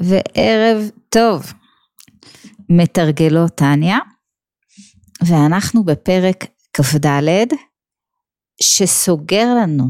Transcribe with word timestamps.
וערב 0.00 0.90
טוב. 1.08 1.52
מתרגלות 2.68 3.54
טניה, 3.54 3.98
ואנחנו 5.26 5.84
בפרק 5.84 6.44
כ"ד, 6.72 7.46
שסוגר 8.62 9.54
לנו 9.54 9.84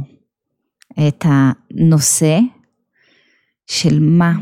את 1.09 1.25
הנושא 1.25 2.39
של 3.67 3.99
מה, 4.01 4.33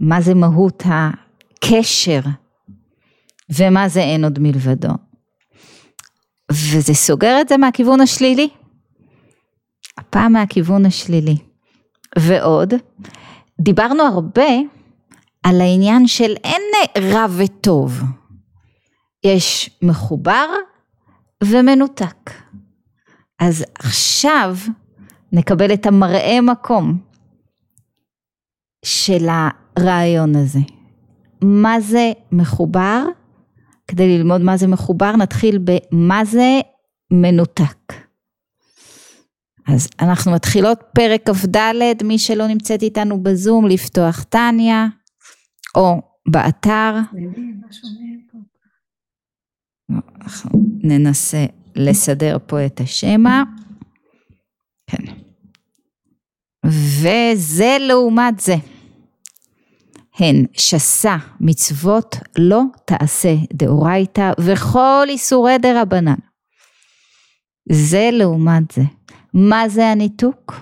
מה 0.00 0.20
זה 0.20 0.34
מהות 0.34 0.82
הקשר 0.86 2.20
ומה 3.50 3.88
זה 3.88 4.00
אין 4.00 4.24
עוד 4.24 4.38
מלבדו. 4.38 4.92
וזה 6.52 6.94
סוגר 6.94 7.40
את 7.40 7.48
זה 7.48 7.56
מהכיוון 7.56 8.00
השלילי. 8.00 8.48
הפעם 9.98 10.32
מהכיוון 10.32 10.86
השלילי. 10.86 11.36
ועוד, 12.18 12.74
דיברנו 13.60 14.02
הרבה 14.02 14.48
על 15.42 15.60
העניין 15.60 16.06
של 16.06 16.34
אין 16.44 16.62
רע 17.12 17.26
וטוב. 17.38 18.02
יש 19.24 19.70
מחובר 19.82 20.46
ומנותק. 21.44 22.30
אז 23.38 23.64
עכשיו 23.78 24.56
נקבל 25.32 25.74
את 25.74 25.86
המראה 25.86 26.40
מקום 26.40 26.98
של 28.84 29.26
הרעיון 29.28 30.36
הזה. 30.36 30.60
מה 31.42 31.80
זה 31.80 32.12
מחובר? 32.32 33.04
כדי 33.88 34.18
ללמוד 34.18 34.40
מה 34.40 34.56
זה 34.56 34.66
מחובר 34.66 35.16
נתחיל 35.16 35.58
במה 35.58 36.24
זה 36.24 36.60
מנותק. 37.10 38.03
אז 39.68 39.88
אנחנו 40.00 40.32
מתחילות 40.32 40.80
פרק 40.94 41.30
כ"ד, 41.30 41.56
מי 42.04 42.18
שלא 42.18 42.46
נמצאת 42.46 42.82
איתנו 42.82 43.22
בזום, 43.22 43.66
לפתוח 43.66 44.22
טניה, 44.22 44.86
או 45.74 46.02
באתר. 46.28 46.94
ננסה 50.82 51.46
לסדר 51.76 52.38
פה 52.46 52.66
את 52.66 52.80
השמע. 52.80 53.42
כן. 54.90 55.12
וזה 56.66 57.76
לעומת 57.80 58.40
זה. 58.40 58.54
הן 60.18 60.44
שסה 60.52 61.16
מצוות 61.40 62.16
לא 62.38 62.62
תעשה 62.84 63.34
דאורייתא 63.52 64.32
וכל 64.40 65.06
איסורי 65.08 65.58
דרבנן. 65.58 66.14
זה 67.72 68.10
לעומת 68.12 68.70
זה. 68.70 68.82
מה 69.34 69.68
זה 69.68 69.86
הניתוק? 69.86 70.54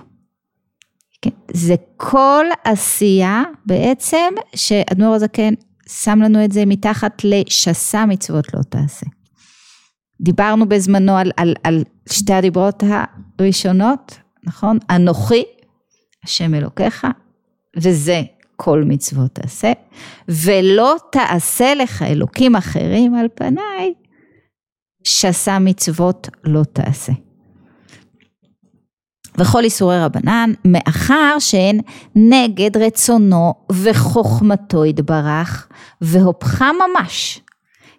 כן, 1.21 1.29
זה 1.53 1.75
כל 1.97 2.45
עשייה 2.63 3.43
בעצם 3.65 4.33
שאדמו"ר 4.55 5.13
הזקן 5.15 5.53
שם 5.87 6.19
לנו 6.21 6.45
את 6.45 6.51
זה 6.51 6.65
מתחת 6.65 7.21
לשסה 7.23 8.05
מצוות 8.05 8.53
לא 8.53 8.59
תעשה. 8.69 9.05
דיברנו 10.21 10.69
בזמנו 10.69 11.17
על, 11.17 11.31
על, 11.37 11.53
על 11.63 11.83
שתי 12.09 12.33
הדיברות 12.33 12.83
הראשונות, 13.39 14.19
נכון? 14.43 14.77
אנוכי, 14.89 15.43
השם 16.23 16.53
אלוקיך, 16.53 17.07
וזה 17.77 18.21
כל 18.55 18.83
מצוות 18.85 19.35
תעשה, 19.35 19.71
ולא 20.27 20.95
תעשה 21.11 21.75
לך 21.75 22.01
אלוקים 22.01 22.55
אחרים 22.55 23.15
על 23.15 23.27
פניי, 23.35 23.93
שסה 25.03 25.59
מצוות 25.59 26.29
לא 26.43 26.63
תעשה. 26.63 27.13
וכל 29.37 29.63
איסורי 29.63 30.03
רבנן, 30.03 30.51
מאחר 30.65 31.35
שהן 31.39 31.79
נגד 32.15 32.77
רצונו 32.77 33.53
וחוכמתו 33.71 34.85
יתברך, 34.85 35.67
והופכה 36.01 36.71
ממש. 36.73 37.41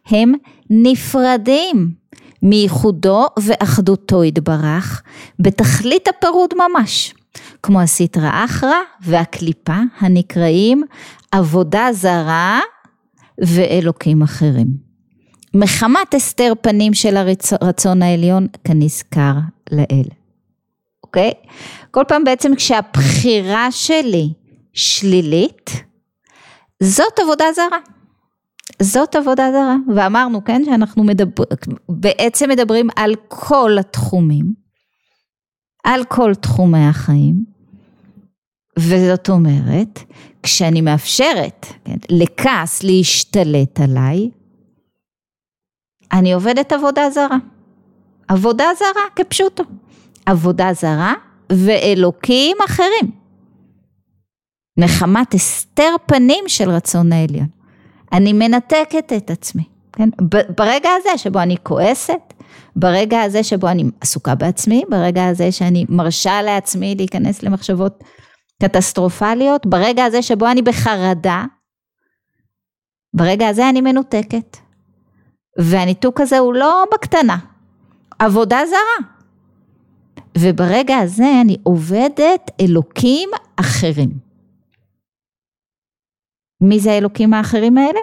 הם 0.06 0.32
נפרדים 0.70 1.90
מייחודו 2.42 3.26
ואחדותו 3.42 4.24
יתברך, 4.24 5.02
בתכלית 5.38 6.08
הפירוד 6.08 6.50
ממש. 6.54 7.14
כמו 7.62 7.80
הסטרא 7.80 8.44
אחרא 8.44 8.76
והקליפה 9.00 9.76
הנקראים 10.00 10.84
עבודה 11.32 11.88
זרה 11.92 12.60
ואלוקים 13.38 14.22
אחרים. 14.22 14.66
מחמת 15.54 16.14
הסתר 16.14 16.52
פנים 16.60 16.94
של 16.94 17.16
הרצון 17.60 18.02
העליון 18.02 18.46
כנזכר 18.64 19.34
לאל. 19.72 20.23
אוקיי? 21.14 21.32
כל 21.90 22.04
פעם 22.08 22.24
בעצם 22.24 22.54
כשהבחירה 22.54 23.70
שלי 23.70 24.32
שלילית, 24.72 25.70
זאת 26.82 27.18
עבודה 27.22 27.44
זרה. 27.54 27.78
זאת 28.82 29.14
עבודה 29.14 29.50
זרה. 29.52 29.76
ואמרנו, 29.96 30.44
כן, 30.44 30.62
שאנחנו 30.64 31.04
מדבר, 31.04 31.44
בעצם 31.88 32.50
מדברים 32.50 32.88
על 32.96 33.14
כל 33.28 33.76
התחומים, 33.80 34.52
על 35.84 36.04
כל 36.04 36.34
תחומי 36.34 36.86
החיים, 36.86 37.44
וזאת 38.78 39.28
אומרת, 39.28 39.98
כשאני 40.42 40.80
מאפשרת 40.80 41.66
כן, 41.84 41.96
לכעס 42.10 42.82
להשתלט 42.82 43.80
עליי, 43.80 44.30
אני 46.12 46.32
עובדת 46.32 46.72
עבודה 46.72 47.10
זרה. 47.10 47.38
עבודה 48.28 48.64
זרה 48.78 49.02
כפשוטו. 49.16 49.64
עבודה 50.26 50.72
זרה 50.72 51.14
ואלוקים 51.52 52.56
אחרים. 52.66 53.10
נחמת 54.76 55.34
הסתר 55.34 55.94
פנים 56.06 56.44
של 56.46 56.70
רצון 56.70 57.12
העליון. 57.12 57.46
אני 58.12 58.32
מנתקת 58.32 59.12
את 59.16 59.30
עצמי, 59.30 59.64
כן? 59.92 60.08
ברגע 60.56 60.90
הזה 60.98 61.18
שבו 61.18 61.40
אני 61.40 61.56
כועסת, 61.62 62.34
ברגע 62.76 63.22
הזה 63.22 63.42
שבו 63.42 63.68
אני 63.68 63.84
עסוקה 64.00 64.34
בעצמי, 64.34 64.82
ברגע 64.88 65.26
הזה 65.26 65.52
שאני 65.52 65.86
מרשה 65.88 66.42
לעצמי 66.42 66.94
להיכנס 66.94 67.42
למחשבות 67.42 68.04
קטסטרופליות, 68.62 69.66
ברגע 69.66 70.04
הזה 70.04 70.22
שבו 70.22 70.50
אני 70.50 70.62
בחרדה, 70.62 71.44
ברגע 73.14 73.48
הזה 73.48 73.68
אני 73.68 73.80
מנותקת. 73.80 74.56
והניתוק 75.58 76.20
הזה 76.20 76.38
הוא 76.38 76.54
לא 76.54 76.84
בקטנה, 76.94 77.36
עבודה 78.18 78.60
זרה. 78.66 79.13
וברגע 80.38 80.98
הזה 80.98 81.40
אני 81.40 81.56
עובדת 81.62 82.50
אלוקים 82.60 83.30
אחרים. 83.56 84.10
מי 86.60 86.80
זה 86.80 86.92
האלוקים 86.92 87.34
האחרים 87.34 87.78
האלה? 87.78 88.00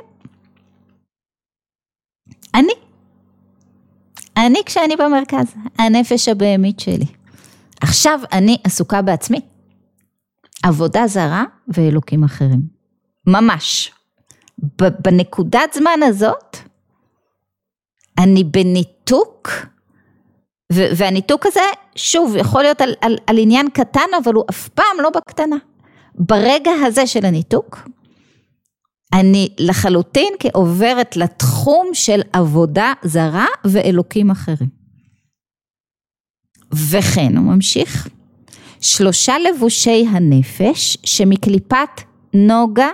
אני. 2.55 2.73
אני 4.37 4.59
כשאני 4.65 4.95
במרכז, 4.95 5.55
הנפש 5.77 6.27
הבהמית 6.27 6.79
שלי. 6.79 7.05
עכשיו 7.81 8.19
אני 8.31 8.57
עסוקה 8.63 9.01
בעצמי. 9.01 9.39
עבודה 10.63 11.07
זרה 11.07 11.43
ואלוקים 11.67 12.23
אחרים. 12.23 12.61
ממש. 13.27 13.91
בנקודת 15.03 15.73
זמן 15.73 15.99
הזאת, 16.03 16.57
אני 18.17 18.43
בניתוק 18.43 19.49
והניתוק 20.71 21.45
הזה, 21.45 21.59
שוב, 21.95 22.35
יכול 22.35 22.61
להיות 22.61 22.81
על, 22.81 22.93
על, 23.01 23.17
על 23.27 23.37
עניין 23.37 23.69
קטן, 23.69 24.07
אבל 24.23 24.33
הוא 24.33 24.43
אף 24.49 24.67
פעם 24.67 24.97
לא 25.03 25.09
בקטנה. 25.09 25.55
ברגע 26.15 26.71
הזה 26.85 27.07
של 27.07 27.25
הניתוק, 27.25 27.77
אני 29.13 29.49
לחלוטין 29.59 30.33
כעוברת 30.39 31.17
לתחום 31.17 31.89
של 31.93 32.21
עבודה 32.33 32.93
זרה 33.03 33.45
ואלוקים 33.65 34.31
אחרים. 34.31 34.69
וכן, 36.73 37.37
הוא 37.37 37.45
ממשיך, 37.45 38.07
שלושה 38.81 39.33
לבושי 39.39 40.05
הנפש 40.09 40.97
שמקליפת 41.03 42.01
נוגה 42.33 42.89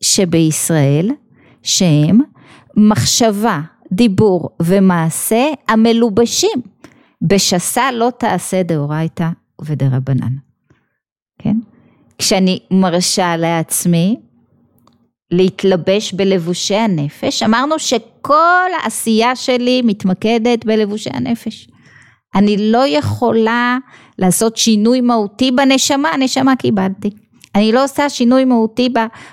שבישראל, 0.00 1.10
שהם 1.62 2.18
מחשבה, 2.76 3.60
דיבור 3.92 4.50
ומעשה 4.62 5.44
המלובשים 5.68 6.62
בשסה 7.22 7.92
לא 7.92 8.12
תעשה 8.18 8.62
דאורייתא 8.62 9.28
ודרבנן. 9.60 10.32
כן? 11.38 11.56
כשאני 12.18 12.58
מרשה 12.70 13.36
לעצמי 13.36 14.16
להתלבש 15.30 16.12
בלבושי 16.12 16.76
הנפש, 16.76 17.42
אמרנו 17.42 17.78
שכל 17.78 18.70
העשייה 18.82 19.36
שלי 19.36 19.82
מתמקדת 19.82 20.64
בלבושי 20.64 21.10
הנפש. 21.12 21.68
אני 22.34 22.70
לא 22.72 22.86
יכולה 22.86 23.78
לעשות 24.18 24.56
שינוי 24.56 25.00
מהותי 25.00 25.50
בנשמה, 25.50 26.08
הנשמה 26.08 26.56
קיבלתי. 26.56 27.10
אני 27.54 27.72
לא 27.72 27.84
עושה 27.84 28.08
שינוי 28.08 28.44
מהותי 28.44 28.88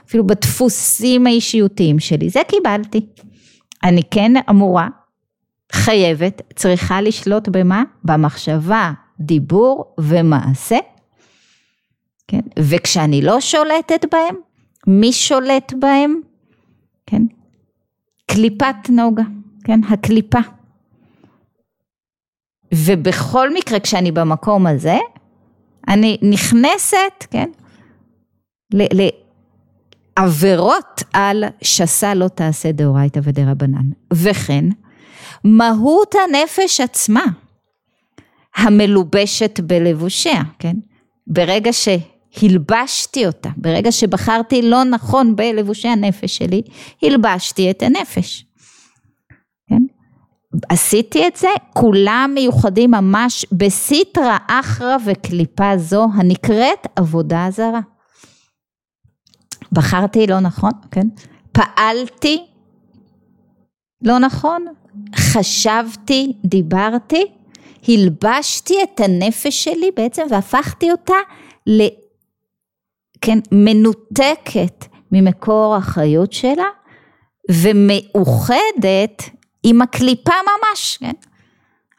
אפילו 0.07 0.27
בדפוסים 0.27 1.27
האישיותיים 1.27 1.99
שלי, 1.99 2.29
זה 2.29 2.39
קיבלתי. 2.47 3.05
אני 3.83 4.01
כן 4.11 4.31
אמורה 4.49 4.87
חייבת, 5.75 6.41
צריכה 6.55 7.01
לשלוט 7.01 7.49
במה? 7.49 7.83
במחשבה, 8.03 8.91
דיבור 9.19 9.95
ומעשה. 9.99 10.77
כן? 12.27 12.41
וכשאני 12.59 13.21
לא 13.21 13.41
שולטת 13.41 14.05
בהם, 14.11 14.35
מי 14.87 15.13
שולט 15.13 15.73
בהם? 15.79 16.21
כן? 17.05 17.21
קליפת 18.27 18.89
נוגה, 18.89 19.23
כן? 19.63 19.79
הקליפה. 19.89 20.39
ובכל 22.73 23.53
מקרה 23.53 23.79
כשאני 23.79 24.11
במקום 24.11 24.67
הזה, 24.67 24.97
אני 25.87 26.17
נכנסת, 26.21 27.25
כן? 27.31 27.49
לעבירות 30.17 31.03
על 31.13 31.43
שסה 31.61 32.13
לא 32.13 32.27
תעשה 32.27 32.71
דאורייתא 32.71 33.19
ודרבנן. 33.23 33.89
וכן, 34.13 34.65
מהות 35.43 36.15
הנפש 36.15 36.81
עצמה, 36.81 37.25
המלובשת 38.55 39.59
בלבושיה, 39.59 40.41
כן? 40.59 40.75
ברגע 41.27 41.71
שהלבשתי 41.73 43.27
אותה, 43.27 43.49
ברגע 43.57 43.91
שבחרתי 43.91 44.61
לא 44.61 44.83
נכון 44.83 45.35
בלבושי 45.35 45.87
הנפש 45.87 46.37
שלי, 46.37 46.61
הלבשתי 47.03 47.71
את 47.71 47.83
הנפש. 47.83 48.45
כן? 49.69 49.81
עשיתי 50.69 51.27
את 51.27 51.35
זה, 51.35 51.47
כולם 51.73 52.31
מיוחדים 52.35 52.91
ממש 52.91 53.45
בסיטרא 53.51 54.37
אחרא 54.47 54.95
וקליפה 55.05 55.77
זו 55.77 56.07
הנקראת 56.13 56.87
עבודה 56.95 57.47
זרה. 57.51 57.81
בחרתי 59.71 60.27
לא 60.27 60.39
נכון, 60.39 60.71
כן? 60.91 61.07
פעלתי 61.51 62.45
לא 64.05 64.19
נכון, 64.19 64.65
חשבתי, 65.15 66.33
דיברתי, 66.45 67.25
הלבשתי 67.87 68.73
את 68.83 68.99
הנפש 68.99 69.63
שלי 69.63 69.91
בעצם 69.95 70.23
והפכתי 70.29 70.91
אותה 70.91 71.15
ל... 71.67 71.87
כן, 73.21 73.39
מנותקת 73.51 74.85
ממקור 75.11 75.75
החיות 75.75 76.33
שלה 76.33 76.67
ומאוחדת 77.51 79.23
עם 79.63 79.81
הקליפה 79.81 80.33
ממש, 80.43 80.97
כן? 80.97 81.13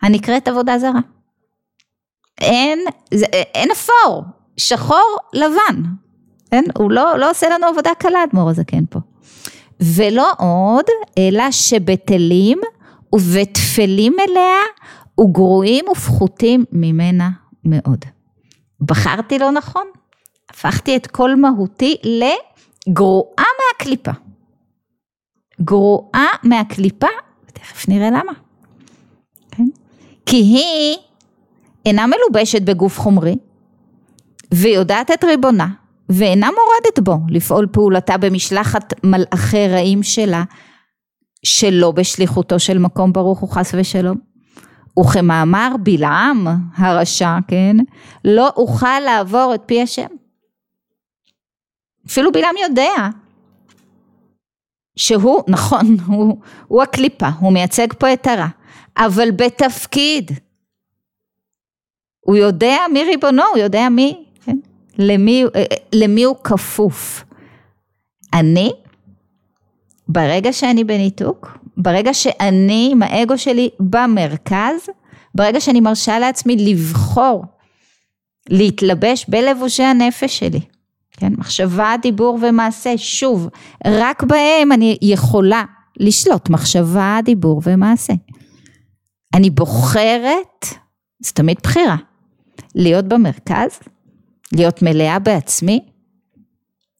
הנקראת 0.02 0.48
עבודה 0.48 0.78
זרה. 0.78 1.00
אין, 2.40 2.78
זה, 3.14 3.26
אין 3.32 3.68
אפור, 3.70 4.24
שחור 4.56 5.16
לבן, 5.32 5.82
כן? 6.50 6.64
הוא 6.78 6.90
לא, 6.90 7.18
לא 7.18 7.30
עושה 7.30 7.48
לנו 7.48 7.66
עבודה 7.66 7.90
קלה, 7.98 8.24
אדמו"ר 8.24 8.50
הזקן 8.50 8.86
פה. 8.90 8.98
ולא 9.80 10.30
עוד, 10.38 10.84
אלא 11.18 11.50
שבטלים 11.50 12.58
ובטפלים 13.14 14.16
אליה 14.20 14.56
וגרועים 15.20 15.84
ופחותים 15.88 16.64
ממנה 16.72 17.30
מאוד. 17.64 18.04
בחרתי 18.80 19.38
לא 19.38 19.50
נכון, 19.50 19.86
הפכתי 20.50 20.96
את 20.96 21.06
כל 21.06 21.36
מהותי 21.36 21.96
לגרועה 22.04 23.44
מהקליפה. 23.58 24.10
גרועה 25.60 26.26
מהקליפה, 26.42 27.06
תכף 27.52 27.88
נראה 27.88 28.10
למה. 28.10 28.32
כן? 29.50 29.66
כי 30.26 30.36
היא 30.36 30.96
אינה 31.86 32.06
מלובשת 32.06 32.62
בגוף 32.62 33.00
חומרי, 33.00 33.36
ויודעת 34.54 35.10
את 35.10 35.24
ריבונה, 35.24 35.66
ואינה 36.08 36.46
מורדת 36.46 36.98
בו 36.98 37.18
לפעול 37.28 37.66
פעולתה 37.72 38.16
במשלחת 38.16 39.04
מלאכי 39.04 39.68
רעים 39.68 40.02
שלה, 40.02 40.44
שלא 41.42 41.90
בשליחותו 41.90 42.58
של 42.58 42.78
מקום 42.78 43.12
ברוך 43.12 43.38
הוא 43.38 43.50
חס 43.50 43.74
ושלום. 43.78 44.16
וכמאמר 45.00 45.68
בלעם 45.82 46.46
הרשע, 46.76 47.36
כן, 47.48 47.76
לא 48.24 48.48
אוכל 48.56 49.00
לעבור 49.04 49.52
את 49.54 49.62
פי 49.66 49.82
השם. 49.82 50.06
אפילו 52.06 52.32
בלעם 52.32 52.54
יודע 52.62 53.08
שהוא, 54.96 55.42
נכון, 55.48 55.96
הוא, 56.06 56.36
הוא 56.68 56.82
הקליפה, 56.82 57.28
הוא 57.40 57.52
מייצג 57.52 57.92
פה 57.92 58.12
את 58.12 58.26
הרע, 58.26 58.48
אבל 58.96 59.30
בתפקיד. 59.30 60.30
הוא 62.20 62.36
יודע 62.36 62.76
מי 62.92 63.04
ריבונו, 63.04 63.42
הוא 63.42 63.58
יודע 63.58 63.88
מי? 63.88 64.25
למי, 64.98 65.44
למי 65.92 66.24
הוא 66.24 66.36
כפוף. 66.44 67.24
אני, 68.34 68.72
ברגע 70.08 70.52
שאני 70.52 70.84
בניתוק, 70.84 71.58
ברגע 71.76 72.14
שאני 72.14 72.88
עם 72.92 73.02
האגו 73.02 73.38
שלי 73.38 73.68
במרכז, 73.80 74.88
ברגע 75.34 75.60
שאני 75.60 75.80
מרשה 75.80 76.18
לעצמי 76.18 76.56
לבחור 76.56 77.44
להתלבש 78.48 79.26
בלבושי 79.28 79.82
הנפש 79.82 80.38
שלי, 80.38 80.60
כן, 81.10 81.32
מחשבה, 81.38 81.94
דיבור 82.02 82.38
ומעשה, 82.42 82.92
שוב, 82.96 83.48
רק 83.86 84.22
בהם 84.22 84.72
אני 84.72 84.98
יכולה 85.02 85.64
לשלוט, 85.96 86.50
מחשבה, 86.50 87.18
דיבור 87.24 87.62
ומעשה. 87.64 88.12
אני 89.34 89.50
בוחרת, 89.50 90.66
זו 91.20 91.32
תמיד 91.34 91.56
בחירה, 91.62 91.96
להיות 92.74 93.04
במרכז, 93.04 93.78
להיות 94.52 94.82
מלאה 94.82 95.18
בעצמי, 95.18 95.80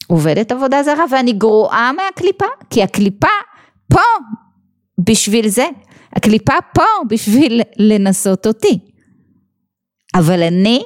עובדת 0.07 0.53
עבודה 0.53 0.83
זרה 0.83 1.05
ואני 1.11 1.33
גרועה 1.33 1.93
מהקליפה, 1.93 2.47
כי 2.71 2.83
הקליפה 2.83 3.29
פה 3.89 4.01
בשביל 5.01 5.49
זה. 5.49 5.67
הקליפה 6.13 6.55
פה 6.75 6.83
בשביל 7.09 7.63
לנסות 7.79 8.47
אותי. 8.47 8.79
אבל 10.15 10.43
אני, 10.43 10.83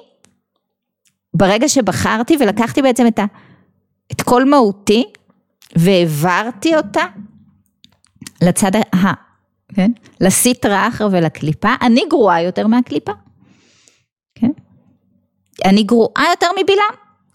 ברגע 1.34 1.68
שבחרתי 1.68 2.36
ולקחתי 2.40 2.82
בעצם 2.82 3.06
את, 3.06 3.18
ה, 3.18 3.24
את 4.12 4.22
כל 4.22 4.44
מהותי 4.44 5.04
והעברתי 5.76 6.76
אותה 6.76 7.04
לצד 8.42 8.76
ה... 8.76 9.12
כן? 9.74 9.90
לסיטרא 10.20 10.88
אחרא 10.88 11.08
ולקליפה, 11.12 11.68
אני 11.82 12.02
גרועה 12.10 12.42
יותר 12.42 12.66
מהקליפה. 12.66 13.12
כן? 15.62 15.68
אני 15.68 15.82
גרועה 15.82 16.24
יותר 16.30 16.46
מבלעם. 16.52 16.94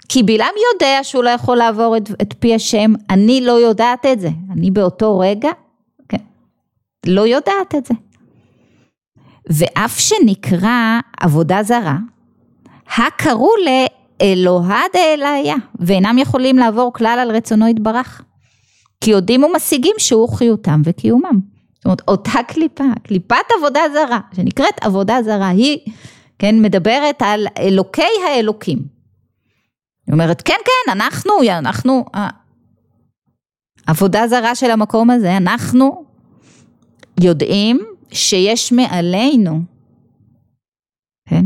כי 0.10 0.24
בלעם 0.24 0.54
יודע 0.74 1.00
שהוא 1.04 1.24
לא 1.24 1.30
יכול 1.30 1.58
לעבור 1.58 1.98
את, 1.98 2.10
את 2.22 2.34
פי 2.40 2.56
השם, 2.56 2.94
אני 3.10 3.42
לא 3.42 3.52
יודעת 3.52 4.06
את 4.06 4.20
זה. 4.20 4.30
אני 4.52 4.72
באותו 4.72 5.20
רגע 5.20 5.50
לא 7.06 7.28
יודעת 7.28 7.76
את 7.78 7.86
זה. 7.86 7.94
ואף 9.50 10.00
שנקרא 10.00 11.00
עבודה 11.20 11.64
זרה, 11.64 11.98
הקראו 12.98 13.50
לאלוהה 13.66 14.82
דאליה, 14.94 15.56
ואינם 15.80 16.18
יכולים 16.18 16.58
לעבור 16.58 16.94
כלל 16.94 17.18
על 17.22 17.32
רצונו 17.32 17.68
יתברך. 17.68 18.22
כי 19.02 19.12
יודעים 19.12 19.44
ומשיגים 19.44 19.96
שהוא 19.98 20.30
חיותם 20.30 20.82
וקיומם. 20.86 21.40
זאת 21.76 21.86
אומרת, 21.86 22.02
אותה 22.08 22.40
קליפה, 22.48 22.84
קליפת 23.04 23.36
עבודה 23.58 23.82
זרה, 23.94 24.20
שנקראת 24.36 24.80
עבודה 24.82 25.24
זרה, 25.24 25.48
היא, 25.48 25.80
כן, 26.40 26.62
מדברת 26.62 27.22
על 27.22 27.48
אלוקי 27.58 28.02
האלוקים. 28.28 28.80
היא 30.08 30.14
אומרת, 30.14 30.42
כן, 30.42 30.58
כן, 30.66 30.92
אנחנו, 30.92 31.34
אנחנו, 31.50 32.06
עבודה 33.88 34.28
זרה 34.28 34.56
של 34.56 34.72
המקום 34.72 35.10
הזה, 35.10 35.38
אנחנו 35.38 36.06
יודעים 37.20 37.80
שיש 38.12 38.72
מעלינו, 38.72 39.60
כן? 41.30 41.46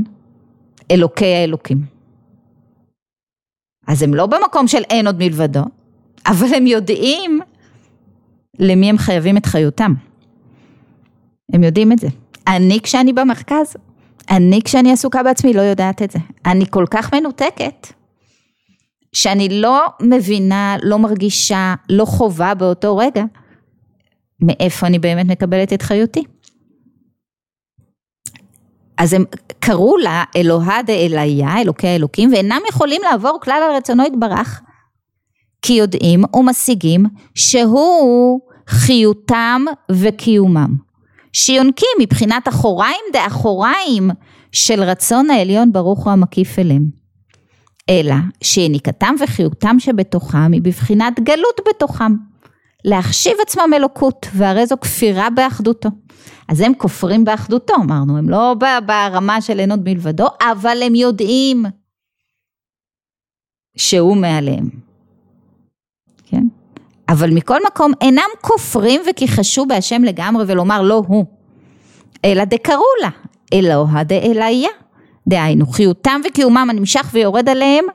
אלוקי 0.92 1.36
האלוקים. 1.36 1.86
אז 3.88 4.04
הם 4.04 4.14
לא 4.14 4.26
במקום 4.26 4.68
של 4.68 4.84
אין 4.90 5.08
עוד 5.08 5.18
מלבדו, 5.18 5.64
אבל 6.26 6.48
הם 6.56 6.68
יודעים 6.68 7.40
למי 8.60 8.90
הם 8.90 8.98
חייבים 8.98 9.38
את 9.38 9.46
חיותם. 9.46 9.94
הם 11.54 11.64
יודעים 11.64 11.92
את 11.92 12.00
זה. 12.00 12.08
אני 12.48 12.80
כשאני 12.84 13.14
במרכז, 13.14 13.76
אני 14.30 14.62
כשאני 14.66 14.92
עסוקה 14.92 15.24
בעצמי 15.24 15.54
לא 15.54 15.62
יודעת 15.62 16.02
את 16.02 16.12
זה. 16.12 16.20
אני 16.46 16.66
כל 16.70 16.86
כך 16.92 17.14
מנותקת, 17.14 17.88
שאני 19.14 19.62
לא 19.62 19.86
מבינה, 20.02 20.76
לא 20.84 21.00
מרגישה, 21.00 21.76
לא 21.90 22.06
חווה 22.06 22.56
באותו 22.56 22.98
רגע 22.98 23.24
מאיפה 24.42 24.88
אני 24.88 25.00
באמת 25.00 25.26
מקבלת 25.26 25.74
את 25.74 25.82
חיותי. 25.82 26.24
אז 28.98 29.14
הם 29.14 29.26
קראו 29.60 29.98
לה 29.98 30.24
אלוהה 30.36 30.84
דאליה, 30.84 31.62
אלוקי 31.62 31.88
האלוקים, 31.88 32.34
ואינם 32.34 32.62
יכולים 32.70 33.02
לעבור 33.12 33.40
כלל 33.42 33.62
על 33.70 33.76
רצונו 33.76 34.06
יתברך, 34.06 34.62
כי 35.62 35.74
יודעים 35.74 36.24
ומשיגים 36.34 37.06
שהוא 37.36 38.42
חיותם 38.68 39.66
וקיומם. 39.92 40.89
שיונקים 41.34 41.90
מבחינת 42.00 42.48
אחוריים 42.48 43.02
דאחוריים 43.14 44.10
של 44.52 44.84
רצון 44.84 45.30
העליון 45.30 45.72
ברוך 45.72 46.06
הוא 46.06 46.14
המקיף 46.14 46.60
אליהם. 46.60 46.84
אלא 47.90 48.16
שיניקתם 48.44 49.16
וחיותם 49.20 49.76
שבתוכם 49.80 50.52
היא 50.52 50.62
בבחינת 50.62 51.20
גלות 51.20 51.60
בתוכם. 51.70 52.16
להחשיב 52.86 53.34
עצמם 53.42 53.70
אלוקות, 53.76 54.26
והרי 54.34 54.66
זו 54.66 54.76
כפירה 54.82 55.30
באחדותו. 55.30 55.90
אז 56.48 56.62
הם 56.62 56.74
כופרים 56.78 57.26
באחדותו, 57.26 57.74
אמרנו, 57.76 58.18
הם 58.18 58.30
לא 58.30 58.56
ברמה 58.86 59.42
של 59.42 59.60
אין 59.60 59.72
עוד 59.72 59.80
מלבדו, 59.84 60.28
אבל 60.42 60.78
הם 60.84 60.96
יודעים 60.96 61.66
שהוא 63.78 64.18
מעליהם. 64.18 64.89
אבל 67.10 67.34
מכל 67.34 67.60
מקום 67.68 67.92
אינם 68.02 68.30
כופרים 68.42 69.02
וכיחשו 69.10 69.66
בהשם 69.66 70.04
לגמרי 70.04 70.44
ולומר 70.48 70.82
לא 70.82 71.04
הוא, 71.08 71.26
אלא 72.26 72.44
דקראו 72.44 72.84
לה, 73.02 73.10
אלוה 73.54 74.04
דאליה, 74.04 74.70
דהיינו 75.28 75.68
חיותם 75.68 76.22
וקיומם 76.26 76.68
הנמשך 76.70 77.10
ויורד 77.14 77.50
עליהם 77.50 77.86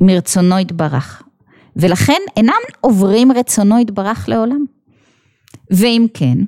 מרצונו 0.00 0.58
יתברך, 0.58 1.22
ולכן 1.76 2.20
אינם 2.36 2.60
עוברים 2.80 3.32
רצונו 3.32 3.78
יתברך 3.78 4.28
לעולם. 4.28 4.64
ואם 5.70 6.06
כן, 6.14 6.38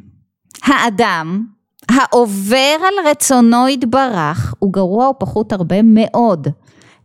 האדם 0.65 1.45
העובר 1.89 2.77
על 2.79 3.11
רצונו 3.11 3.69
יתברך 3.69 4.55
הוא 4.59 4.73
גרוע 4.73 5.09
ופחות 5.09 5.53
הרבה 5.53 5.83
מאוד 5.83 6.49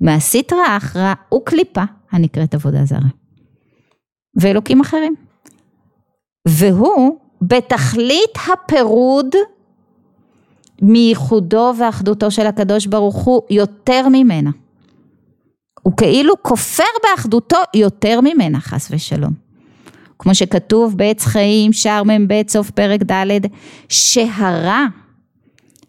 מהסיטרא 0.01 0.77
אחרא 0.77 1.13
וקליפה 1.33 1.83
הנקראת 2.11 2.53
עבודה 2.53 2.85
זרה. 2.85 3.09
ואלוקים 4.35 4.81
אחרים. 4.81 5.15
והוא 6.47 7.19
בתכלית 7.41 8.37
הפירוד 8.53 9.35
מייחודו 10.81 11.73
ואחדותו 11.79 12.31
של 12.31 12.47
הקדוש 12.47 12.85
ברוך 12.85 13.15
הוא 13.15 13.41
יותר 13.49 14.07
ממנה. 14.11 14.49
הוא 15.81 15.93
כאילו 15.97 16.33
כופר 16.41 16.83
באחדותו 17.03 17.57
יותר 17.75 18.19
ממנה 18.21 18.59
חס 18.59 18.87
ושלום. 18.91 19.33
כמו 20.19 20.35
שכתוב 20.35 20.97
בעץ 20.97 21.25
חיים 21.25 21.73
שער 21.73 22.03
מ"ב 22.03 22.33
סוף 22.47 22.71
פרק 22.71 23.11
ד' 23.11 23.47
שהרע 23.89 24.85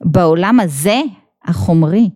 בעולם 0.01 0.61
הזה 0.61 1.01
החומרי 1.45 2.11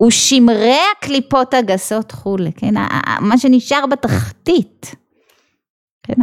הוא 0.00 0.10
שמרי 0.10 0.78
הקליפות 0.92 1.54
הגסות 1.54 2.12
כולי, 2.12 2.52
כן, 2.52 2.74
מה 3.20 3.38
שנשאר 3.38 3.86
בתחתית, 3.86 4.94
כן, 6.02 6.14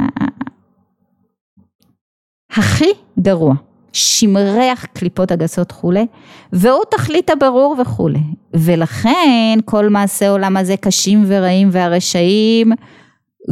הכי 2.51 2.89
גרוע, 3.19 3.53
שמרי 3.93 4.69
הקליפות 4.69 5.31
הגסות 5.31 5.71
כולי, 5.71 6.07
והוא 6.53 6.83
תכלית 6.91 7.29
הברור 7.29 7.75
וכולי, 7.81 8.19
ולכן 8.53 9.59
כל 9.65 9.89
מעשי 9.89 10.27
עולם 10.27 10.57
הזה 10.57 10.77
קשים 10.77 11.23
ורעים 11.27 11.69
והרשעים 11.71 12.71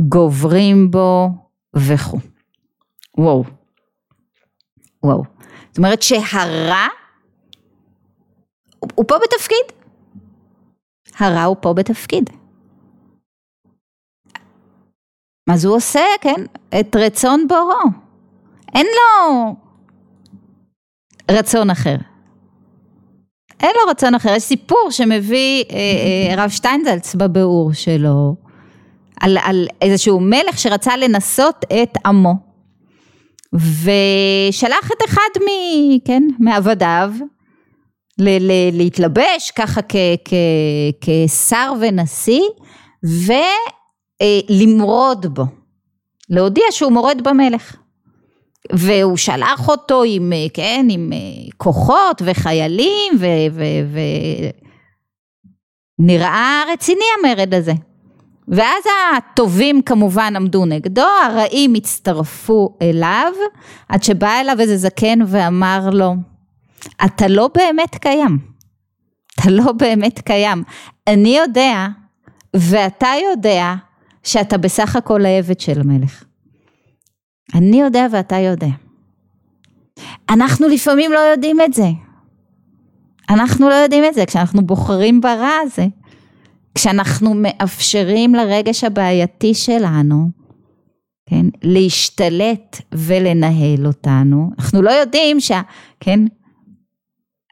גוברים 0.10 0.92
בו 0.92 1.30
וכו'. 1.76 2.20
וואו, 3.18 3.44
וואו, 5.04 5.24
זאת 5.70 5.78
אומרת 5.78 6.02
שהרע 6.02 6.88
הוא 8.96 9.06
פה 9.08 9.16
בתפקיד, 9.24 9.75
הרע 11.18 11.44
הוא 11.44 11.56
פה 11.60 11.74
בתפקיד. 11.74 12.30
אז 15.50 15.66
הוא 15.66 15.76
עושה, 15.76 16.04
כן, 16.22 16.44
את 16.80 16.96
רצון 16.96 17.48
בוראו. 17.48 17.90
אין 18.76 18.86
לו 18.86 19.56
רצון 21.32 21.70
אחר. 21.70 21.96
אין 23.60 23.72
לו 23.76 23.92
רצון 23.92 24.16
אחר. 24.16 24.30
יש 24.36 24.44
סיפור 24.44 24.88
שמביא 24.90 25.64
אה, 25.72 25.76
אה, 25.76 26.34
הרב 26.34 26.50
שטיינזלץ 26.50 27.16
בביאור 27.16 27.74
שלו, 27.74 28.36
על, 29.22 29.38
על 29.44 29.68
איזשהו 29.82 30.20
מלך 30.20 30.58
שרצה 30.58 30.98
לנסות 30.98 31.66
את 31.84 31.98
עמו, 32.06 32.34
ושלח 33.54 34.92
את 34.98 35.06
אחד 35.06 35.42
מ, 35.42 35.50
כן, 36.06 36.24
מעבדיו 36.40 37.12
ל- 38.20 38.48
ל- 38.52 38.78
להתלבש 38.78 39.52
ככה 39.56 39.82
כ- 39.82 39.96
כ- 40.26 40.34
כשר 41.02 41.74
ונשיא 41.82 42.42
ולמרוד 44.52 45.26
בו, 45.34 45.44
להודיע 46.30 46.64
שהוא 46.72 46.92
מורד 46.92 47.22
במלך. 47.24 47.76
והוא 48.74 49.18
שלח 49.18 49.70
אותו 49.70 50.04
עם, 50.06 50.34
כן, 50.54 50.88
עם 50.90 51.12
כוחות 51.58 52.22
וחיילים 52.26 53.14
ונראה 56.00 56.64
ו- 56.68 56.72
רציני 56.74 57.06
המרד 57.20 57.54
הזה. 57.54 57.74
ואז 58.48 58.84
הטובים 59.18 59.82
כמובן 59.82 60.36
עמדו 60.36 60.66
נגדו, 60.66 61.06
הרעים 61.26 61.74
הצטרפו 61.74 62.78
אליו, 62.82 63.34
עד 63.90 64.04
שבא 64.04 64.40
אליו 64.42 64.60
איזה 64.60 64.78
זקן 64.78 65.20
ואמר 65.28 65.90
לו, 65.94 66.14
אתה 67.06 67.28
לא 67.28 67.50
באמת 67.56 67.96
קיים. 67.96 68.40
אתה 69.34 69.50
לא 69.50 69.72
באמת 69.72 70.20
קיים. 70.20 70.64
אני 71.08 71.38
יודע, 71.38 71.88
ואתה 72.56 73.08
יודע, 73.32 73.76
שאתה 74.24 74.58
בסך 74.58 74.96
הכל 74.96 75.26
העבד 75.26 75.60
של 75.60 75.82
המלך. 75.82 76.24
אני 77.54 77.82
יודע 77.82 78.08
ואתה 78.12 78.36
יודע. 78.36 78.68
אנחנו 80.30 80.68
לפעמים 80.68 81.12
לא 81.12 81.20
יודעים 81.20 81.62
את 81.62 81.74
זה. 81.74 81.90
אנחנו 83.30 83.70
לא 83.70 83.74
יודעים 83.74 84.04
את 84.06 84.14
זה 84.14 84.26
כשאנחנו 84.26 84.66
בוחרים 84.66 85.22
ברע 85.22 85.54
הזה. 85.64 85.86
כשאנחנו 86.76 87.34
מאפשרים 87.34 88.36
לרגש 88.36 88.84
הבעייתי 88.84 89.54
שלנו, 89.54 90.30
כן, 91.30 91.46
להשתלט 91.64 92.82
ולנהל 92.92 93.88
אותנו, 93.88 94.50
אנחנו 94.60 94.82
לא 94.82 94.90
יודעים 94.90 95.40
שה... 95.40 95.62
כן, 96.00 96.20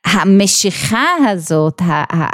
המשיכה 0.05 1.07
הזאת, 1.29 1.81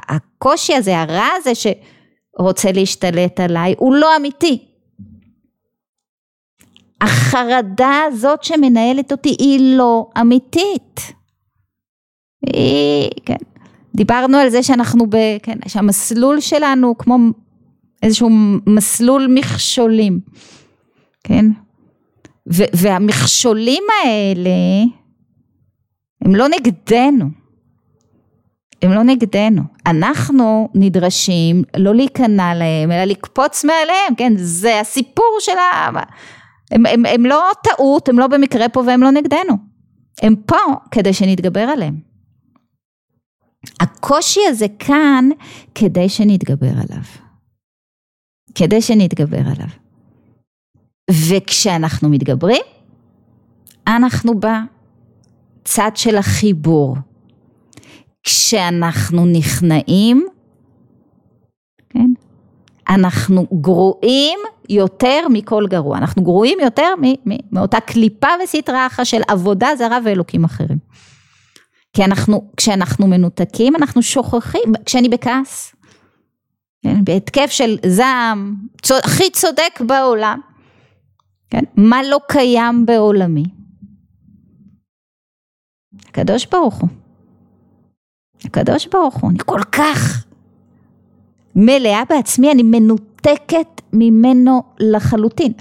הקושי 0.07 0.75
הזה, 0.75 0.99
הרע 0.99 1.27
הזה 1.37 1.51
שרוצה 1.55 2.71
להשתלט 2.71 3.39
עליי, 3.39 3.75
הוא 3.77 3.95
לא 3.95 4.15
אמיתי. 4.15 4.65
החרדה 7.01 8.01
הזאת 8.07 8.43
שמנהלת 8.43 9.11
אותי 9.11 9.35
היא 9.39 9.77
לא 9.77 10.09
אמיתית. 10.21 11.01
היא, 12.45 13.09
כן. 13.25 13.35
דיברנו 13.95 14.37
על 14.37 14.49
זה 14.49 14.63
שאנחנו 14.63 15.05
ב... 15.09 15.15
כן, 15.43 15.57
שהמסלול 15.67 16.39
שלנו 16.39 16.97
כמו 16.97 17.17
איזשהו 18.03 18.29
מסלול 18.67 19.27
מכשולים, 19.33 20.19
כן? 21.23 21.45
והמכשולים 22.47 23.83
האלה 24.03 24.49
הם 26.25 26.35
לא 26.35 26.47
נגדנו. 26.47 27.38
הם 28.81 28.91
לא 28.91 29.03
נגדנו. 29.03 29.61
אנחנו 29.85 30.69
נדרשים 30.75 31.63
לא 31.77 31.95
להיכנע 31.95 32.53
להם, 32.55 32.91
אלא 32.91 33.03
לקפוץ 33.03 33.65
מעליהם, 33.65 34.15
כן? 34.17 34.33
זה 34.35 34.79
הסיפור 34.79 35.37
של 35.39 35.57
ה... 35.57 35.89
הם, 36.71 36.85
הם, 36.85 37.05
הם 37.05 37.25
לא 37.25 37.43
טעות, 37.63 38.09
הם 38.09 38.19
לא 38.19 38.27
במקרה 38.27 38.69
פה 38.69 38.83
והם 38.87 39.01
לא 39.01 39.11
נגדנו. 39.11 39.53
הם 40.21 40.35
פה 40.45 40.57
כדי 40.91 41.13
שנתגבר 41.13 41.59
עליהם. 41.59 41.99
הקושי 43.79 44.39
הזה 44.47 44.65
כאן 44.79 45.29
כדי 45.75 46.09
שנתגבר 46.09 46.71
עליו. 46.71 47.03
כדי 48.55 48.81
שנתגבר 48.81 49.39
עליו. 49.39 49.69
וכשאנחנו 51.11 52.09
מתגברים, 52.09 52.61
אנחנו 53.87 54.33
בצד 54.39 55.91
של 55.95 56.17
החיבור. 56.17 56.95
כשאנחנו 58.23 59.25
נכנעים, 59.25 60.27
כן? 61.89 62.11
אנחנו 62.89 63.47
גרועים 63.61 64.39
יותר 64.69 65.27
מכל 65.29 65.65
גרוע, 65.69 65.97
אנחנו 65.97 66.23
גרועים 66.23 66.57
יותר 66.63 66.93
מאותה 67.51 67.79
קליפה 67.79 68.27
וסטרה 68.43 68.87
אחת 68.87 69.05
של 69.05 69.21
עבודה 69.27 69.69
זרה 69.77 69.99
ואלוקים 70.05 70.43
אחרים. 70.43 70.77
כי 71.93 72.03
אנחנו, 72.03 72.51
כשאנחנו 72.57 73.07
מנותקים 73.07 73.75
אנחנו 73.75 74.01
שוכחים, 74.01 74.73
כשאני 74.85 75.09
בכעס, 75.09 75.75
כן? 76.83 77.03
בהתקף 77.03 77.47
של 77.49 77.77
זעם, 77.85 78.55
צוד, 78.81 79.01
הכי 79.03 79.31
צודק 79.31 79.81
בעולם, 79.87 80.39
כן? 81.49 81.63
מה 81.77 82.03
לא 82.03 82.19
קיים 82.27 82.85
בעולמי? 82.85 83.43
הקדוש 86.09 86.45
ברוך 86.45 86.75
הוא. 86.75 86.89
הקדוש 88.45 88.87
ברוך 88.87 89.15
הוא, 89.15 89.29
אני 89.29 89.39
כל 89.45 89.61
כך 89.71 90.25
מלאה 91.55 92.03
בעצמי, 92.09 92.51
אני 92.51 92.63
מנותקת 92.63 93.81
ממנו 93.93 94.63
לחלוטין. 94.79 95.51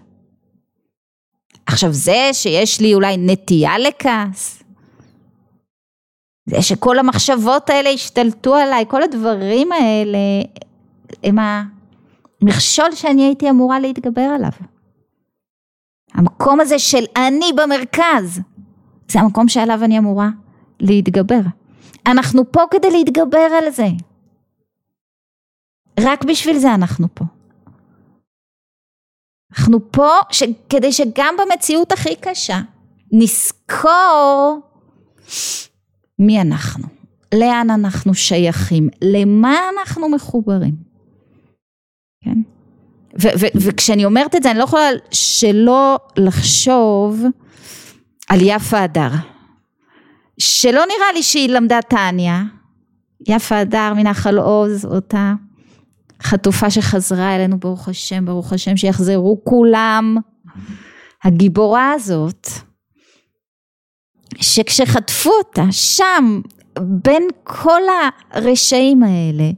עכשיו 1.67 1.93
זה 1.93 2.29
שיש 2.33 2.81
לי 2.81 2.95
אולי 2.95 3.17
נטייה 3.17 3.79
לכעס, 3.79 4.63
זה 6.47 6.63
שכל 6.63 6.99
המחשבות 6.99 7.71
האלה 7.71 7.91
השתלטו 7.91 8.55
עליי, 8.55 8.85
כל 8.89 9.03
הדברים 9.03 9.73
האלה 9.73 10.19
הם 11.23 11.37
המכשול 11.39 12.93
שאני 12.95 13.23
הייתי 13.23 13.51
אמורה 13.51 13.81
להתגבר 13.81 14.23
עליו. 14.23 14.51
המקום 16.15 16.61
הזה 16.61 16.79
של 16.79 17.05
אני 17.17 17.51
במרכז, 17.57 18.41
זה 19.09 19.21
המקום 19.21 19.49
שעליו 19.49 19.85
אני 19.85 19.99
אמורה 19.99 20.29
להתגבר. 20.81 21.41
אנחנו 22.11 22.53
פה 22.53 22.61
כדי 22.71 22.91
להתגבר 22.91 23.49
על 23.63 23.71
זה. 23.71 23.87
רק 26.01 26.25
בשביל 26.25 26.59
זה 26.59 26.75
אנחנו 26.75 27.09
פה. 27.15 27.25
אנחנו 29.53 29.93
פה 29.93 30.09
ש, 30.31 30.43
כדי 30.69 30.93
שגם 30.93 31.35
במציאות 31.39 31.93
הכי 31.93 32.17
קשה 32.17 32.61
נזכור 33.13 34.61
מי 36.19 36.41
אנחנו, 36.41 36.89
לאן 37.35 37.71
אנחנו 37.71 38.15
שייכים, 38.15 38.89
למה 39.03 39.59
אנחנו 39.73 40.09
מחוברים. 40.09 40.75
כן? 42.25 42.41
ו- 43.23 43.39
ו- 43.41 43.61
וכשאני 43.67 44.05
אומרת 44.05 44.35
את 44.35 44.43
זה 44.43 44.51
אני 44.51 44.59
לא 44.59 44.65
יכולה 44.65 44.89
שלא 45.11 45.99
לחשוב 46.17 47.23
על 48.29 48.39
יפה 48.43 48.81
הדר, 48.81 49.11
שלא 50.39 50.85
נראה 50.87 51.13
לי 51.15 51.23
שהיא 51.23 51.49
למדה 51.49 51.83
טניה, 51.83 52.43
יפה 53.29 53.59
הדר 53.59 53.93
מנחל 53.97 54.39
עוז, 54.39 54.85
אותה 54.85 55.35
חטופה 56.23 56.71
שחזרה 56.71 57.37
אלינו 57.37 57.59
ברוך 57.59 57.89
השם, 57.89 58.25
ברוך 58.25 58.53
השם 58.53 58.77
שיחזרו 58.77 59.41
כולם. 59.45 60.17
הגיבורה 61.25 61.93
הזאת, 61.93 62.49
שכשחטפו 64.41 65.31
אותה 65.31 65.65
שם 65.71 66.41
בין 66.81 67.23
כל 67.45 67.81
הרשעים 68.31 69.03
האלה, 69.03 69.51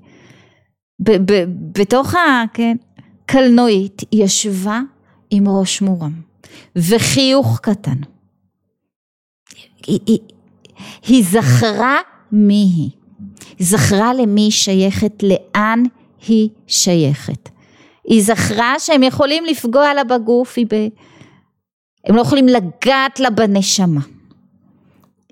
ב- 1.01 1.33
ב- 1.33 1.79
בתוך 1.79 2.15
הקלנועית, 2.15 4.03
היא 4.11 4.25
ישבה 4.25 4.81
עם 5.31 5.49
ראש 5.49 5.83
מורם 5.83 6.13
וחיוך 6.77 7.61
קטן. 7.63 7.97
היא, 9.87 10.01
היא, 10.07 10.19
היא 11.07 11.25
זכרה 11.25 11.97
מי 12.33 12.55
היא, 12.77 12.91
היא 13.59 13.67
זכרה 13.67 14.15
למי 14.15 14.41
היא 14.41 14.51
שייכת, 14.51 15.23
לאן 15.23 15.83
היא 16.29 16.49
שייכת. 16.67 17.49
היא 18.05 18.23
זכרה 18.23 18.75
שהם 18.79 19.03
יכולים 19.03 19.45
לפגוע 19.45 19.95
לה 19.95 20.05
בגוף, 20.05 20.59
ב... 20.59 20.89
הם 22.07 22.17
לא 22.17 22.21
יכולים 22.21 22.49
לגעת 22.49 23.21
לה 23.21 23.31
בנשמה. 23.31 24.01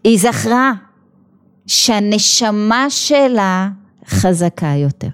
היא 0.04 0.18
זכרה 0.18 0.72
שהנשמה 1.66 2.86
שלה 2.90 3.68
חזקה 4.06 4.72
יותר. 4.76 5.08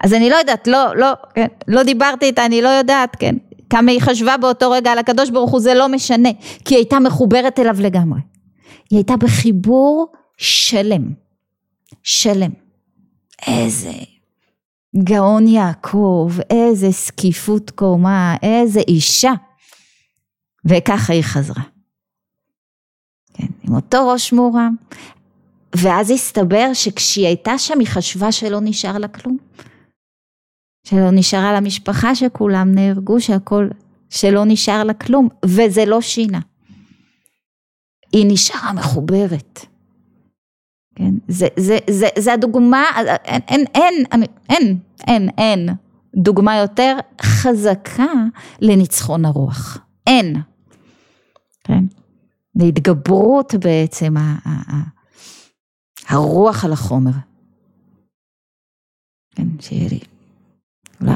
אז 0.00 0.14
אני 0.14 0.30
לא 0.30 0.36
יודעת, 0.36 0.66
לא, 0.66 0.96
לא, 0.96 1.06
כן, 1.34 1.46
לא 1.68 1.82
דיברתי 1.82 2.26
איתה, 2.26 2.46
אני 2.46 2.62
לא 2.62 2.68
יודעת, 2.68 3.16
כן, 3.16 3.36
כמה 3.70 3.90
היא 3.90 4.00
חשבה 4.00 4.36
באותו 4.36 4.70
רגע 4.70 4.92
על 4.92 4.98
הקדוש 4.98 5.30
ברוך 5.30 5.50
הוא, 5.50 5.60
זה 5.60 5.74
לא 5.74 5.88
משנה, 5.88 6.28
כי 6.64 6.74
היא 6.74 6.78
הייתה 6.78 6.98
מחוברת 6.98 7.58
אליו 7.58 7.76
לגמרי. 7.80 8.20
היא 8.90 8.98
הייתה 8.98 9.16
בחיבור 9.16 10.12
שלם, 10.36 11.12
שלם. 12.02 12.50
איזה 13.46 13.92
גאון 15.04 15.46
יעקב, 15.46 16.30
איזה 16.50 16.90
זקיפות 16.90 17.70
קומה, 17.70 18.36
איזה 18.42 18.80
אישה. 18.88 19.32
וככה 20.64 21.12
היא 21.12 21.22
חזרה. 21.22 21.62
כן, 23.34 23.46
עם 23.62 23.74
אותו 23.74 24.08
ראש 24.08 24.32
מורם. 24.32 24.76
ואז 25.76 26.10
הסתבר 26.10 26.70
שכשהיא 26.74 27.26
הייתה 27.26 27.58
שם 27.58 27.78
היא 27.78 27.88
חשבה 27.88 28.32
שלא 28.32 28.58
נשאר 28.60 28.98
לה 28.98 29.08
כלום. 29.08 29.36
שלא 30.84 31.10
נשארה 31.12 31.52
לה 31.52 31.60
משפחה 31.60 32.14
שכולם 32.14 32.74
נהרגו, 32.74 33.20
שהכל, 33.20 33.68
שלא 34.10 34.44
נשאר 34.46 34.84
לה 34.84 34.94
כלום, 34.94 35.28
וזה 35.44 35.84
לא 35.84 36.00
שינה. 36.00 36.40
היא 38.12 38.26
נשארה 38.28 38.72
מחוברת. 38.72 39.60
כן, 40.94 41.14
זה, 41.28 41.48
זה, 41.56 41.78
זה, 41.90 42.08
זה 42.18 42.32
הדוגמה, 42.32 42.84
אין, 43.24 43.40
אין, 43.48 43.64
אין, 43.74 44.22
אין, 44.48 44.78
אין, 45.06 45.28
אין 45.38 45.68
דוגמה 46.16 46.56
יותר 46.56 46.96
חזקה 47.22 48.12
לניצחון 48.60 49.24
הרוח. 49.24 49.78
אין. 50.06 50.36
כן? 51.64 51.84
להתגברות 52.54 53.54
בעצם 53.54 54.16
ה, 54.16 54.36
ה, 54.44 54.50
ה, 54.50 54.82
הרוח 56.08 56.64
על 56.64 56.72
החומר. 56.72 57.12
כן, 59.34 59.46
שיהיה 59.60 59.88
לי 59.88 60.00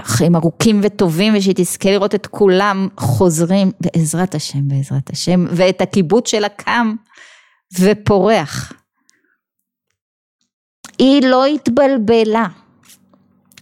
חיים 0.05 0.37
ארוכים 0.37 0.81
וטובים 0.83 1.35
ושהיא 1.37 1.55
תזכה 1.57 1.91
לראות 1.91 2.15
את 2.15 2.27
כולם 2.27 2.89
חוזרים 2.97 3.73
בעזרת 3.81 4.35
השם, 4.35 4.69
בעזרת 4.69 5.11
השם, 5.11 5.45
ואת 5.57 5.81
הקיבוץ 5.81 6.29
שלה 6.29 6.49
קם 6.49 6.95
ופורח. 7.81 8.73
היא 10.99 11.23
לא 11.27 11.47
התבלבלה, 11.47 12.47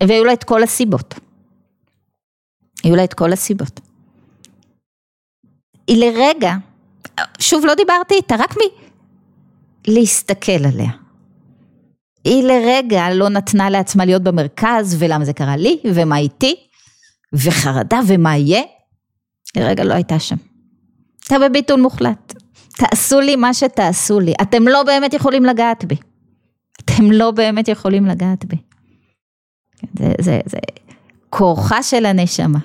והיו 0.06 0.24
לה 0.24 0.32
את 0.32 0.44
כל 0.44 0.62
הסיבות. 0.62 1.14
היו 2.84 2.96
לה 2.96 3.04
את 3.04 3.14
כל 3.14 3.32
הסיבות. 3.32 3.80
היא 5.86 6.04
לרגע, 6.06 6.52
שוב 7.38 7.64
לא 7.66 7.74
דיברתי 7.74 8.14
איתה, 8.14 8.34
רק 8.38 8.54
מלהסתכל 9.88 10.64
עליה. 10.72 10.99
היא 12.24 12.44
לרגע 12.44 13.14
לא 13.14 13.28
נתנה 13.28 13.70
לעצמה 13.70 14.04
להיות 14.04 14.22
במרכז, 14.22 14.96
ולמה 14.98 15.24
זה 15.24 15.32
קרה 15.32 15.56
לי, 15.56 15.80
ומה 15.94 16.18
איתי, 16.18 16.54
וחרדה, 17.32 18.00
ומה 18.08 18.36
יהיה. 18.36 18.62
לרגע 19.56 19.84
לא 19.84 19.94
הייתה 19.94 20.18
שם. 20.18 20.36
הייתה 21.30 21.48
בביטול 21.48 21.80
מוחלט. 21.80 22.34
תעשו 22.68 23.20
לי 23.20 23.36
מה 23.36 23.54
שתעשו 23.54 24.20
לי, 24.20 24.32
אתם 24.42 24.68
לא 24.68 24.82
באמת 24.82 25.14
יכולים 25.14 25.44
לגעת 25.44 25.84
בי. 25.84 25.96
אתם 26.84 27.12
לא 27.12 27.30
באמת 27.30 27.68
יכולים 27.68 28.06
לגעת 28.06 28.44
בי. 28.44 28.56
זה, 29.98 30.12
זה, 30.20 30.40
זה 30.46 30.58
כורחה 31.30 31.82
של 31.82 32.06
הנשמה. 32.06 32.58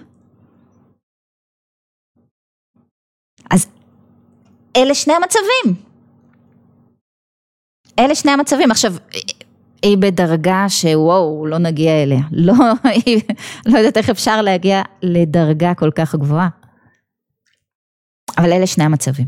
אז 3.51 3.67
אלה 4.75 4.93
שני 4.95 5.13
המצבים. 5.13 5.83
אלה 7.99 8.15
שני 8.15 8.31
המצבים. 8.31 8.71
עכשיו, 8.71 8.93
היא 9.81 9.97
בדרגה 9.97 10.65
שוואו, 10.69 11.45
לא 11.45 11.57
נגיע 11.57 12.03
אליה. 12.03 12.21
לא, 12.31 12.53
היא, 13.05 13.21
לא 13.65 13.77
יודעת 13.77 13.97
איך 13.97 14.09
אפשר 14.09 14.41
להגיע 14.41 14.81
לדרגה 15.01 15.73
כל 15.73 15.91
כך 15.91 16.15
גבוהה. 16.15 16.49
אבל 18.37 18.53
אלה 18.53 18.67
שני 18.67 18.83
המצבים. 18.83 19.27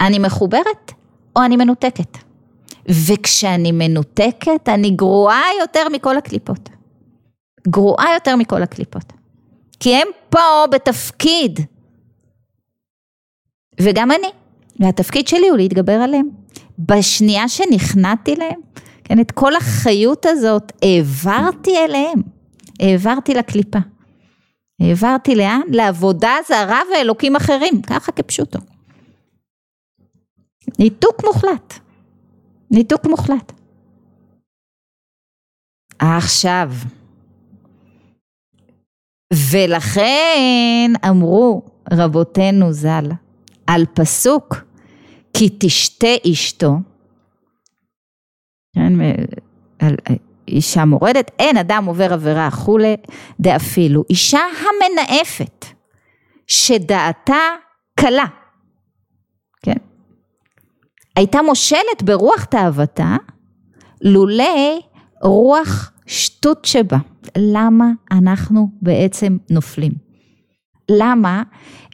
אני 0.00 0.18
מחוברת 0.18 0.92
או 1.36 1.44
אני 1.44 1.56
מנותקת. 1.56 2.18
וכשאני 2.88 3.72
מנותקת, 3.72 4.68
אני 4.68 4.90
גרועה 4.90 5.42
יותר 5.60 5.88
מכל 5.92 6.16
הקליפות. 6.16 6.68
גרועה 7.68 8.14
יותר 8.14 8.36
מכל 8.36 8.62
הקליפות. 8.62 9.12
כי 9.80 9.94
הם 9.94 10.08
פה 10.28 10.64
בתפקיד. 10.70 11.60
וגם 13.80 14.10
אני. 14.10 14.28
והתפקיד 14.80 15.28
שלי 15.28 15.48
הוא 15.48 15.56
להתגבר 15.56 15.92
עליהם. 15.92 16.28
בשנייה 16.78 17.48
שנכנעתי 17.48 18.36
להם, 18.36 18.60
כן, 19.04 19.20
את 19.20 19.30
כל 19.30 19.56
החיות 19.56 20.26
הזאת 20.26 20.72
העברתי 20.82 21.76
אליהם, 21.84 22.22
העברתי 22.80 23.34
לקליפה. 23.34 23.78
העברתי 24.80 25.34
לאן? 25.34 25.60
לעבודה 25.68 26.32
זרה 26.48 26.80
ואלוקים 26.92 27.36
אחרים, 27.36 27.82
ככה 27.82 28.12
כפשוטו. 28.12 28.58
ניתוק 30.78 31.24
מוחלט. 31.24 31.74
ניתוק 32.70 33.06
מוחלט. 33.06 33.52
עכשיו, 35.98 36.70
ולכן 39.50 40.92
אמרו 41.08 41.62
רבותינו 41.92 42.72
ז"ל 42.72 43.10
על 43.66 43.84
פסוק 43.94 44.56
כי 45.34 45.48
תשתה 45.58 46.06
אשתו, 46.32 46.76
אישה 50.48 50.84
מורדת, 50.84 51.30
אין 51.38 51.56
אדם 51.56 51.84
עובר 51.84 52.12
עבירה 52.12 52.50
כולי, 52.50 52.96
דאפילו. 53.40 54.04
אישה 54.10 54.40
המנאפת, 54.58 55.66
שדעתה 56.46 57.36
קלה, 58.00 58.26
כן, 59.62 59.76
הייתה 61.16 61.42
מושלת 61.42 62.02
ברוח 62.04 62.44
תאוותה, 62.44 63.16
לולא 64.02 64.78
רוח 65.22 65.92
שטות 66.06 66.64
שבה. 66.64 66.98
למה 67.38 67.86
אנחנו 68.12 68.68
בעצם 68.82 69.36
נופלים? 69.50 69.92
למה? 70.90 71.42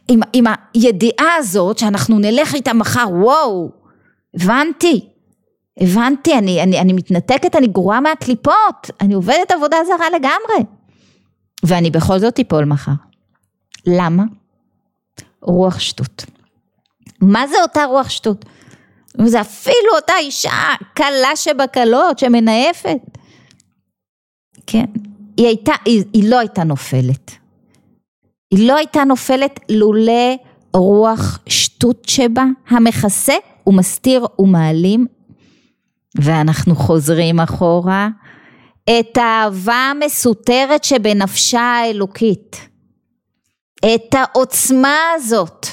עם, 0.07 0.19
עם 0.33 0.43
הידיעה 0.73 1.35
הזאת 1.37 1.77
שאנחנו 1.77 2.19
נלך 2.19 2.53
איתה 2.53 2.73
מחר, 2.73 3.05
וואו, 3.11 3.71
הבנתי, 4.35 5.10
הבנתי, 5.81 6.37
אני, 6.37 6.63
אני, 6.63 6.79
אני 6.79 6.93
מתנתקת, 6.93 7.55
אני 7.55 7.67
גרועה 7.67 8.01
מהקליפות, 8.01 8.89
אני 9.01 9.13
עובדת 9.13 9.51
עבודה 9.51 9.77
זרה 9.87 10.09
לגמרי, 10.09 10.65
ואני 11.63 11.91
בכל 11.91 12.19
זאת 12.19 12.39
אפול 12.39 12.65
מחר. 12.65 12.91
למה? 13.85 14.23
רוח 15.41 15.79
שטות. 15.79 16.25
מה 17.21 17.47
זה 17.47 17.55
אותה 17.61 17.85
רוח 17.85 18.09
שטות? 18.09 18.45
זה 19.25 19.41
אפילו 19.41 19.95
אותה 19.95 20.13
אישה 20.19 20.73
קלה 20.93 21.35
שבקלות 21.35 22.19
שמנאפת. 22.19 22.97
כן, 24.67 24.85
היא 25.37 25.47
הייתה, 25.47 25.73
היא, 25.85 26.03
היא 26.13 26.29
לא 26.29 26.39
הייתה 26.39 26.63
נופלת. 26.63 27.31
היא 28.51 28.67
לא 28.67 28.75
הייתה 28.75 29.03
נופלת 29.03 29.59
לולא 29.69 30.35
רוח 30.73 31.39
שטות 31.45 32.09
שבה, 32.09 32.43
המכסה 32.69 33.33
ומסתיר 33.67 34.25
ומעלים, 34.39 35.05
ואנחנו 36.15 36.75
חוזרים 36.75 37.39
אחורה, 37.39 38.09
את 38.83 39.17
האהבה 39.17 39.91
המסותרת 39.91 40.83
שבנפשה 40.83 41.61
האלוקית, 41.61 42.69
את 43.85 44.13
העוצמה 44.13 44.97
הזאת, 45.15 45.65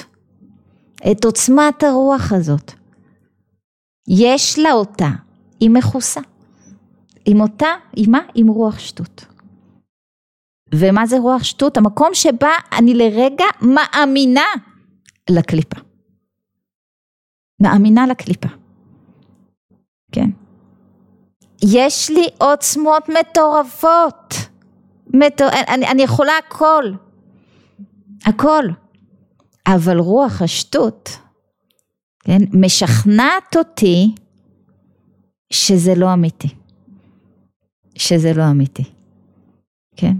את 1.10 1.24
עוצמת 1.24 1.82
הרוח 1.82 2.32
הזאת. 2.32 2.72
יש 4.08 4.58
לה 4.58 4.72
אותה, 4.72 5.08
היא 5.60 5.70
מכוסה. 5.70 6.20
עם 7.26 7.40
אותה, 7.40 7.68
עם 7.96 8.10
מה? 8.10 8.20
עם 8.34 8.48
רוח 8.48 8.78
שטות. 8.78 9.24
ומה 10.74 11.06
זה 11.06 11.18
רוח 11.18 11.42
שטות? 11.42 11.76
המקום 11.76 12.14
שבה 12.14 12.50
אני 12.78 12.94
לרגע 12.94 13.44
מאמינה 13.62 14.46
לקליפה. 15.30 15.76
מאמינה 17.62 18.06
לקליפה. 18.06 18.48
כן. 20.18 20.30
יש 21.62 22.10
לי 22.10 22.26
עוצמות 22.38 23.08
מטורפות. 23.08 24.34
מטור... 25.14 25.48
אני, 25.68 25.88
אני 25.88 26.02
יכולה 26.02 26.32
הכל. 26.46 26.84
הכל. 28.24 28.64
אבל 29.66 29.98
רוח 29.98 30.42
השטות, 30.42 31.18
כן, 32.24 32.38
משכנעת 32.52 33.56
אותי 33.56 34.14
שזה 35.52 35.94
לא 35.94 36.12
אמיתי. 36.12 36.48
שזה 37.94 38.32
לא 38.32 38.50
אמיתי. 38.50 38.84
כן? 39.96 40.16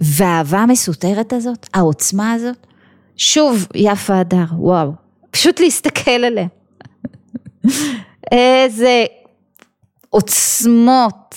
והאהבה 0.00 0.58
המסותרת 0.58 1.32
הזאת, 1.32 1.66
העוצמה 1.74 2.32
הזאת, 2.32 2.66
שוב 3.16 3.66
יפה 3.74 4.18
הדר, 4.18 4.44
וואו, 4.52 4.92
פשוט 5.30 5.60
להסתכל 5.60 6.10
עליה. 6.10 6.46
איזה 8.32 9.04
עוצמות, 10.10 11.34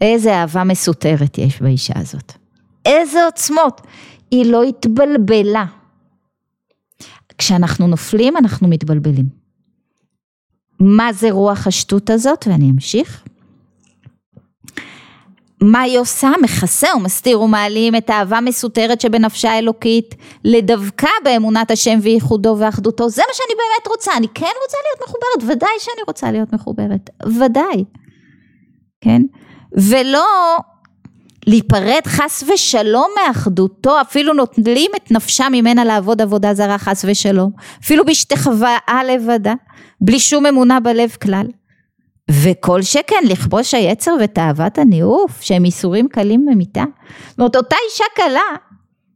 איזה 0.00 0.34
אהבה 0.34 0.64
מסותרת 0.64 1.38
יש 1.38 1.62
באישה 1.62 1.94
הזאת. 1.96 2.32
איזה 2.84 3.24
עוצמות. 3.24 3.80
היא 4.30 4.46
לא 4.46 4.62
התבלבלה. 4.62 5.64
כשאנחנו 7.38 7.86
נופלים 7.86 8.36
אנחנו 8.36 8.68
מתבלבלים. 8.68 9.28
מה 10.80 11.12
זה 11.12 11.30
רוח 11.30 11.66
השטות 11.66 12.10
הזאת? 12.10 12.46
ואני 12.50 12.70
אמשיך. 12.70 13.24
מה 15.64 15.80
היא 15.80 15.98
עושה? 15.98 16.32
מכסה 16.42 16.88
ומסתיר 16.96 17.40
ומעלים 17.40 17.96
את 17.96 18.10
האהבה 18.10 18.38
המסותרת 18.38 19.00
שבנפשה 19.00 19.50
האלוקית 19.50 20.14
לדווקא 20.44 21.08
באמונת 21.24 21.70
השם 21.70 21.98
וייחודו 22.02 22.56
ואחדותו. 22.58 23.08
זה 23.08 23.22
מה 23.28 23.34
שאני 23.34 23.54
באמת 23.56 23.88
רוצה, 23.88 24.10
אני 24.16 24.26
כן 24.34 24.50
רוצה 24.62 24.76
להיות 24.84 25.08
מחוברת, 25.08 25.56
ודאי 25.56 25.70
שאני 25.78 26.02
רוצה 26.06 26.32
להיות 26.32 26.52
מחוברת, 26.52 27.10
ודאי, 27.26 27.84
כן? 29.00 29.22
ולא 29.72 30.56
להיפרד 31.46 32.06
חס 32.06 32.44
ושלום 32.54 33.10
מאחדותו, 33.16 34.00
אפילו 34.00 34.34
נוטלים 34.34 34.90
את 34.96 35.10
נפשה 35.10 35.48
ממנה 35.48 35.84
לעבוד 35.84 36.22
עבודה 36.22 36.54
זרה 36.54 36.78
חס 36.78 37.04
ושלום, 37.08 37.50
אפילו 37.84 38.04
בהשתחוואה 38.04 39.00
לבדה, 39.06 39.54
בלי 40.00 40.18
שום 40.18 40.46
אמונה 40.46 40.80
בלב 40.80 41.10
כלל. 41.22 41.46
וכל 42.30 42.82
שכן 42.82 43.24
לכבוש 43.28 43.74
היצר 43.74 44.16
ותאוות 44.24 44.78
הניאוף 44.78 45.42
שהם 45.42 45.64
איסורים 45.64 46.08
קלים 46.08 46.46
במיתה. 46.46 46.84
זאת 47.28 47.38
אומרת 47.38 47.56
אותה 47.56 47.76
אישה 47.90 48.04
קלה 48.14 48.56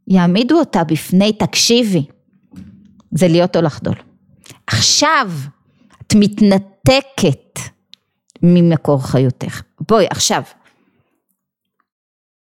יעמידו 0.07 0.59
אותה 0.59 0.83
בפני 0.83 1.33
תקשיבי 1.33 2.05
זה 3.11 3.27
להיות 3.27 3.55
או 3.55 3.61
לחדול. 3.61 3.95
עכשיו 4.67 5.31
את 6.01 6.13
מתנתקת 6.15 7.59
ממקור 8.43 9.07
חיותך. 9.07 9.61
בואי 9.87 10.07
עכשיו. 10.09 10.43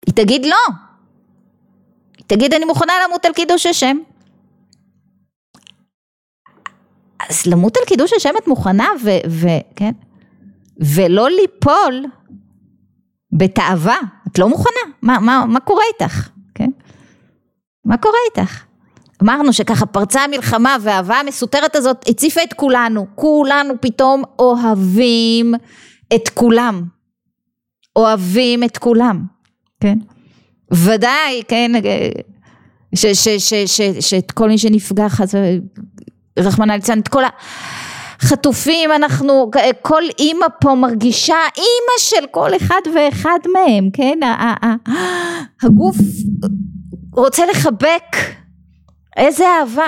היא 0.05 0.13
תגיד 0.15 0.45
לא. 0.45 0.75
היא 2.17 2.25
תגיד 2.27 2.53
אני 2.53 2.65
מוכנה 2.65 2.93
למות 3.07 3.25
על 3.25 3.33
קידוש 3.33 3.65
השם. 3.65 3.97
אז 7.29 7.45
למות 7.45 7.77
על 7.77 7.83
קידוש 7.85 8.13
השם 8.13 8.33
את 8.43 8.47
מוכנה 8.47 8.87
וכן. 9.25 9.91
ולא 10.79 11.29
ליפול 11.29 12.05
בתאווה, 13.31 13.97
את 14.27 14.39
לא 14.39 14.49
מוכנה, 14.49 14.93
מה, 15.01 15.19
מה, 15.19 15.45
מה 15.47 15.59
קורה 15.59 15.83
איתך, 15.93 16.29
כן? 16.55 16.69
מה 17.85 17.97
קורה 17.97 18.17
איתך? 18.29 18.63
אמרנו 19.23 19.53
שככה 19.53 19.85
פרצה 19.85 20.21
המלחמה 20.21 20.77
והאהבה 20.81 21.15
המסותרת 21.15 21.75
הזאת 21.75 22.05
הציפה 22.09 22.43
את 22.43 22.53
כולנו, 22.53 23.07
כולנו 23.15 23.73
פתאום 23.81 24.23
אוהבים 24.39 25.53
את 26.15 26.29
כולם, 26.29 26.83
אוהבים 27.95 28.63
את 28.63 28.77
כולם, 28.77 29.23
כן? 29.79 29.97
ודאי, 30.73 31.43
כן, 31.47 31.71
שאת 33.99 34.31
כל 34.31 34.49
מי 34.49 34.57
שנפגע 34.57 35.09
חס 35.09 35.35
רחמנא 36.39 36.73
ליצלן, 36.73 36.99
את 36.99 37.07
כל 37.07 37.23
ה... 37.23 37.29
חטופים 38.21 38.91
אנחנו, 38.91 39.51
כל 39.81 40.01
אימא 40.19 40.45
פה 40.61 40.75
מרגישה 40.75 41.37
אימא 41.57 41.97
של 41.99 42.27
כל 42.31 42.55
אחד 42.55 42.81
ואחד 42.95 43.39
מהם, 43.53 43.89
כן? 43.93 44.19
הגוף 45.61 45.95
רוצה 47.13 47.45
לחבק, 47.45 48.15
איזה 49.17 49.43
אהבה. 49.47 49.87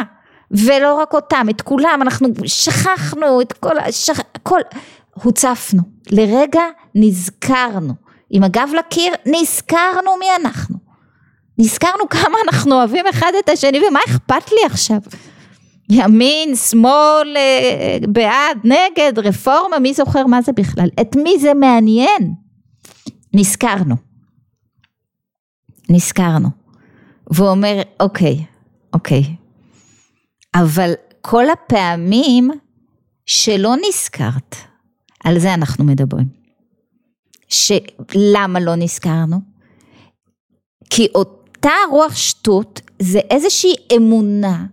ולא 0.52 0.96
רק 0.96 1.14
אותם, 1.14 1.48
את 1.50 1.62
כולם, 1.62 2.00
אנחנו 2.02 2.28
שכחנו 2.46 3.42
את 3.42 3.54
כל, 3.54 3.76
שכ... 3.92 4.22
כל, 4.44 4.60
הוצפנו, 5.24 5.82
לרגע 6.12 6.62
נזכרנו, 6.96 7.94
עם 8.30 8.44
הגב 8.44 8.70
לקיר 8.78 9.14
נזכרנו 9.26 10.12
מי 10.20 10.26
אנחנו, 10.42 10.76
נזכרנו 11.58 12.10
כמה 12.10 12.38
אנחנו 12.48 12.76
אוהבים 12.76 13.06
אחד 13.08 13.32
את 13.40 13.50
השני 13.50 13.80
ומה 13.88 14.00
אכפת 14.08 14.52
לי 14.52 14.66
עכשיו, 14.66 14.98
ימין, 15.90 16.56
שמאל, 16.56 17.38
אה, 17.38 17.98
בעד, 18.10 18.58
נגד, 18.64 19.20
רפורמה, 19.20 19.80
מי 19.80 19.94
זוכר 19.94 20.26
מה 20.26 20.42
זה 20.42 20.52
בכלל? 20.52 20.90
את 21.02 21.16
מי 21.16 21.40
זה 21.40 21.54
מעניין? 21.54 22.34
נזכרנו. 23.34 23.96
נזכרנו. 25.90 26.50
והוא 27.32 27.50
אומר, 27.50 27.82
אוקיי, 28.00 28.46
אוקיי, 28.94 29.24
אבל 30.56 30.94
כל 31.22 31.50
הפעמים 31.50 32.52
שלא 33.26 33.76
נזכרת, 33.88 34.56
על 35.24 35.40
זה 35.40 35.54
אנחנו 35.54 35.84
מדברים. 35.84 36.28
שלמה 37.48 38.60
לא 38.60 38.76
נזכרנו? 38.76 39.38
כי 40.90 41.08
אותה 41.16 41.70
רוח 41.92 42.16
שטות 42.16 42.82
זה 43.00 43.20
איזושהי 43.20 43.74
אמונה 43.96 44.66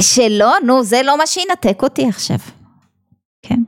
שלא, 0.00 0.52
נו, 0.64 0.82
זה 0.82 1.02
לא 1.02 1.18
מה 1.18 1.26
שינתק 1.26 1.82
אותי 1.82 2.08
עכשיו. 2.08 2.38
כן? 3.42 3.58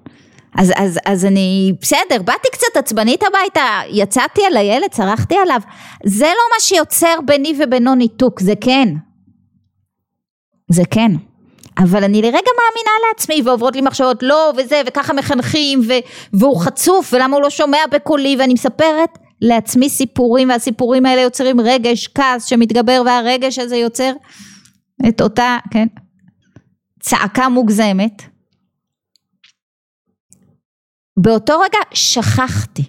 אז, 0.58 0.72
אז, 0.76 0.98
אז 1.06 1.24
אני, 1.24 1.72
בסדר, 1.80 2.22
באתי 2.24 2.48
קצת 2.52 2.76
עצבנית 2.76 3.22
הביתה, 3.22 3.80
יצאתי 3.88 4.40
על 4.46 4.56
הילד, 4.56 4.90
צרחתי 4.90 5.36
עליו, 5.36 5.60
זה 6.04 6.24
לא 6.24 6.42
מה 6.54 6.60
שיוצר 6.60 7.14
ביני 7.24 7.54
ובינו 7.58 7.94
ניתוק, 7.94 8.40
זה 8.40 8.52
כן. 8.60 8.88
זה 10.70 10.82
כן. 10.90 11.12
אבל 11.78 12.04
אני 12.04 12.22
לרגע 12.22 12.32
מאמינה 12.32 12.90
לעצמי 13.08 13.42
ועוברות 13.44 13.76
לי 13.76 13.82
מחשבות 13.82 14.22
לא 14.22 14.52
וזה 14.56 14.82
וככה 14.86 15.12
מחנכים 15.12 15.80
ו, 15.88 15.92
והוא 16.32 16.60
חצוף 16.60 17.12
ולמה 17.12 17.36
הוא 17.36 17.42
לא 17.42 17.50
שומע 17.50 17.78
בקולי 17.90 18.36
ואני 18.38 18.54
מספרת 18.54 19.18
לעצמי 19.40 19.88
סיפורים 19.88 20.48
והסיפורים 20.48 21.06
האלה 21.06 21.20
יוצרים 21.20 21.60
רגש 21.60 22.08
כעס 22.14 22.44
שמתגבר 22.44 23.02
והרגש 23.06 23.58
הזה 23.58 23.76
יוצר 23.76 24.12
את 25.08 25.20
אותה 25.20 25.58
כן 25.70 25.86
צעקה 27.00 27.48
מוגזמת, 27.48 28.22
באותו 31.16 31.60
רגע 31.60 31.78
שכחתי, 31.94 32.84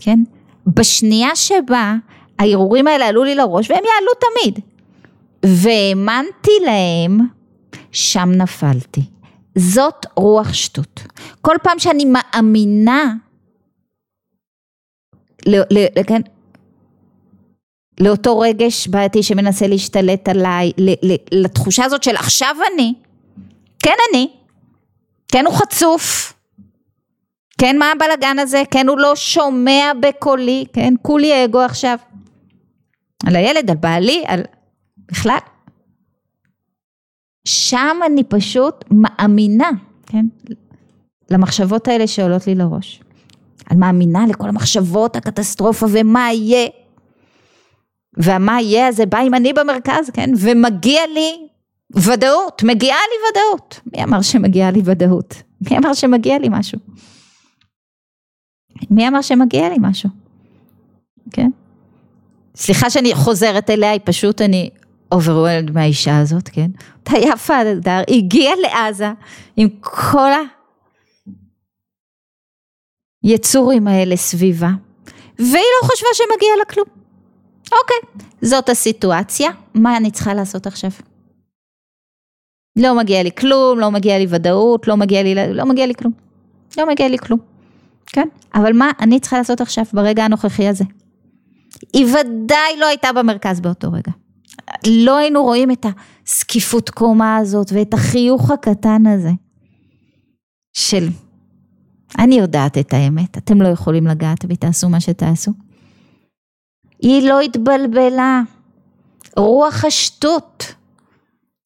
כן? 0.00 0.18
בשנייה 0.66 1.36
שבה 1.36 1.94
הערעורים 2.38 2.86
האלה 2.86 3.08
עלו 3.08 3.24
לי 3.24 3.34
לראש, 3.34 3.70
והם 3.70 3.84
יעלו 3.84 4.12
תמיד, 4.20 4.58
והאמנתי 5.44 6.50
להם, 6.64 7.18
שם 7.92 8.28
נפלתי. 8.36 9.00
זאת 9.58 10.06
רוח 10.16 10.52
שטות. 10.52 11.02
כל 11.40 11.56
פעם 11.62 11.78
שאני 11.78 12.04
מאמינה, 12.04 13.14
ל, 15.46 15.56
ל, 15.70 16.02
כן, 16.06 16.20
לאותו 18.02 18.38
רגש 18.38 18.88
בעייתי 18.88 19.22
שמנסה 19.22 19.66
להשתלט 19.66 20.28
עליי, 20.28 20.72
לתחושה 21.32 21.84
הזאת 21.84 22.02
של 22.02 22.16
עכשיו 22.16 22.56
אני, 22.74 22.94
כן 23.78 23.94
אני, 24.10 24.28
כן 25.28 25.46
הוא 25.46 25.54
חצוף, 25.54 26.32
כן 27.58 27.78
מה 27.78 27.92
הבלגן 27.92 28.38
הזה, 28.38 28.62
כן 28.70 28.88
הוא 28.88 28.98
לא 28.98 29.16
שומע 29.16 29.92
בקולי, 30.00 30.64
כן 30.72 30.94
כולי 31.02 31.44
אגו 31.44 31.60
עכשיו, 31.60 31.98
על 33.26 33.36
הילד, 33.36 33.70
על 33.70 33.76
בעלי, 33.76 34.24
על 34.26 34.40
בכלל. 35.08 35.38
שם 37.44 37.96
אני 38.06 38.24
פשוט 38.24 38.84
מאמינה, 38.90 39.70
כן? 40.06 40.26
למחשבות 41.30 41.88
האלה 41.88 42.06
שעולות 42.06 42.46
לי 42.46 42.54
לראש. 42.54 43.02
אני 43.70 43.78
מאמינה 43.78 44.26
לכל 44.26 44.48
המחשבות, 44.48 45.16
הקטסטרופה 45.16 45.86
ומה 45.90 46.32
יהיה. 46.32 46.68
והמה 48.16 48.60
יהיה 48.60 48.88
הזה 48.88 49.06
בא 49.06 49.20
אם 49.20 49.34
אני 49.34 49.52
במרכז, 49.52 50.10
כן? 50.12 50.30
ומגיע 50.38 51.00
לי 51.14 51.48
ודאות, 51.94 52.62
מגיעה 52.62 52.98
לי 52.98 53.16
ודאות. 53.30 53.80
מי 53.92 54.04
אמר 54.04 54.22
שמגיעה 54.22 54.70
לי 54.70 54.80
ודאות? 54.84 55.42
מי 55.70 55.78
אמר 55.78 55.94
שמגיע 55.94 56.38
לי 56.38 56.48
משהו? 56.50 56.78
מי 58.90 59.08
אמר 59.08 59.22
שמגיע 59.22 59.68
לי 59.68 59.76
משהו? 59.80 60.10
כן? 61.30 61.50
סליחה 62.56 62.90
שאני 62.90 63.14
חוזרת 63.14 63.70
אליה, 63.70 63.90
היא 63.90 64.00
פשוט, 64.04 64.42
אני 64.42 64.70
overwhelmed 65.12 65.70
מהאישה 65.70 66.18
הזאת, 66.18 66.48
כן? 66.48 66.70
אותה 66.98 67.18
יפה 67.18 67.58
הדר, 67.58 68.02
הגיעה 68.08 68.54
לעזה 68.56 69.12
עם 69.56 69.68
כל 69.80 70.30
היצורים 73.22 73.88
האלה 73.88 74.16
סביבה, 74.16 74.70
והיא 75.38 75.52
לא 75.82 75.88
חשבה 75.88 76.08
שמגיע 76.14 76.48
לה 76.58 76.64
כלום. 76.64 77.01
אוקיי, 77.72 78.24
זאת 78.42 78.68
הסיטואציה, 78.68 79.50
מה 79.74 79.96
אני 79.96 80.10
צריכה 80.10 80.34
לעשות 80.34 80.66
עכשיו? 80.66 80.90
לא 82.76 82.96
מגיע 82.96 83.22
לי 83.22 83.30
כלום, 83.32 83.80
לא 83.80 83.90
מגיע 83.90 84.18
לי 84.18 84.26
ודאות, 84.28 84.88
לא 84.88 84.96
מגיע 84.96 85.22
לי, 85.22 85.34
לא 85.54 85.66
מגיע 85.66 85.86
לי 85.86 85.94
כלום. 85.94 86.12
לא 86.78 86.88
מגיע 86.88 87.08
לי 87.08 87.18
כלום. 87.18 87.38
כן? 88.06 88.28
אבל 88.54 88.72
מה 88.72 88.90
אני 89.00 89.20
צריכה 89.20 89.38
לעשות 89.38 89.60
עכשיו, 89.60 89.84
ברגע 89.92 90.24
הנוכחי 90.24 90.68
הזה? 90.68 90.84
היא 91.92 92.06
ודאי 92.06 92.76
לא 92.78 92.86
הייתה 92.86 93.12
במרכז 93.12 93.60
באותו 93.60 93.92
רגע. 93.92 94.12
לא 94.86 95.16
היינו 95.16 95.42
רואים 95.42 95.70
את 95.70 95.86
הזקיפות 96.26 96.90
קומה 96.90 97.36
הזאת 97.36 97.72
ואת 97.72 97.94
החיוך 97.94 98.50
הקטן 98.50 99.06
הזה 99.06 99.30
של 100.72 101.08
אני 102.18 102.34
יודעת 102.34 102.78
את 102.78 102.92
האמת, 102.92 103.38
אתם 103.38 103.62
לא 103.62 103.68
יכולים 103.68 104.06
לגעת 104.06 104.44
בי, 104.44 104.56
תעשו 104.56 104.88
מה 104.88 105.00
שתעשו. 105.00 105.52
היא 107.02 107.28
לא 107.28 107.40
התבלבלה, 107.40 108.42
רוח 109.36 109.84
השטות, 109.84 110.74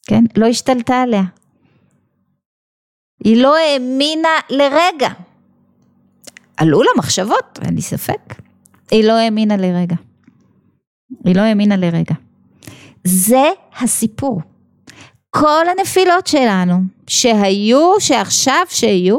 כן, 0.07 0.25
לא 0.37 0.47
השתלטה 0.47 1.03
עליה. 1.03 1.23
היא 3.25 3.43
לא 3.43 3.57
האמינה 3.57 4.29
לרגע. 4.51 5.09
עלו 6.57 6.83
לה 6.83 6.91
מחשבות, 6.99 7.59
אין 7.63 7.75
לי 7.75 7.83
ספק. 7.83 8.35
היא 8.91 9.05
לא 9.05 9.13
האמינה 9.13 9.57
לרגע. 9.57 9.97
היא 11.25 11.37
לא 11.37 11.41
האמינה 11.41 11.77
לרגע. 11.77 12.15
זה 13.05 13.51
הסיפור. 13.79 14.41
כל 15.31 15.65
הנפילות 15.69 16.27
שלנו, 16.27 16.81
שהיו, 17.07 17.93
שעכשיו 18.01 18.63
שיהיו, 18.69 19.19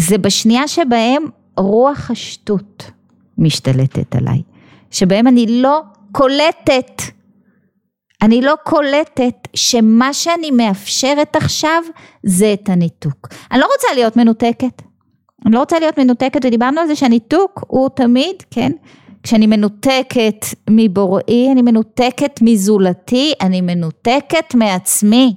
זה 0.00 0.18
בשנייה 0.18 0.68
שבהם 0.68 1.24
רוח 1.56 2.10
השטות 2.10 2.90
משתלטת 3.38 4.16
עליי. 4.16 4.42
שבהם 4.90 5.26
אני 5.26 5.46
לא 5.48 5.80
קולטת, 6.12 7.02
אני 8.22 8.42
לא 8.42 8.54
קולטת 8.64 9.48
שמה 9.54 10.12
שאני 10.12 10.50
מאפשרת 10.50 11.36
עכשיו 11.36 11.82
זה 12.22 12.52
את 12.52 12.68
הניתוק. 12.68 13.28
אני 13.50 13.60
לא 13.60 13.66
רוצה 13.76 13.94
להיות 13.94 14.16
מנותקת. 14.16 14.82
אני 15.46 15.54
לא 15.54 15.60
רוצה 15.60 15.78
להיות 15.78 15.98
מנותקת, 15.98 16.44
ודיברנו 16.44 16.80
על 16.80 16.86
זה 16.86 16.96
שהניתוק 16.96 17.64
הוא 17.68 17.88
תמיד, 17.88 18.36
כן, 18.50 18.72
כשאני 19.22 19.46
מנותקת 19.46 20.44
מבוראי, 20.70 21.48
אני 21.52 21.62
מנותקת 21.62 22.38
מזולתי, 22.42 23.32
אני 23.40 23.60
מנותקת 23.60 24.54
מעצמי, 24.54 25.34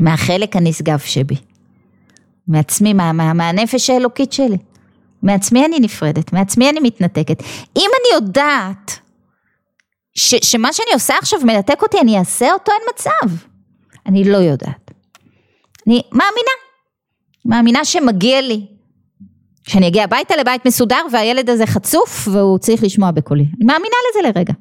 מהחלק 0.00 0.56
הנשגב 0.56 0.98
שבי, 0.98 1.36
מעצמי, 2.48 2.92
מה, 2.92 3.12
מה, 3.12 3.32
מהנפש 3.32 3.90
האלוקית 3.90 4.32
שלי. 4.32 4.58
מעצמי 5.22 5.64
אני 5.64 5.80
נפרדת, 5.80 6.32
מעצמי 6.32 6.70
אני 6.70 6.80
מתנתקת. 6.80 7.42
אם 7.76 7.90
אני 8.00 8.14
יודעת 8.14 8.98
ש, 10.14 10.34
שמה 10.34 10.72
שאני 10.72 10.92
עושה 10.94 11.14
עכשיו 11.18 11.40
מנתק 11.44 11.82
אותי, 11.82 12.00
אני 12.00 12.18
אעשה 12.18 12.52
אותו, 12.52 12.72
אין 12.72 12.82
מצב. 12.94 13.36
אני 14.06 14.24
לא 14.24 14.36
יודעת. 14.36 14.90
אני 15.86 16.02
מאמינה, 16.12 16.50
מאמינה 17.44 17.84
שמגיע 17.84 18.40
לי. 18.40 18.66
שאני 19.68 19.88
אגיע 19.88 20.04
הביתה 20.04 20.36
לבית 20.36 20.66
מסודר 20.66 21.02
והילד 21.12 21.50
הזה 21.50 21.66
חצוף 21.66 22.28
והוא 22.32 22.58
צריך 22.58 22.82
לשמוע 22.82 23.10
בקולי. 23.10 23.42
אני 23.42 23.64
מאמינה 23.64 23.96
לזה 24.10 24.28
לרגע. 24.28 24.52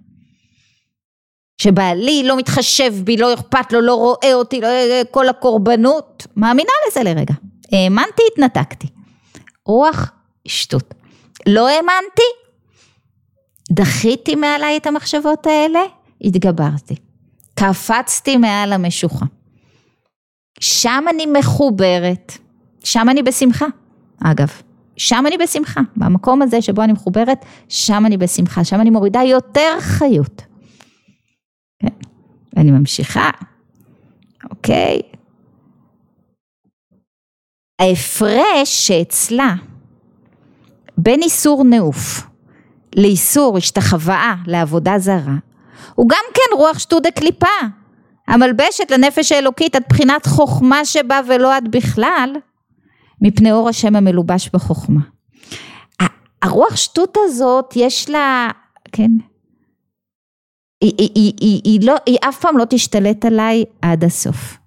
שבעלי 1.62 2.24
לא 2.24 2.38
מתחשב 2.38 2.93
בי, 3.04 3.17
לא 3.17 3.34
אכפת 3.34 3.74
לו, 3.74 3.82
לא 3.82 3.95
רואה 3.95 4.34
אותי, 4.34 4.62
לא, 4.62 4.67
כל 5.12 5.30
הקורבנות, 5.30 6.28
מאמינה 6.36 6.72
לזה 6.88 7.04
לרגע. 7.04 7.34
האמנתי, 7.72 8.24
התנתקתי. 8.34 8.88
רוח 9.65 10.12
שטות. 10.50 10.94
לא 11.48 11.68
האמנתי, 11.68 12.30
דחיתי 13.72 14.36
מעליי 14.36 14.78
את 14.78 14.88
המחשבות 14.88 15.48
האלה, 15.48 15.80
התגברתי. 16.22 16.96
קפצתי 17.56 18.38
מעל 18.38 18.74
המשוכה. 18.74 19.26
שם 20.60 21.06
אני 21.10 21.26
מחוברת, 21.26 22.38
שם 22.84 23.10
אני 23.10 23.24
בשמחה, 23.24 23.66
אגב. 24.24 24.62
שם 24.98 25.24
אני 25.28 25.38
בשמחה, 25.38 25.82
במקום 25.96 26.42
הזה 26.42 26.62
שבו 26.62 26.84
אני 26.84 26.94
מחוברת, 26.94 27.46
שם 27.70 28.06
אני 28.06 28.18
בשמחה, 28.18 28.64
שם 28.64 28.82
אני 28.82 28.90
מורידה 28.90 29.22
יותר 29.24 29.78
חיות. 29.80 30.42
כן, 31.82 32.08
ואני 32.56 32.72
ממשיכה, 32.72 33.30
אוקיי? 34.50 35.02
ההפרש 37.80 38.88
שאצלה 38.88 39.56
בין 41.02 41.22
איסור 41.22 41.64
נעוף 41.64 42.28
לאיסור 42.96 43.58
השתחוואה 43.58 44.36
לעבודה 44.48 45.00
זרה, 45.00 45.36
הוא 45.96 46.10
גם 46.10 46.24
כן 46.34 46.58
רוח 46.58 46.80
שטות 46.80 47.04
דקליפה, 47.04 47.48
המלבשת 48.28 48.92
לנפש 48.92 49.32
האלוקית 49.32 49.76
עד 49.76 49.84
בחינת 49.90 50.26
חוכמה 50.26 50.86
שבה 50.86 51.20
ולא 51.28 51.56
עד 51.56 51.68
בכלל, 51.72 52.36
מפני 53.22 53.52
אור 53.52 53.70
השם 53.70 53.96
המלובש 53.96 54.50
בחוכמה. 54.54 55.02
הרוח 56.42 56.76
שטות 56.76 57.18
הזאת 57.26 57.74
יש 57.76 58.10
לה, 58.10 58.50
כן, 58.92 59.12
היא, 60.82 60.94
היא, 60.98 61.10
היא, 61.16 61.34
היא, 61.40 61.62
היא, 61.64 61.80
לא, 61.88 61.96
היא 62.06 62.18
אף 62.30 62.40
פעם 62.40 62.58
לא 62.58 62.66
תשתלט 62.70 63.26
עליי 63.26 63.64
עד 63.82 64.04
הסוף. 64.04 64.58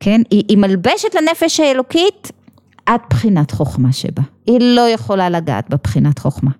כן, 0.00 0.20
היא, 0.30 0.44
היא 0.48 0.58
מלבשת 0.58 1.14
לנפש 1.14 1.60
האלוקית 1.60 2.32
עד 2.86 3.00
בחינת 3.10 3.50
חוכמה 3.50 3.92
שבה. 3.92 4.22
היא 4.46 4.58
לא 4.60 4.88
יכולה 4.88 5.30
לגעת 5.30 5.70
בבחינת 5.70 6.18
חוכמה. 6.18 6.50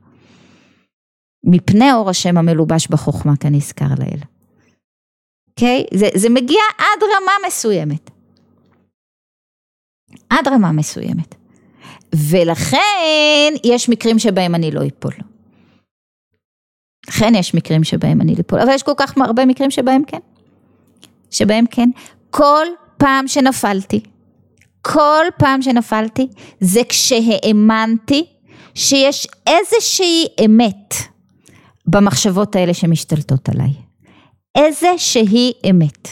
מפני 1.45 1.93
אור 1.93 2.11
השם 2.11 2.39
המלובש 2.39 2.89
בחוכמה 2.89 3.37
כנזכר 3.37 3.89
לאל. 3.99 4.21
אוקיי? 5.49 5.85
Okay? 5.91 5.99
זה, 5.99 6.09
זה 6.15 6.29
מגיע 6.29 6.61
עד 6.79 7.03
רמה 7.03 7.33
מסוימת. 7.47 8.11
עד 10.31 10.49
רמה 10.49 10.73
מסוימת. 10.73 11.35
ולכן 12.31 13.53
יש 13.65 13.89
מקרים 13.89 14.19
שבהם 14.19 14.55
אני 14.55 14.71
לא 14.71 14.81
אפול. 14.87 15.13
לכן 17.09 17.33
יש 17.35 17.55
מקרים 17.55 17.85
שבהם 17.85 18.21
אני 18.21 18.35
לא 18.35 18.41
אפול, 18.41 18.61
אבל 18.61 18.75
יש 18.75 18.83
כל 18.83 18.93
כך 18.97 19.15
הרבה 19.19 19.47
מקרים 19.47 19.71
שבהם 19.71 20.03
כן. 20.07 20.19
שבהם 21.31 21.67
כן. 21.71 21.91
כל 22.31 22.67
פעם 22.97 23.29
שנפלתי, 23.29 24.01
כל 24.85 25.25
פעם 25.39 25.63
שנפלתי, 25.63 26.29
זה 26.61 26.81
כשהאמנתי 26.89 28.27
שיש 28.75 29.27
איזושהי 29.47 30.27
אמת 30.45 30.95
במחשבות 31.87 32.57
האלה 32.57 32.75
שמשתלטות 32.75 33.49
עליי. 33.49 33.73
איזושהי 34.55 35.53
אמת. 35.71 36.09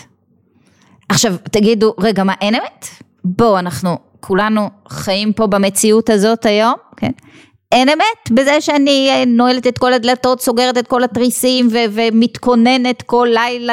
עכשיו 1.08 1.34
תגידו, 1.50 1.94
רגע 1.98 2.24
מה 2.24 2.34
אין 2.40 2.54
אמת? 2.54 2.86
בואו 3.24 3.58
אנחנו 3.58 3.98
כולנו 4.20 4.70
חיים 4.88 5.32
פה 5.32 5.46
במציאות 5.46 6.10
הזאת 6.10 6.46
היום, 6.46 6.74
כן? 6.96 7.10
אין 7.72 7.88
אמת 7.88 8.30
בזה 8.30 8.60
שאני 8.60 9.26
נועלת 9.26 9.66
את 9.66 9.78
כל 9.78 9.92
הדלתות, 9.92 10.40
סוגרת 10.40 10.78
את 10.78 10.86
כל 10.86 11.04
התריסים 11.04 11.68
ו- 11.72 11.84
ומתכוננת 11.92 13.02
כל 13.02 13.28
לילה 13.30 13.72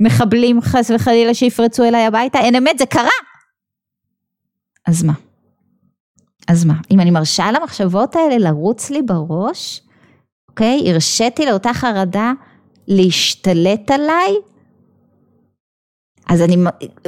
למחבלים 0.00 0.60
חס 0.60 0.90
וחלילה 0.94 1.34
שיפרצו 1.34 1.84
אליי 1.84 2.06
הביתה, 2.06 2.38
אין 2.38 2.54
אמת, 2.54 2.78
זה 2.78 2.86
קרה. 2.86 3.35
אז 4.86 5.02
מה? 5.02 5.12
אז 6.48 6.64
מה? 6.64 6.74
אם 6.90 7.00
אני 7.00 7.10
מרשה 7.10 7.52
למחשבות 7.52 8.16
האלה 8.16 8.38
לרוץ 8.38 8.90
לי 8.90 9.02
בראש, 9.02 9.82
אוקיי? 10.48 10.90
הרשיתי 10.90 11.46
לאותה 11.46 11.74
חרדה 11.74 12.32
להשתלט 12.88 13.90
עליי, 13.90 14.34
אז 16.28 16.42
אני, 16.42 16.56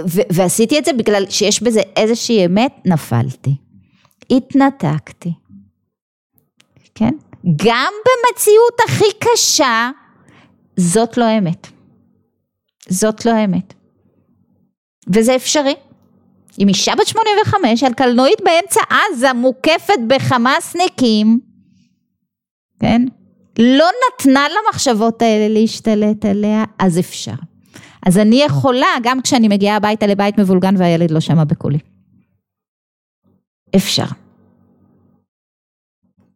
ו, 0.01 0.21
ועשיתי 0.33 0.79
את 0.79 0.85
זה 0.85 0.93
בגלל 0.93 1.31
שיש 1.31 1.63
בזה 1.63 1.81
איזושהי 1.97 2.47
אמת, 2.47 2.73
נפלתי. 2.85 3.57
התנתקתי. 4.31 5.33
כן? 6.95 7.15
גם 7.57 7.93
במציאות 8.05 8.75
הכי 8.89 9.05
קשה, 9.19 9.91
זאת 10.77 11.17
לא 11.17 11.39
אמת. 11.39 11.67
זאת 12.89 13.27
לא 13.27 13.45
אמת. 13.45 13.75
וזה 15.15 15.37
אפשרי. 15.37 15.75
עם 16.59 16.69
אישה 16.69 16.93
בת 16.99 17.07
85 17.07 17.83
על 17.83 17.95
קלנועית 17.95 18.39
באמצע 18.45 18.81
עזה 18.91 19.33
מוקפת 19.33 19.99
בחמאסניקים, 20.09 21.41
כן? 22.81 23.03
לא 23.59 23.87
נתנה 24.07 24.47
למחשבות 24.49 25.23
האלה 25.23 25.49
להשתלט 25.49 26.25
עליה, 26.25 26.65
אז 26.79 26.99
אפשר. 26.99 27.35
אז 28.07 28.19
אני 28.19 28.43
יכולה, 28.43 28.87
גם 29.03 29.23
כשאני 29.23 29.49
מגיעה 29.49 29.77
הביתה 29.77 30.07
לבית 30.07 30.39
מבולגן 30.39 30.75
והילד 30.77 31.11
לא 31.11 31.21
שמע 31.21 31.45
בקולי. 31.45 31.79
אפשר. 33.77 34.05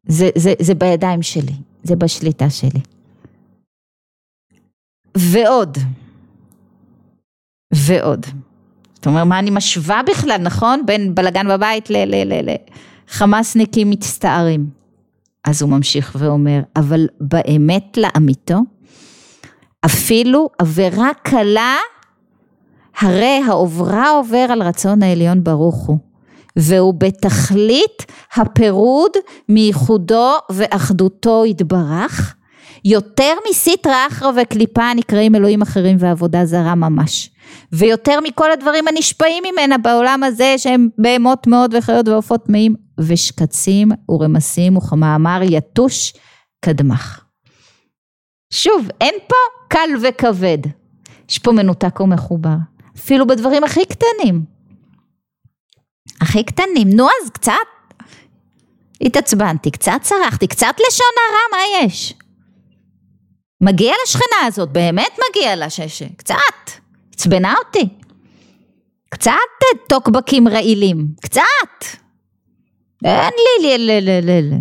זה, 0.07 0.31
זה, 0.37 0.55
זה 0.61 0.75
בידיים 0.75 1.23
שלי, 1.23 1.53
זה 1.83 1.97
בשליטה 1.97 2.51
שלי. 2.51 2.81
ועוד, 5.17 5.79
ועוד. 7.75 8.27
זאת 9.03 9.07
אומרת, 9.07 9.27
מה 9.27 9.39
אני 9.39 9.51
משווה 9.51 10.01
בכלל, 10.03 10.37
נכון? 10.41 10.87
בין 10.87 11.15
בלגן 11.15 11.49
בבית 11.49 11.89
לחמאסניקים 13.09 13.91
מצטערים. 13.91 14.67
אז 15.45 15.63
הוא 15.63 15.71
ממשיך 15.71 16.17
ואומר, 16.19 16.61
אבל 16.77 17.07
באמת 17.21 17.99
לאמיתו, 17.99 18.59
אפילו 19.85 20.49
עבירה 20.59 21.09
קלה, 21.23 21.77
הרי 22.99 23.41
העוברה 23.47 24.11
עובר 24.11 24.47
על 24.51 24.63
רצון 24.63 25.03
העליון 25.03 25.45
ברוך 25.45 25.87
הוא, 25.87 25.99
והוא 26.57 26.95
בתכלית 26.99 28.07
הפירוד 28.37 29.13
מייחודו 29.49 30.33
ואחדותו 30.51 31.45
יתברך, 31.47 32.35
יותר 32.85 33.35
מסיטרא 33.51 34.07
אחרא 34.09 34.31
וקליפה 34.43 34.83
הנקראים 34.83 35.35
אלוהים 35.35 35.63
אחרים 35.63 35.97
ועבודה 36.01 36.45
זרה 36.45 36.75
ממש. 36.75 37.31
ויותר 37.73 38.21
מכל 38.23 38.53
הדברים 38.53 38.89
הנשפעים 38.89 39.45
ממנה 39.53 39.79
בעולם 39.79 40.23
הזה 40.25 40.55
שהם 40.59 40.89
בהמות 40.99 41.47
מאוד 41.47 41.75
וחיות 41.75 42.09
ועופות 42.09 42.47
טמאים 42.47 42.75
ושקצים 43.01 43.89
ורמסים 44.09 44.77
וכמאמר 44.77 45.41
יתוש 45.43 46.13
קדמך. 46.65 47.21
שוב, 48.53 48.89
אין 49.01 49.15
פה 49.29 49.37
קל 49.69 49.91
וכבד. 50.03 50.59
יש 51.31 51.39
פה 51.39 51.53
מנותק 51.53 52.01
ומחובר. 52.01 52.57
אפילו 52.97 53.27
בדברים 53.27 53.65
הכי 53.65 53.81
קטנים. 53.87 54.45
הכי 56.21 56.45
קטנים. 56.45 56.91
נו 56.91 57.07
אז 57.07 57.31
קצת 57.31 57.53
התעצבנתי, 59.01 59.71
קצת 59.71 59.93
צרחתי, 60.01 60.47
קצת 60.47 60.75
לשון 60.89 61.07
הרע, 61.17 61.59
מה 61.59 61.87
יש? 61.87 62.15
מגיע 63.63 63.95
לשכנה 64.05 64.47
הזאת, 64.47 64.73
באמת 64.73 65.19
מגיע 65.31 65.57
לה 65.57 65.71
שש... 65.71 66.03
קצת. 66.17 66.37
עצבנה 67.15 67.55
אותי. 67.67 67.89
קצת 69.09 69.33
טוקבקים 69.89 70.49
רעילים, 70.49 71.07
קצת. 71.21 71.43
אין 73.05 73.33
לי, 73.63 73.69
לי, 73.69 73.79
לי, 73.79 74.01
לי, 74.01 74.21
לי, 74.23 74.43
לי. 74.43 74.57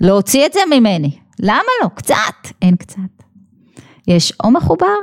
להוציא 0.00 0.46
את 0.46 0.52
זה 0.52 0.60
ממני. 0.70 1.18
למה 1.40 1.68
לא? 1.82 1.88
קצת. 1.88 2.52
אין 2.62 2.76
קצת. 2.76 3.24
יש 4.08 4.32
או 4.44 4.50
מחובר 4.50 4.96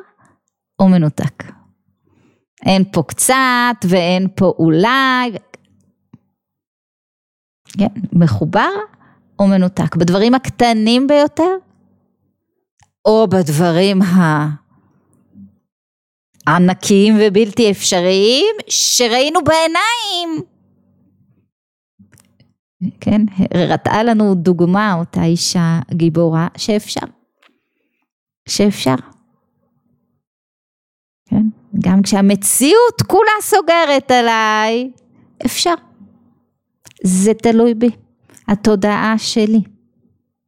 או 0.79 0.87
מנותק. 0.87 1.43
אין 2.65 2.83
פה 2.91 3.03
קצת 3.07 3.85
ואין 3.89 4.27
פה 4.35 4.53
אולי. 4.59 5.31
כן, 7.77 7.87
מחובר 8.13 8.69
או 9.39 9.47
מנותק. 9.47 9.95
בדברים 9.95 10.35
הקטנים 10.35 11.07
ביותר, 11.07 11.55
או 13.05 13.27
בדברים 13.27 14.01
ה... 14.01 14.49
ענקיים 16.47 17.15
ובלתי 17.19 17.71
אפשריים 17.71 18.55
שראינו 18.69 19.39
בעיניים. 19.43 20.45
כן, 23.01 23.21
הראתה 23.53 24.03
לנו 24.03 24.35
דוגמה 24.35 24.93
אותה 24.93 25.23
אישה 25.23 25.79
גיבורה 25.93 26.47
שאפשר, 26.57 27.05
שאפשר. 28.49 28.95
כן, 31.29 31.43
גם 31.83 32.01
כשהמציאות 32.01 33.01
כולה 33.07 33.31
סוגרת 33.41 34.11
עליי, 34.11 34.91
אפשר. 35.45 35.73
זה 37.03 37.33
תלוי 37.33 37.73
בי, 37.73 37.89
התודעה 38.47 39.17
שלי, 39.17 39.61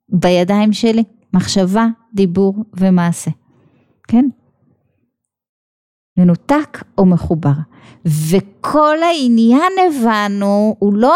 בידיים 0.09 0.73
שלי, 0.73 1.03
מחשבה, 1.33 1.85
דיבור 2.13 2.55
ומעשה, 2.73 3.31
כן? 4.07 4.25
מנותק 6.17 6.83
או 6.97 7.05
מחובר. 7.05 7.53
וכל 8.05 8.97
העניין 9.03 9.71
הבנו, 9.87 10.75
הוא 10.79 10.93
לא, 10.93 11.15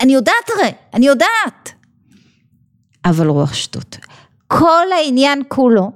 אני 0.00 0.12
יודעת 0.12 0.50
הרי, 0.56 0.70
אני 0.94 1.06
יודעת, 1.06 1.72
אבל 3.04 3.28
רוח 3.28 3.54
שטות. 3.54 3.96
כל 4.46 4.86
העניין 4.98 5.42
כולו 5.48 5.90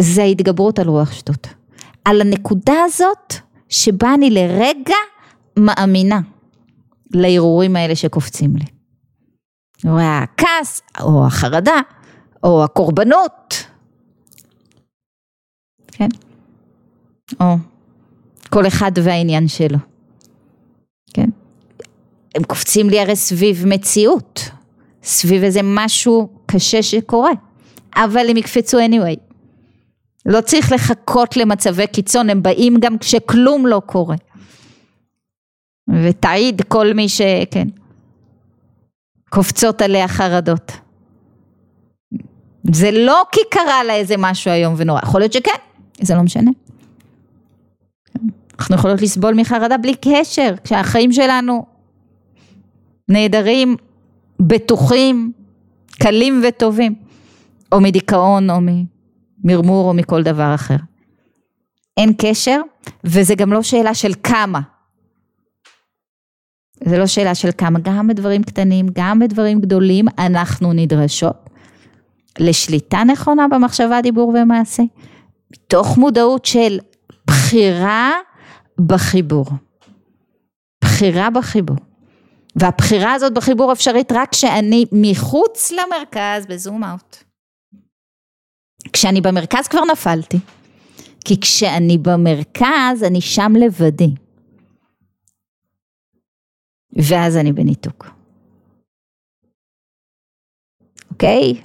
זה 0.00 0.22
ההתגברות 0.22 0.78
על 0.78 0.88
רוח 0.88 1.12
שטות. 1.12 1.46
על 2.04 2.20
הנקודה 2.20 2.74
הזאת 2.84 3.34
שבה 3.68 4.14
אני 4.14 4.30
לרגע 4.30 4.96
מאמינה 5.58 6.20
להרהורים 7.14 7.76
האלה 7.76 7.96
שקופצים 7.96 8.56
לי. 8.56 8.64
או 9.86 9.98
הכעס, 10.00 10.82
או 11.00 11.26
החרדה, 11.26 11.80
או 12.42 12.64
הקורבנות, 12.64 13.64
כן? 15.86 16.08
או 17.40 17.56
כל 18.50 18.66
אחד 18.66 18.92
והעניין 19.04 19.48
שלו, 19.48 19.78
כן? 21.14 21.28
הם 22.34 22.42
קופצים 22.44 22.90
לי 22.90 23.00
הרי 23.00 23.16
סביב 23.16 23.64
מציאות, 23.66 24.50
סביב 25.02 25.42
איזה 25.42 25.60
משהו 25.64 26.28
קשה 26.46 26.82
שקורה, 26.82 27.32
אבל 27.96 28.30
הם 28.30 28.36
יקפצו 28.36 28.78
anyway. 28.78 29.20
לא 30.26 30.40
צריך 30.40 30.72
לחכות 30.72 31.36
למצבי 31.36 31.86
קיצון, 31.86 32.30
הם 32.30 32.42
באים 32.42 32.76
גם 32.80 32.98
כשכלום 32.98 33.66
לא 33.66 33.82
קורה. 33.86 34.16
ותעיד 36.04 36.62
כל 36.68 36.94
מי 36.94 37.08
שכן, 37.08 37.68
קופצות 39.30 39.82
עליה 39.82 40.08
חרדות. 40.08 40.72
זה 42.72 42.90
לא 42.90 43.22
כי 43.32 43.40
קרה 43.50 43.84
לה 43.84 43.94
איזה 43.94 44.14
משהו 44.18 44.52
איום 44.52 44.74
ונורא, 44.76 45.00
יכול 45.02 45.20
להיות 45.20 45.32
שכן, 45.32 45.50
זה 46.00 46.14
לא 46.14 46.22
משנה. 46.22 46.50
אנחנו 48.58 48.74
יכולות 48.76 49.02
לסבול 49.02 49.34
מחרדה 49.34 49.76
בלי 49.76 49.94
קשר, 49.94 50.54
כשהחיים 50.64 51.12
שלנו 51.12 51.66
נהדרים, 53.08 53.76
בטוחים, 54.40 55.32
קלים 56.02 56.42
וטובים, 56.48 56.94
או 57.72 57.80
מדיכאון, 57.80 58.50
או 58.50 58.56
ממרמור, 59.44 59.88
או 59.88 59.94
מכל 59.94 60.22
דבר 60.22 60.54
אחר. 60.54 60.76
אין 61.96 62.12
קשר, 62.18 62.60
וזה 63.04 63.34
גם 63.34 63.52
לא 63.52 63.62
שאלה 63.62 63.94
של 63.94 64.12
כמה. 64.22 64.60
זה 66.84 66.98
לא 66.98 67.06
שאלה 67.06 67.34
של 67.34 67.50
כמה, 67.58 67.78
גם 67.82 68.08
בדברים 68.08 68.42
קטנים, 68.42 68.86
גם 68.92 69.18
בדברים 69.18 69.60
גדולים, 69.60 70.06
אנחנו 70.18 70.72
נדרשות 70.72 71.50
לשליטה 72.38 73.04
נכונה 73.04 73.48
במחשבה, 73.48 74.00
דיבור 74.00 74.28
ומעשה. 74.28 74.82
מתוך 75.52 75.98
מודעות 75.98 76.44
של 76.44 76.78
בחירה 77.26 78.12
בחיבור. 78.86 79.46
בחירה 80.84 81.30
בחיבור. 81.30 81.76
והבחירה 82.56 83.12
הזאת 83.12 83.34
בחיבור 83.34 83.72
אפשרית 83.72 84.12
רק 84.12 84.32
כשאני 84.32 84.84
מחוץ 84.92 85.72
למרכז 85.72 86.46
בזום 86.46 86.84
אאוט. 86.84 87.16
כשאני 88.92 89.20
במרכז 89.20 89.68
כבר 89.68 89.84
נפלתי. 89.92 90.38
כי 91.24 91.40
כשאני 91.40 91.98
במרכז 91.98 93.02
אני 93.06 93.20
שם 93.20 93.52
לבדי. 93.56 94.14
ואז 96.92 97.36
אני 97.36 97.52
בניתוק. 97.52 98.06
אוקיי? 101.10 101.62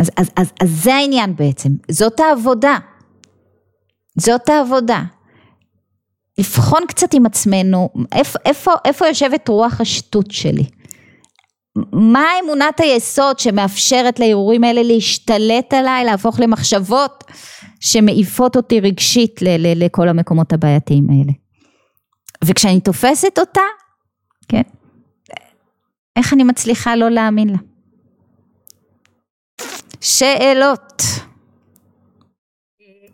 אז, 0.00 0.10
אז, 0.16 0.30
אז, 0.36 0.52
אז 0.62 0.82
זה 0.84 0.94
העניין 0.94 1.36
בעצם, 1.36 1.68
זאת 1.90 2.20
העבודה. 2.20 2.78
זאת 4.18 4.48
העבודה. 4.48 5.02
לבחון 6.38 6.82
קצת 6.88 7.14
עם 7.14 7.26
עצמנו, 7.26 7.88
איפה, 8.12 8.38
איפה, 8.44 8.72
איפה 8.84 9.06
יושבת 9.06 9.48
רוח 9.48 9.80
השטות 9.80 10.30
שלי? 10.30 10.64
מה 11.92 12.24
אמונת 12.44 12.80
היסוד 12.80 13.38
שמאפשרת 13.38 14.18
להרהורים 14.18 14.64
האלה 14.64 14.82
להשתלט 14.82 15.74
עליי, 15.74 16.04
להפוך 16.04 16.40
למחשבות 16.40 17.24
שמעיפות 17.80 18.56
אותי 18.56 18.80
רגשית 18.80 19.42
ל- 19.42 19.56
ל- 19.56 19.84
לכל 19.84 20.08
המקומות 20.08 20.52
הבעייתיים 20.52 21.06
האלה. 21.10 21.32
וכשאני 22.44 22.80
תופסת 22.80 23.38
אותה, 23.38 23.60
כן, 24.50 24.62
איך 26.16 26.32
אני 26.32 26.44
מצליחה 26.44 26.96
לא 26.96 27.10
להאמין 27.10 27.48
לה? 27.48 27.58
שאלות. 30.00 31.02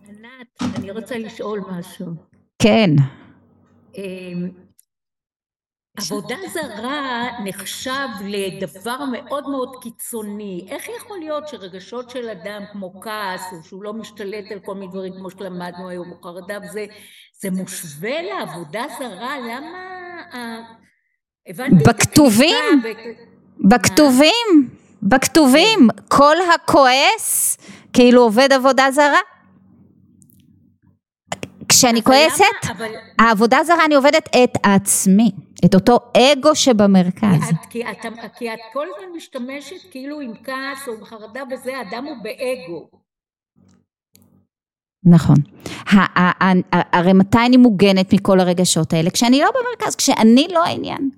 ענת, 0.09 0.77
אני 0.79 0.91
רוצה 0.91 1.19
לשאול 1.19 1.61
משהו. 1.71 2.07
כן. 2.63 2.91
אמ, 3.95 4.51
עבודה 5.99 6.37
זרה 6.53 7.29
נחשב 7.45 8.09
לדבר 8.25 9.05
מאוד 9.13 9.49
מאוד 9.49 9.77
קיצוני. 9.83 10.67
איך 10.71 10.89
יכול 10.89 11.19
להיות 11.19 11.49
שרגשות 11.49 12.11
של 12.11 12.29
אדם 12.29 12.63
כמו 12.73 13.01
כעס, 13.01 13.53
או 13.53 13.63
שהוא 13.63 13.83
לא 13.83 13.93
משתלט 13.93 14.53
על 14.53 14.59
כל 14.59 14.75
מיני 14.75 14.93
דברים 14.93 15.13
כמו 15.13 15.31
שלמדנו 15.31 15.89
היום, 15.89 16.13
או 16.13 16.23
חרדה 16.23 16.59
וזה, 16.65 16.87
זה 17.41 17.51
מושווה 17.51 18.23
לעבודה 18.23 18.85
זרה? 18.99 19.39
למה... 19.39 19.83
בכתובים, 21.87 22.83
בכתובים, 23.61 24.69
בכתובים, 25.03 25.89
כל 26.09 26.37
הכועס 26.55 27.59
כאילו 27.93 28.23
עובד 28.23 28.53
עבודה 28.53 28.91
זרה. 28.91 29.21
כשאני 31.69 32.03
כועסת, 32.03 32.45
אבל... 32.71 32.91
העבודה 33.19 33.59
זרה 33.65 33.85
אני 33.85 33.95
עובדת 33.95 34.29
את 34.45 34.59
עצמי, 34.63 35.31
את 35.65 35.75
אותו 35.75 35.99
אגו 36.17 36.55
שבמרכז. 36.55 37.41
כי 37.71 37.83
את, 37.83 37.97
כי 38.03 38.09
את, 38.09 38.33
כי 38.39 38.55
את 38.55 38.59
כל 38.73 38.87
הזמן 38.97 39.17
משתמשת 39.17 39.91
כאילו 39.91 40.21
עם 40.21 40.33
כעס 40.45 40.89
או 40.89 41.05
חרדה 41.05 41.43
וזה, 41.51 41.77
האדם 41.79 42.05
הוא 42.05 42.17
באגו. 42.23 43.06
נכון. 45.07 45.37
הרי 46.93 47.13
מתי 47.13 47.39
אני 47.47 47.57
מוגנת 47.57 48.15
מכל 48.15 48.41
הרגשות 48.41 48.93
האלה? 48.93 49.11
כשאני 49.11 49.41
לא 49.41 49.51
במרכז, 49.51 49.95
כשאני 49.97 50.49
לא 50.53 50.65
העניין. 50.65 51.11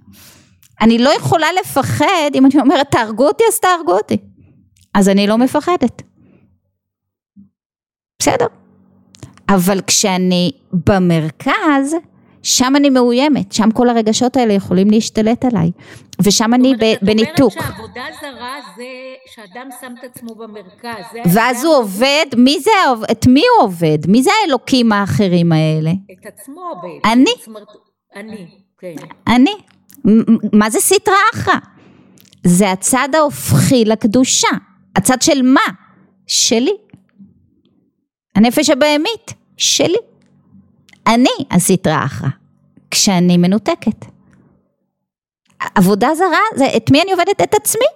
אני 0.81 0.99
לא 0.99 1.11
יכולה 1.17 1.47
לפחד 1.61 2.31
אם 2.35 2.47
אני 2.47 2.61
אומרת 2.61 2.91
תהרגו 2.91 3.27
אותי 3.27 3.45
אז 3.49 3.61
תהרגו 3.61 3.93
אותי. 3.93 4.17
אז 4.95 5.09
אני 5.09 5.27
לא 5.27 5.39
מפחדת. 5.39 6.03
בסדר. 8.19 8.47
אבל 9.49 9.81
כשאני 9.87 10.53
במרכז, 10.73 11.95
שם 12.43 12.73
אני 12.77 12.91
מאוימת, 12.91 13.53
שם 13.53 13.71
כל 13.71 13.89
הרגשות 13.89 14.37
האלה 14.37 14.53
יכולים 14.53 14.91
להשתלט 14.91 15.45
עליי, 15.45 15.71
ושם 16.23 16.55
אני 16.55 16.75
בניתוק. 17.03 17.53
זאת 17.53 17.63
אומרת 17.63 17.77
שעבודה 17.77 18.05
זרה 18.21 18.55
זה 18.77 18.85
שאדם 19.35 19.69
שם 19.81 19.95
את 19.99 20.05
עצמו 20.05 20.35
במרכז. 20.35 21.05
ואז 21.35 21.65
הוא 21.65 21.75
עובד, 21.75 22.27
מי 22.37 22.61
זה, 22.61 22.71
את 23.11 23.27
מי 23.27 23.43
הוא 23.57 23.67
עובד? 23.67 23.99
מי 24.09 24.23
זה 24.23 24.31
האלוקים 24.43 24.93
האחרים 24.93 25.53
האלה? 25.53 25.91
את 25.91 26.27
עצמו 26.27 26.63
בעצם. 26.83 27.09
אני. 27.09 27.31
אני, 28.17 28.47
כן. 28.79 28.95
אני. 29.27 29.55
מה 30.53 30.71
זה 30.71 30.81
סטרא 30.81 31.15
אחרא? 31.35 31.55
זה 32.45 32.73
הצד 32.73 33.09
ההופכי 33.15 33.85
לקדושה. 33.85 34.49
הצד 34.97 35.23
של 35.23 35.43
מה? 35.43 35.61
שלי. 36.27 36.73
הנפש 38.37 38.71
הבהמית, 38.71 39.35
שלי. 39.57 39.99
אני 41.09 41.31
הסטרא 41.51 42.05
אחרא, 42.05 42.29
כשאני 42.91 43.37
מנותקת. 43.37 44.05
עבודה 45.75 46.09
זרה, 46.15 46.39
זה 46.57 46.67
את 46.77 46.91
מי 46.91 47.03
אני 47.03 47.13
עובדת? 47.13 47.43
את 47.43 47.55
עצמי. 47.55 47.87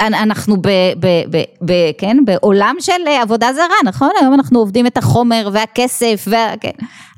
אנחנו 0.00 0.56
ב, 0.56 0.68
ב, 1.00 1.06
ב, 1.30 1.42
ב, 1.64 1.72
כן, 1.98 2.16
בעולם 2.24 2.76
של 2.80 3.08
עבודה 3.22 3.52
זרה, 3.52 3.76
נכון? 3.84 4.10
היום 4.20 4.34
אנחנו 4.34 4.58
עובדים 4.58 4.86
את 4.86 4.96
החומר 4.96 5.48
והכסף, 5.52 6.24
וה, 6.30 6.54
כן. 6.60 6.70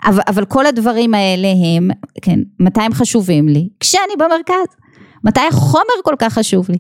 אבל, 0.05 0.21
אבל 0.29 0.45
כל 0.45 0.67
הדברים 0.67 1.15
האלה 1.15 1.49
הם, 1.49 1.89
כן, 2.23 2.41
מתי 2.61 2.81
הם 2.81 2.95
חשובים 2.95 3.49
לי? 3.49 3.69
כשאני 3.81 4.17
במרכז. 4.19 4.77
מתי 5.25 5.41
החומר 5.41 6.03
כל 6.05 6.15
כך 6.19 6.33
חשוב 6.33 6.71
לי? 6.71 6.79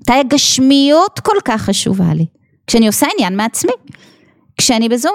מתי 0.00 0.12
הגשמיות 0.12 1.20
כל 1.20 1.36
כך 1.44 1.62
חשובה 1.62 2.14
לי? 2.14 2.26
כשאני 2.66 2.86
עושה 2.86 3.06
עניין 3.14 3.36
מעצמי. 3.36 3.72
כשאני 4.56 4.88
בזום, 4.88 5.14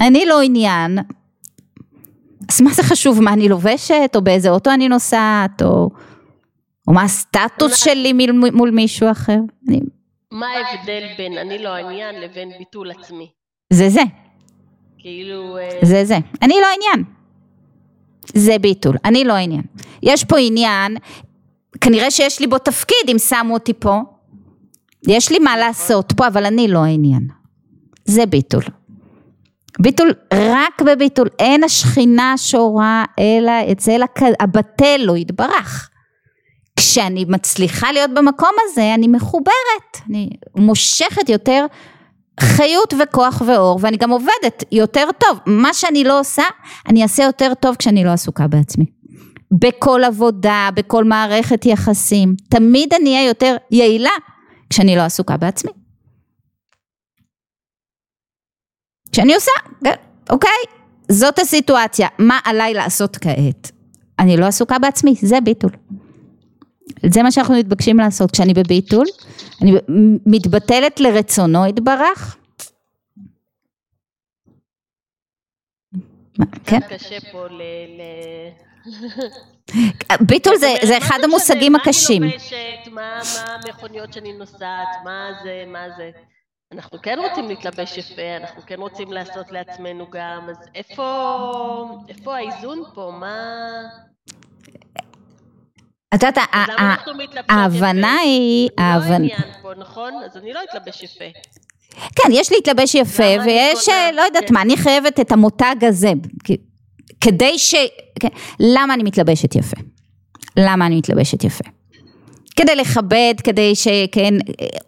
כשאני 0.00 0.26
לא 0.26 0.40
עניין, 0.40 0.98
אז 2.48 2.60
מה 2.60 2.70
זה 2.72 2.82
חשוב 2.82 3.20
מה 3.20 3.32
אני 3.32 3.48
לובשת, 3.48 4.12
או 4.14 4.22
באיזה 4.22 4.50
אוטו 4.50 4.70
אני 4.70 4.88
נוסעת, 4.88 5.62
או, 5.62 5.90
או 6.88 6.92
מה 6.92 7.02
הסטטוס 7.02 7.84
שלי 7.84 8.12
מול, 8.12 8.50
מול 8.52 8.70
מישהו 8.70 9.10
אחר? 9.10 9.38
אני... 9.68 9.80
מה 10.32 10.46
ההבדל 10.46 11.02
בין 11.18 11.38
אני 11.38 11.58
לא 11.58 11.68
העניין 11.68 12.20
לבין 12.20 12.50
ביטול 12.58 12.90
עצמי? 12.90 13.30
זה 13.72 13.88
זה. 13.88 14.02
כאילו... 14.98 15.58
אה, 15.58 15.78
זה 15.82 16.04
זה. 16.04 16.18
אני 16.42 16.54
לא 16.60 16.66
העניין. 16.66 17.04
זה 18.34 18.58
ביטול, 18.58 18.96
אני 19.04 19.24
לא 19.24 19.32
העניין. 19.32 19.62
יש 20.02 20.24
פה 20.24 20.38
עניין, 20.38 20.96
כנראה 21.80 22.10
שיש 22.10 22.40
לי 22.40 22.46
בו 22.46 22.58
תפקיד 22.58 23.10
אם 23.12 23.18
שמו 23.18 23.54
אותי 23.54 23.72
פה. 23.78 24.00
יש 25.08 25.32
לי 25.32 25.38
מה 25.38 25.56
לעשות 25.56 26.12
פה, 26.16 26.26
אבל 26.26 26.46
אני 26.46 26.68
לא 26.68 26.84
העניין. 26.84 27.28
זה 28.04 28.26
ביטול. 28.26 28.62
ביטול, 29.80 30.12
רק 30.34 30.82
בביטול, 30.82 31.28
אין 31.38 31.64
השכינה 31.64 32.34
שורה 32.36 33.04
אלא 33.18 33.52
אצל 33.72 34.00
הבטל 34.40 34.96
לא 34.98 35.16
יתברך. 35.16 35.90
כשאני 36.76 37.24
מצליחה 37.28 37.92
להיות 37.92 38.10
במקום 38.14 38.50
הזה, 38.64 38.94
אני 38.94 39.08
מחוברת, 39.08 39.96
אני 40.08 40.30
מושכת 40.56 41.28
יותר 41.28 41.66
חיות 42.40 42.94
וכוח 43.02 43.42
ואור, 43.46 43.78
ואני 43.82 43.96
גם 43.96 44.10
עובדת 44.10 44.64
יותר 44.72 45.08
טוב. 45.18 45.38
מה 45.46 45.74
שאני 45.74 46.04
לא 46.04 46.20
עושה, 46.20 46.42
אני 46.88 47.02
אעשה 47.02 47.22
יותר 47.22 47.52
טוב 47.60 47.76
כשאני 47.76 48.04
לא 48.04 48.10
עסוקה 48.10 48.46
בעצמי. 48.46 48.84
בכל 49.60 50.04
עבודה, 50.04 50.68
בכל 50.74 51.04
מערכת 51.04 51.66
יחסים, 51.66 52.34
תמיד 52.50 52.94
אני 53.00 53.16
אהיה 53.16 53.28
יותר 53.28 53.56
יעילה 53.70 54.10
כשאני 54.70 54.96
לא 54.96 55.02
עסוקה 55.02 55.36
בעצמי. 55.36 55.79
שאני 59.12 59.34
עושה, 59.34 59.50
אוקיי, 60.30 60.50
זאת 61.08 61.38
הסיטואציה, 61.38 62.08
מה 62.18 62.38
עליי 62.44 62.74
לעשות 62.74 63.16
כעת? 63.16 63.70
אני 64.18 64.36
לא 64.36 64.46
עסוקה 64.46 64.78
בעצמי, 64.78 65.14
זה 65.22 65.40
ביטול. 65.40 65.70
זה 67.06 67.22
מה 67.22 67.30
שאנחנו 67.30 67.54
מתבקשים 67.54 67.98
לעשות. 67.98 68.30
כשאני 68.30 68.54
בביטול, 68.54 69.06
אני 69.62 69.72
מתבטלת 70.26 71.00
לרצונו 71.00 71.66
יתברך. 71.66 72.36
כן? 76.64 76.80
ביטול 80.20 80.56
זה, 80.56 80.74
זה 80.86 80.98
אחד 80.98 81.18
המושגים 81.24 81.76
הקשים. 81.76 82.22
מה 82.22 82.28
אני 82.28 82.34
לובשת, 82.34 82.92
מה 82.92 83.22
המכוניות 83.46 84.12
שאני 84.12 84.32
נוסעת, 84.32 84.88
מה 85.04 85.30
זה, 85.42 85.64
מה 85.66 85.86
זה. 85.96 86.10
אנחנו 86.74 87.02
כן 87.02 87.18
רוצים 87.18 87.48
להתלבש 87.48 87.98
יפה, 87.98 88.36
אנחנו 88.36 88.62
כן 88.66 88.80
רוצים 88.80 89.12
לעשות 89.12 89.52
לעצמנו 89.52 90.06
גם, 90.10 90.48
אז 90.50 90.56
איפה, 90.74 91.98
איפה 92.08 92.36
האיזון 92.36 92.82
פה? 92.94 93.12
מה... 93.20 93.36
את 96.14 96.22
יודעת, 96.22 96.38
ההבנה 97.48 98.18
היא... 98.18 98.68
זה 98.78 99.08
לא 99.08 99.12
העניין 99.12 99.52
פה, 99.62 99.72
נכון? 99.78 100.14
אז 100.24 100.36
אני 100.36 100.52
לא 100.52 100.60
אתלבש 100.70 101.02
יפה. 101.02 101.24
כן, 101.90 102.32
יש 102.32 102.52
להתלבש 102.52 102.94
יפה, 102.94 103.42
ויש, 103.44 103.88
לא 103.88 104.22
יודעת 104.22 104.48
כן. 104.48 104.54
מה, 104.54 104.62
אני 104.62 104.76
חייבת 104.76 105.20
את 105.20 105.32
המותג 105.32 105.76
הזה, 105.82 106.12
כדי 107.20 107.58
ש... 107.58 107.74
כן, 108.20 108.28
למה 108.60 108.94
אני 108.94 109.02
מתלבשת 109.02 109.54
יפה? 109.54 109.76
למה 110.56 110.86
אני 110.86 110.96
מתלבשת 110.96 111.44
יפה? 111.44 111.64
כדי 112.60 112.76
לכבד, 112.76 113.34
כדי 113.44 113.74
שכן, 113.74 114.34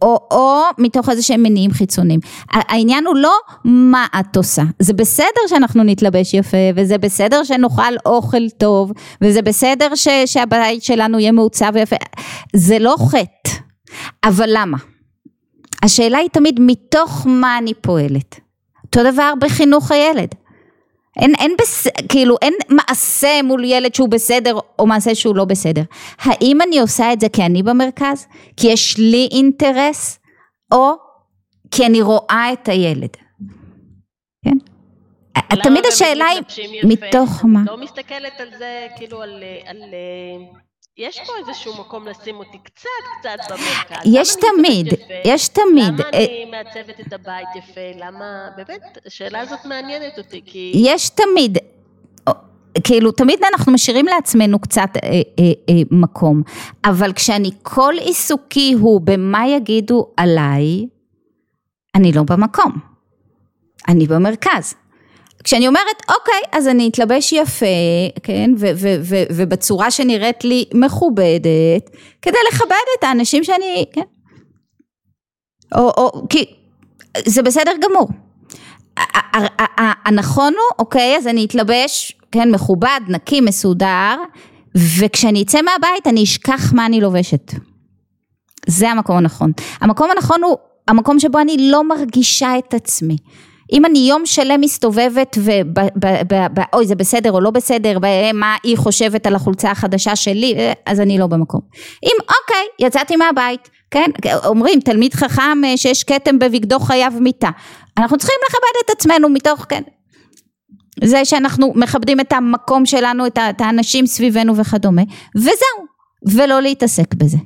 או, 0.02 0.18
או 0.30 0.62
מתוך 0.78 1.08
איזה 1.08 1.22
שהם 1.22 1.42
מניעים 1.42 1.70
חיצוניים. 1.70 2.20
העניין 2.50 3.06
הוא 3.06 3.16
לא 3.16 3.34
מה 3.64 4.06
את 4.20 4.36
עושה, 4.36 4.62
זה 4.78 4.92
בסדר 4.92 5.40
שאנחנו 5.48 5.82
נתלבש 5.82 6.34
יפה, 6.34 6.56
וזה 6.76 6.98
בסדר 6.98 7.44
שנאכל 7.44 7.94
אוכל 8.06 8.48
טוב, 8.48 8.92
וזה 9.20 9.42
בסדר 9.42 9.94
ש, 9.94 10.08
שהבית 10.26 10.82
שלנו 10.82 11.18
יהיה 11.18 11.32
מעוצב 11.32 11.70
ויפה, 11.74 11.96
זה 12.56 12.78
לא 12.78 12.94
חטא, 12.98 13.50
אבל 14.24 14.50
למה? 14.52 14.78
השאלה 15.82 16.18
היא 16.18 16.28
תמיד 16.32 16.60
מתוך 16.60 17.26
מה 17.26 17.58
אני 17.58 17.74
פועלת. 17.74 18.40
אותו 18.84 19.12
דבר 19.12 19.32
בחינוך 19.40 19.92
הילד. 19.92 20.34
אין, 21.20 21.34
אין, 21.38 21.56
בס... 21.60 21.86
כאילו, 22.08 22.36
אין 22.42 22.54
מעשה 22.68 23.42
מול 23.44 23.64
ילד 23.64 23.94
שהוא 23.94 24.08
בסדר 24.08 24.58
או 24.78 24.86
מעשה 24.86 25.14
שהוא 25.14 25.36
לא 25.36 25.44
בסדר. 25.44 25.82
האם 26.18 26.62
אני 26.62 26.78
עושה 26.78 27.12
את 27.12 27.20
זה 27.20 27.28
כי 27.28 27.42
אני 27.42 27.62
במרכז? 27.62 28.26
כי 28.56 28.68
יש 28.68 28.98
לי 28.98 29.28
אינטרס? 29.32 30.18
או 30.72 30.92
כי 31.70 31.86
אני 31.86 32.02
רואה 32.02 32.48
את 32.52 32.68
הילד? 32.68 33.16
כן? 34.44 34.56
תמיד 35.62 35.86
השאלה 35.86 36.26
היא 36.26 36.42
מתוך 36.84 37.44
מה. 37.44 37.60
לא 37.66 37.76
מסתכלת 37.76 38.40
על 38.40 38.48
זה 38.58 38.86
כאילו 38.96 39.22
על, 39.22 39.30
על, 39.66 39.76
על 39.76 39.94
יש 40.98 41.20
פה 41.26 41.32
איזשהו 41.38 41.80
מקום 41.80 42.08
לשים 42.08 42.36
אותי 42.36 42.58
קצת 42.58 42.88
קצת 43.20 43.50
במרכז. 43.50 44.02
יש 44.04 44.34
תמיד, 44.34 44.86
יש 45.24 45.48
תמיד. 45.48 46.00
למה 46.00 46.08
אני 46.12 46.44
מעצבת 46.50 47.00
את 47.00 47.12
הבית 47.12 47.48
יפה? 47.56 47.80
למה, 47.96 48.48
באמת, 48.56 48.98
השאלה 49.06 49.40
הזאת 49.40 49.64
מעניינת 49.64 50.18
אותי, 50.18 50.42
כי... 50.46 50.72
יש 50.74 51.08
תמיד. 51.08 51.58
כאילו 52.84 53.12
תמיד 53.12 53.38
אנחנו 53.52 53.72
משאירים 53.72 54.06
לעצמנו 54.06 54.58
קצת 54.58 54.88
אה, 54.96 55.10
אה, 55.10 55.18
אה, 55.68 55.74
מקום, 55.90 56.42
אבל 56.84 57.12
כשאני 57.12 57.50
כל 57.62 57.94
עיסוקי 57.98 58.72
הוא 58.72 59.00
במה 59.00 59.48
יגידו 59.48 60.06
עליי, 60.16 60.86
אני 61.94 62.12
לא 62.12 62.22
במקום, 62.22 62.72
אני 63.88 64.06
במרכז. 64.06 64.74
כשאני 65.44 65.68
אומרת 65.68 66.02
אוקיי 66.08 66.40
אז 66.52 66.68
אני 66.68 66.88
אתלבש 66.88 67.32
יפה 67.32 67.66
כן 68.22 68.50
ו- 68.58 68.70
ו- 68.76 68.96
ו- 69.02 69.24
ובצורה 69.30 69.90
שנראית 69.90 70.44
לי 70.44 70.64
מכובדת 70.74 71.90
כדי 72.22 72.38
לכבד 72.52 72.86
את 72.98 73.04
האנשים 73.04 73.44
שאני 73.44 73.84
כן. 73.92 74.02
או, 75.74 75.90
או 75.96 76.28
כי 76.28 76.44
זה 77.26 77.42
בסדר 77.42 77.72
גמור. 77.80 78.08
הנכון 80.06 80.52
הוא 80.52 80.78
אוקיי 80.78 81.16
אז 81.16 81.26
אני 81.26 81.44
אתלבש 81.44 82.16
כן 82.32 82.50
מכובד 82.50 83.00
נקי 83.08 83.40
מסודר 83.40 84.16
וכשאני 84.98 85.42
אצא 85.42 85.58
מהבית 85.62 86.06
אני 86.06 86.24
אשכח 86.24 86.72
מה 86.72 86.86
אני 86.86 87.00
לובשת. 87.00 87.52
זה 88.66 88.90
המקום 88.90 89.16
הנכון. 89.16 89.52
המקום 89.80 90.10
הנכון 90.10 90.42
הוא 90.44 90.56
המקום 90.88 91.20
שבו 91.20 91.38
אני 91.38 91.56
לא 91.70 91.88
מרגישה 91.88 92.58
את 92.58 92.74
עצמי 92.74 93.16
אם 93.72 93.84
אני 93.84 93.98
יום 93.98 94.26
שלם 94.26 94.60
מסתובבת 94.60 95.38
ואוי 96.72 96.86
זה 96.86 96.94
בסדר 96.94 97.32
או 97.32 97.40
לא 97.40 97.50
בסדר 97.50 97.98
ומה 98.02 98.56
היא 98.62 98.76
חושבת 98.76 99.26
על 99.26 99.34
החולצה 99.34 99.70
החדשה 99.70 100.16
שלי 100.16 100.54
אז 100.86 101.00
אני 101.00 101.18
לא 101.18 101.26
במקום. 101.26 101.60
אם 102.04 102.16
אוקיי 102.20 102.86
יצאתי 102.86 103.16
מהבית 103.16 103.70
כן 103.90 104.10
אומרים 104.44 104.80
תלמיד 104.80 105.14
חכם 105.14 105.58
אה, 105.64 105.76
שיש 105.76 106.04
כתם 106.04 106.38
בבגדו 106.38 106.80
חייב 106.80 107.18
מיתה. 107.20 107.48
אנחנו 107.98 108.18
צריכים 108.18 108.36
לכבד 108.48 108.84
את 108.84 108.90
עצמנו 108.90 109.28
מתוך 109.28 109.66
כן. 109.68 109.82
זה 111.04 111.24
שאנחנו 111.24 111.72
מכבדים 111.76 112.20
את 112.20 112.32
המקום 112.32 112.86
שלנו 112.86 113.26
את 113.26 113.60
האנשים 113.60 114.06
סביבנו 114.06 114.56
וכדומה 114.56 115.02
וזהו 115.36 115.86
ולא 116.26 116.62
להתעסק 116.62 117.14
בזה. 117.14 117.38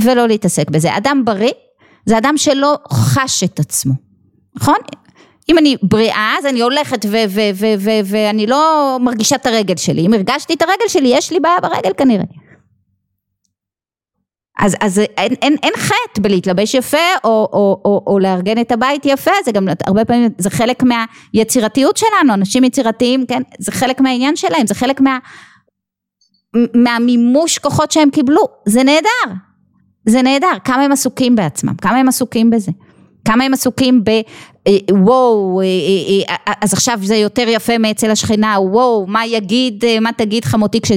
ולא 0.00 0.28
להתעסק 0.28 0.70
בזה. 0.70 0.96
אדם 0.96 1.22
בריא 1.24 1.52
זה 2.06 2.18
אדם 2.18 2.34
שלא 2.36 2.78
חש 2.92 3.44
את 3.44 3.60
עצמו 3.60 3.92
נכון 4.56 4.78
אם 5.48 5.58
אני 5.58 5.76
בריאה 5.82 6.34
אז 6.38 6.46
אני 6.46 6.60
הולכת 6.60 7.06
ואני 8.04 8.46
לא 8.46 8.96
מרגישה 9.00 9.36
את 9.36 9.46
הרגל 9.46 9.76
שלי, 9.76 10.06
אם 10.06 10.14
הרגשתי 10.14 10.54
את 10.54 10.62
הרגל 10.62 10.88
שלי 10.88 11.08
יש 11.08 11.32
לי 11.32 11.40
בעיה 11.40 11.60
ברגל 11.62 11.92
כנראה. 11.96 12.24
אז, 14.58 14.76
אז 14.80 14.98
אין, 14.98 15.32
אין, 15.42 15.56
אין 15.62 15.72
חטא 15.76 16.20
בלהתלבש 16.22 16.74
יפה 16.74 16.98
או, 17.24 17.48
או, 17.52 17.80
או, 17.84 18.04
או 18.06 18.18
לארגן 18.18 18.60
את 18.60 18.72
הבית 18.72 19.02
יפה, 19.06 19.30
זה 19.44 19.52
גם 19.52 19.68
הרבה 19.86 20.04
פעמים, 20.04 20.30
זה 20.38 20.50
חלק 20.50 20.82
מהיצירתיות 20.82 21.96
שלנו, 21.96 22.34
אנשים 22.34 22.64
יצירתיים, 22.64 23.26
כן, 23.26 23.42
זה 23.58 23.72
חלק 23.72 24.00
מהעניין 24.00 24.36
שלהם, 24.36 24.66
זה 24.66 24.74
חלק 24.74 25.00
מה, 25.00 25.18
מהמימוש 26.74 27.58
כוחות 27.58 27.92
שהם 27.92 28.10
קיבלו, 28.10 28.42
זה 28.66 28.82
נהדר, 28.82 29.34
זה 30.08 30.22
נהדר, 30.22 30.56
כמה 30.64 30.82
הם 30.82 30.92
עסוקים 30.92 31.36
בעצמם, 31.36 31.74
כמה 31.74 31.96
הם 31.96 32.08
עסוקים 32.08 32.50
בזה. 32.50 32.72
כמה 33.24 33.44
הם 33.44 33.52
עסוקים 33.52 34.04
ב... 34.04 34.08
אה, 34.66 34.76
וואו, 34.90 35.60
אה, 35.60 35.66
אה, 36.30 36.52
אז 36.60 36.72
עכשיו 36.72 36.98
זה 37.02 37.16
יותר 37.16 37.44
יפה 37.48 37.78
מאצל 37.78 38.10
השכנה, 38.10 38.56
וואו, 38.60 39.06
מה 39.06 39.26
יגיד, 39.26 39.84
מה 40.00 40.12
תגיד 40.12 40.44
חמותי 40.44 40.80
כש... 40.80 40.92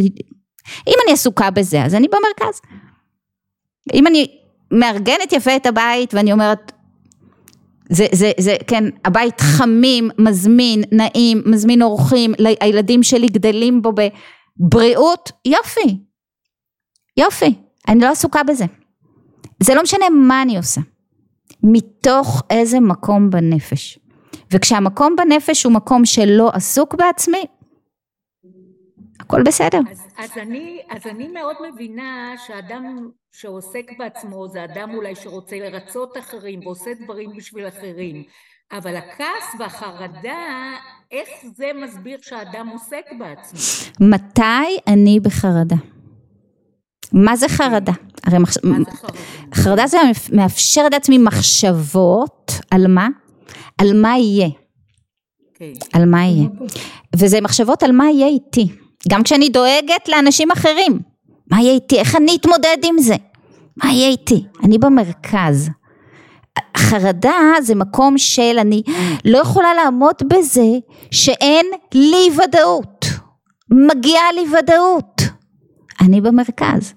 אם 0.88 0.94
אני 1.06 1.14
עסוקה 1.14 1.50
בזה, 1.50 1.84
אז 1.84 1.96
אני 1.96 2.08
במרכז. 2.08 2.62
אם 3.94 4.08
אני 4.08 4.28
מארגנת 4.72 5.32
יפה 5.32 5.56
את 5.56 5.66
הבית 5.66 6.14
ואני 6.14 6.32
אומרת, 6.32 6.72
זה, 7.90 8.06
זה, 8.12 8.32
זה, 8.40 8.56
כן, 8.68 8.84
הבית 9.06 9.42
חמים, 9.42 10.10
מזמין, 10.18 10.84
נעים, 10.92 11.42
מזמין 11.46 11.82
אורחים, 11.82 12.34
הילדים 12.62 13.04
שלי 13.04 13.28
גדלים 13.28 13.82
בו 13.82 13.92
בבריאות, 14.60 15.32
יופי, 15.46 15.98
יופי, 17.18 17.54
אני 17.88 18.00
לא 18.00 18.08
עסוקה 18.08 18.44
בזה. 18.44 18.66
זה 19.64 19.76
לא 19.76 19.84
משנה 19.84 20.06
מה 20.10 20.42
אני 20.42 20.58
עושה. 20.58 20.82
מתוך 21.64 22.44
איזה 22.50 22.80
מקום 22.80 23.30
בנפש. 23.30 24.00
וכשהמקום 24.52 25.16
בנפש 25.16 25.64
הוא 25.64 25.74
מקום 25.74 26.06
שלא 26.06 26.50
עסוק 26.54 26.96
בעצמי, 26.96 27.46
הכל 29.20 29.44
בסדר. 29.44 29.80
אז, 29.92 30.08
אז, 30.18 30.38
אני, 30.38 30.82
אז 30.90 31.08
אני 31.08 31.28
מאוד 31.28 31.56
מבינה 31.74 32.34
שאדם 32.48 33.10
שעוסק 33.32 33.86
בעצמו 33.98 34.48
זה 34.48 34.64
אדם 34.64 34.92
אולי 34.96 35.16
שרוצה 35.16 35.56
לרצות 35.56 36.18
אחרים 36.18 36.60
ועושה 36.66 36.92
דברים 37.04 37.32
בשביל 37.38 37.68
אחרים, 37.68 38.24
אבל 38.72 38.96
הכעס 38.96 39.56
והחרדה, 39.60 40.74
איך 41.12 41.30
זה 41.56 41.72
מסביר 41.84 42.18
שהאדם 42.22 42.68
עוסק 42.68 43.06
בעצמו? 43.20 43.60
מתי 44.00 44.80
אני 44.88 45.20
בחרדה? 45.20 45.97
מה 47.14 47.36
זה 47.36 47.50
חרדה? 47.50 47.92
הרי 48.24 48.40
מחש... 48.40 48.58
מה 48.64 48.78
זה 48.80 48.92
חרדה? 48.92 49.14
חרדה 49.54 49.88
זה 49.88 49.98
מאפשר 50.34 50.88
לעצמי 50.92 51.18
מחשבות 51.18 52.52
על 52.72 52.88
מה? 52.88 53.08
על 53.78 54.02
מה 54.02 54.18
יהיה. 54.18 54.48
Okay. 54.48 55.54
אוקיי. 55.54 55.74
על 55.94 56.06
מה 56.06 56.26
יהיה. 56.26 56.48
וזה 57.16 57.42
מחשבות 57.42 57.84
על 57.84 57.92
מה 57.92 58.12
יהיה 58.12 58.28
איתי. 58.28 58.68
גם 59.10 59.24
כשאני 59.24 59.50
דואגת 59.50 60.10
לאנשים 60.10 60.52
אחרים. 60.52 61.00
מה 61.52 61.62
יהיה 61.62 61.74
איתי? 61.74 62.00
איך 62.00 62.16
אני 62.16 62.36
אתמודד 62.36 62.78
עם 62.84 63.00
זה? 63.00 63.16
מה 63.84 63.92
יהיה 63.92 64.10
איתי? 64.10 64.46
אני 64.64 64.78
במרכז. 64.78 65.70
חרדה 66.78 67.40
זה 67.62 67.76
מקום 67.76 68.18
של 68.18 68.60
אני 68.60 68.82
לא 69.26 69.38
יכולה 69.38 69.74
לעמוד 69.74 70.16
בזה 70.28 70.68
שאין 71.12 71.66
לי 71.94 72.30
ודאות. 72.44 73.06
מגיעה 73.72 74.32
לי 74.36 74.42
ודאות. 74.58 75.22
אני 76.02 76.22
במרכז. 76.22 76.94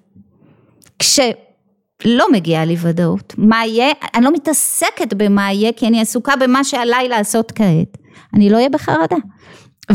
כשלא 1.00 2.32
מגיעה 2.32 2.64
לי 2.64 2.76
ודאות, 2.80 3.34
מה 3.38 3.66
יהיה? 3.66 3.92
אני 4.14 4.24
לא 4.24 4.32
מתעסקת 4.32 5.14
במה 5.16 5.52
יהיה 5.52 5.72
כי 5.72 5.86
אני 5.86 6.00
עסוקה 6.00 6.36
במה 6.36 6.64
שעליי 6.64 7.08
לעשות 7.08 7.52
כעת. 7.52 7.98
אני 8.34 8.50
לא 8.50 8.56
אהיה 8.56 8.68
בחרדה. 8.68 9.16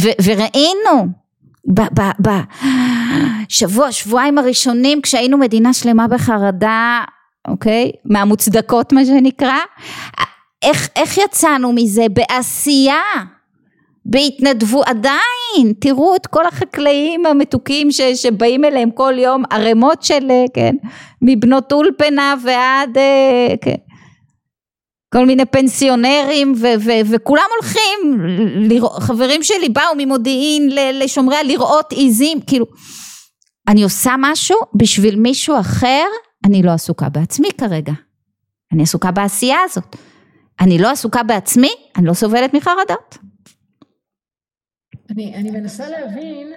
ו- 0.02 0.18
וראינו 0.24 1.08
בשבוע, 3.50 3.92
שבועיים 3.92 4.38
הראשונים 4.38 5.02
כשהיינו 5.02 5.38
מדינה 5.38 5.74
שלמה 5.74 6.08
בחרדה, 6.08 7.04
אוקיי? 7.48 7.92
מהמוצדקות 8.06 8.94
מה 8.94 9.06
שנקרא, 9.06 9.58
איך, 10.64 10.90
איך 10.96 11.18
יצאנו 11.18 11.74
מזה? 11.74 12.06
בעשייה. 12.14 13.02
בהתנדבו 14.06 14.84
עדיין. 14.86 15.74
תראו 15.80 16.16
את 16.16 16.28
כל 16.28 16.46
החקלאים 16.46 17.26
המתוקים 17.26 17.92
ש, 17.92 18.02
שבאים 18.02 18.66
אליהם 18.66 18.92
כל 18.92 19.14
יום 19.18 19.44
ערימות 19.50 20.04
של 20.04 20.32
כן 20.54 20.76
מבנות 21.22 21.72
אולפנה 21.72 22.36
ועד 22.44 22.98
אה, 22.98 23.56
כן, 23.62 23.76
כל 25.14 25.26
מיני 25.26 25.46
פנסיונרים 25.46 26.54
ו, 26.58 26.68
ו, 26.80 26.92
וכולם 27.12 27.44
הולכים 27.62 28.22
לראות, 28.70 29.00
חברים 29.00 29.44
שלי 29.44 29.70
באו 29.70 29.92
ממודיעין 29.98 30.70
לשומריה 30.94 31.44
לראות 31.44 31.92
עיזים 31.92 32.42
כאילו 32.42 32.66
אני 33.68 33.84
עושה 33.84 34.16
משהו 34.20 34.58
בשביל 34.76 35.16
מישהו 35.16 35.60
אחר 35.60 36.06
אני 36.46 36.64
לא 36.64 36.72
עסוקה 36.72 37.10
בעצמי 37.10 37.48
כרגע. 37.58 37.94
אני 38.74 38.84
עסוקה 38.84 39.12
בעשייה 39.12 39.58
הזאת. 39.64 39.96
אני 40.60 40.78
לא 40.78 40.92
עסוקה 40.92 41.24
בעצמי 41.24 41.72
אני 41.98 42.06
לא 42.06 42.14
סובלת 42.14 42.54
מחרדות 42.54 43.18
אני, 45.12 45.36
אני 45.36 45.52
מנסה 45.52 45.90
להבין... 45.90 46.54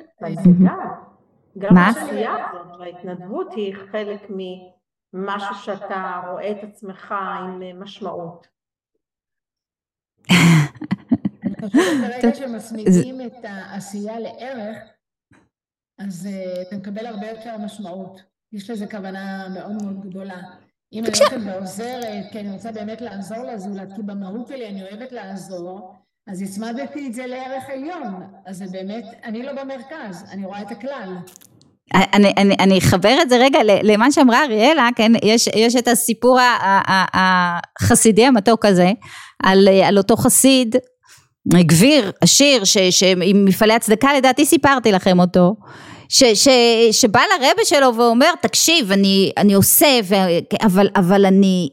גם 1.58 1.76
העשייה 1.76 2.34
הזאת 2.50 2.80
וההתנדבות 2.80 3.52
היא 3.52 3.74
חלק 3.92 4.20
ממשהו 4.30 5.54
שאתה 5.54 6.22
רואה 6.30 6.50
את 6.50 6.64
עצמך 6.64 7.14
עם 7.40 7.80
משמעות. 7.82 8.46
אני 10.30 11.54
חושבת 11.60 12.36
שמצמידים 12.40 13.20
את 13.20 13.44
העשייה 13.44 14.18
לערך, 14.18 14.78
אז 15.98 16.26
אה, 16.26 16.62
אתה 16.62 16.76
מקבל 16.76 17.06
הרבה 17.06 17.30
יותר 17.30 17.58
משמעות. 17.58 18.22
יש 18.52 18.70
לזה 18.70 18.86
כוונה 18.90 19.48
מאוד 19.54 19.82
מאוד 19.82 20.00
גדולה. 20.00 20.40
אם 20.92 21.04
אני 21.04 21.12
הולכת 21.18 21.36
ועוזרת, 21.46 22.24
כי 22.32 22.40
אני 22.40 22.50
רוצה 22.50 22.72
באמת 22.72 23.00
לעזור 23.00 23.38
לזולת, 23.38 23.88
כי 23.96 24.02
במהות 24.02 24.46
שלי 24.48 24.68
אני 24.68 24.82
אוהבת 24.82 25.12
לעזור, 25.12 25.94
אז 26.28 26.42
הצמדתי 26.42 27.06
את 27.06 27.14
זה 27.14 27.26
לערך 27.26 27.64
עליון, 27.72 28.22
אז 28.46 28.58
זה 28.58 28.64
באמת, 28.72 29.04
אני 29.24 29.42
לא 29.42 29.52
במרכז, 29.52 30.24
אני 30.30 30.46
רואה 30.46 30.62
את 30.62 30.70
הכלל. 30.70 31.16
אני, 31.94 32.32
אני, 32.36 32.56
אני 32.60 32.78
אחבר 32.78 33.18
את 33.22 33.30
זה 33.30 33.36
רגע 33.36 33.58
למה 33.82 34.12
שאמרה 34.12 34.44
אריאלה, 34.44 34.88
כן, 34.96 35.12
יש, 35.22 35.48
יש 35.56 35.76
את 35.76 35.88
הסיפור 35.88 36.38
החסידי 37.14 38.26
המתוק 38.26 38.64
הזה, 38.64 38.92
על, 39.42 39.68
על 39.84 39.98
אותו 39.98 40.16
חסיד, 40.16 40.76
גביר, 41.54 42.12
עשיר, 42.20 42.62
עם 43.22 43.44
מפעלי 43.44 43.74
הצדקה, 43.74 44.08
לדעתי 44.16 44.46
סיפרתי 44.46 44.92
לכם 44.92 45.20
אותו, 45.20 45.56
ש, 46.08 46.24
ש, 46.24 46.48
שבא 46.92 47.20
לרבה 47.20 47.64
שלו 47.64 47.94
ואומר, 47.94 48.30
תקשיב, 48.42 48.92
אני, 48.92 49.32
אני 49.36 49.54
עושה, 49.54 50.00
ו, 50.04 50.14
אבל, 50.66 50.88
אבל 50.96 51.26
אני 51.26 51.68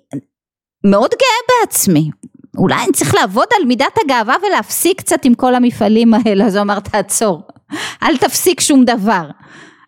מאוד 0.86 1.10
גאה 1.12 1.60
בעצמי, 1.66 2.10
אולי 2.58 2.84
אני 2.84 2.92
צריך 2.92 3.16
לעבוד 3.16 3.48
על 3.60 3.66
מידת 3.66 3.98
הגאווה 4.06 4.36
ולהפסיק 4.48 4.98
קצת 4.98 5.26
עם 5.26 5.34
כל 5.34 5.56
המפעלים 5.56 6.14
האלה, 6.14 6.46
אז 6.46 6.56
הוא 6.56 6.62
אמר 6.62 6.80
תעצור, 6.80 7.48
אל 8.04 8.18
תפסיק 8.18 8.62
שום 8.62 8.86
דבר. 8.86 9.30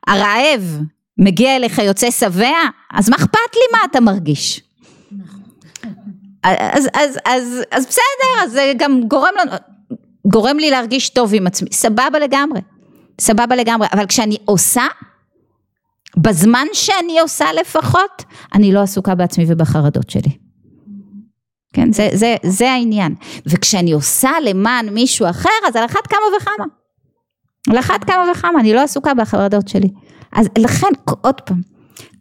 הרעב 0.07 0.79
מגיע 1.17 1.55
אליך 1.55 1.77
יוצא 1.79 2.11
שבע, 2.11 2.55
אז 2.93 3.09
מה 3.09 3.15
אכפת 3.15 3.55
לי 3.55 3.61
מה 3.71 3.79
אתה 3.91 3.99
מרגיש? 3.99 4.61
אז, 6.43 6.89
אז, 6.93 7.19
אז, 7.25 7.61
אז 7.71 7.85
בסדר, 7.85 8.43
אז 8.43 8.51
זה 8.51 8.73
גם 8.77 9.01
גורם 9.07 9.33
לנו, 9.41 9.51
גורם 10.27 10.57
לי 10.57 10.69
להרגיש 10.69 11.09
טוב 11.09 11.31
עם 11.33 11.47
עצמי, 11.47 11.69
סבבה 11.71 12.19
לגמרי, 12.21 12.59
סבבה 13.21 13.55
לגמרי, 13.55 13.87
אבל 13.93 14.05
כשאני 14.05 14.37
עושה, 14.45 14.85
בזמן 16.17 16.67
שאני 16.73 17.19
עושה 17.19 17.45
לפחות, 17.59 18.23
אני 18.53 18.71
לא 18.71 18.81
עסוקה 18.81 19.15
בעצמי 19.15 19.45
ובחרדות 19.47 20.09
שלי. 20.09 20.46
כן, 21.77 21.91
זה, 21.91 22.09
זה, 22.13 22.35
זה 22.43 22.71
העניין. 22.71 23.15
וכשאני 23.45 23.91
עושה 23.91 24.31
למען 24.43 24.89
מישהו 24.89 25.29
אחר, 25.29 25.49
אז 25.67 25.75
על 25.75 25.85
אחת 25.85 26.07
כמה 26.07 26.19
וכמה. 26.37 26.65
על 27.69 27.79
אחת 27.79 28.03
כמה 28.03 28.31
וכמה, 28.31 28.59
אני 28.59 28.73
לא 28.73 28.81
עסוקה 28.81 29.13
בחרדות 29.13 29.67
שלי. 29.67 29.89
אז 30.33 30.49
לכן, 30.57 30.87
עוד 31.21 31.41
פעם, 31.41 31.61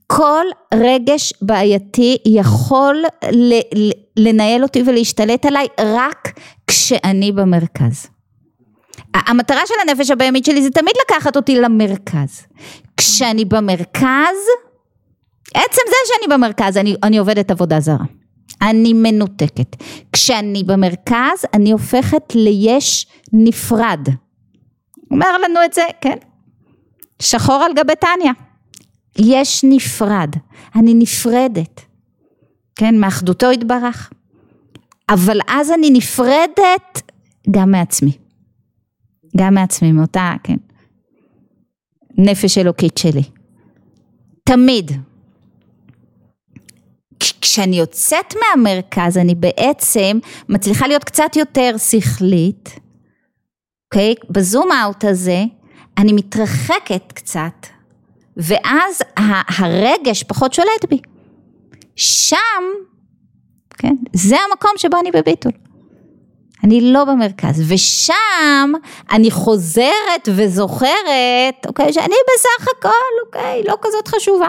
כל 0.07 0.45
רגש 0.75 1.33
בעייתי 1.43 2.19
יכול 2.27 3.05
ל- 3.33 3.91
לנהל 4.17 4.63
אותי 4.63 4.83
ולהשתלט 4.87 5.47
עליי 5.47 5.67
רק 5.81 6.33
כשאני 6.67 7.33
במרכז. 7.33 8.07
המטרה 9.15 9.61
של 9.67 9.75
הנפש 9.89 10.11
הבהמית 10.11 10.45
שלי 10.45 10.63
זה 10.63 10.71
תמיד 10.71 10.95
לקחת 11.07 11.37
אותי 11.37 11.61
למרכז. 11.61 12.47
כשאני 12.97 13.45
במרכז, 13.45 14.37
עצם 15.55 15.83
זה 15.89 15.97
שאני 16.07 16.35
במרכז, 16.35 16.77
אני, 16.77 16.97
אני 17.03 17.19
עובדת 17.19 17.51
עבודה 17.51 17.81
זרה. 17.81 18.05
אני 18.63 18.93
מנותקת. 18.93 19.77
כשאני 20.13 20.65
במרכז, 20.65 21.45
אני 21.55 21.71
הופכת 21.71 22.35
ליש 22.35 23.07
נפרד. 23.33 24.09
אומר 25.11 25.39
לנו 25.39 25.65
את 25.65 25.73
זה, 25.73 25.83
כן. 26.01 26.17
שחור 27.23 27.55
על 27.55 27.73
גבי 27.75 27.93
טניה. 28.01 28.33
יש 29.19 29.65
נפרד. 29.65 30.31
אני 30.77 30.95
נפרדת. 30.95 31.81
כן, 32.77 33.01
מאחדותו 33.01 33.53
יתברך. 33.53 34.11
אבל 35.09 35.41
אז 35.49 35.71
אני 35.71 35.91
נפרדת 35.91 37.13
גם 37.51 37.71
מעצמי. 37.71 38.13
גם 39.37 39.55
מעצמי, 39.55 39.93
מאותה, 39.93 40.35
כן, 40.43 40.57
נפש 42.19 42.59
אלוקית 42.59 42.99
שלי. 42.99 43.23
תמיד. 44.45 44.93
כשאני 47.33 47.79
יוצאת 47.79 48.35
מהמרכז 48.37 49.19
אני 49.19 49.35
בעצם 49.35 50.19
מצליחה 50.49 50.87
להיות 50.87 51.05
קצת 51.05 51.37
יותר 51.37 51.75
שכלית, 51.79 52.81
אוקיי? 53.85 54.15
בזום 54.31 54.69
אאוט 54.73 55.05
הזה 55.05 55.45
אני 55.99 56.13
מתרחקת 56.13 57.13
קצת, 57.13 57.67
ואז 58.37 59.03
הרגש 59.59 60.23
פחות 60.23 60.53
שולט 60.53 60.85
בי. 60.91 60.99
שם, 61.97 62.37
כן, 63.79 63.95
זה 64.13 64.37
המקום 64.51 64.71
שבו 64.77 65.01
אני 65.01 65.11
בביטול. 65.11 65.53
אני 66.65 66.93
לא 66.93 67.05
במרכז, 67.05 67.63
ושם 67.73 68.73
אני 69.11 69.31
חוזרת 69.31 70.29
וזוכרת, 70.37 71.67
אוקיי, 71.67 71.93
שאני 71.93 72.15
בסך 72.35 72.69
הכל, 72.79 73.27
אוקיי, 73.27 73.63
לא 73.65 73.75
כזאת 73.83 74.09
חשובה. 74.09 74.49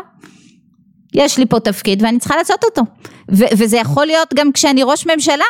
יש 1.13 1.37
לי 1.37 1.45
פה 1.45 1.59
תפקיד 1.59 2.03
ואני 2.03 2.19
צריכה 2.19 2.35
לעשות 2.35 2.63
אותו. 2.63 2.81
ו- 3.31 3.51
וזה 3.57 3.77
יכול 3.77 4.05
להיות 4.05 4.33
גם 4.33 4.51
כשאני 4.51 4.83
ראש 4.83 5.07
ממשלה. 5.07 5.45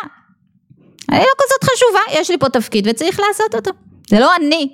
אני 1.10 1.20
לא 1.20 1.34
כזאת 1.38 1.64
חשובה, 1.64 2.20
יש 2.22 2.32
לי 2.32 2.38
פה 2.38 2.50
תפקיד 2.50 2.88
וצריך 2.90 3.20
לעשות 3.28 3.56
אותו. 3.56 3.72
זה 4.10 4.20
לא 4.20 4.36
אני. 4.36 4.70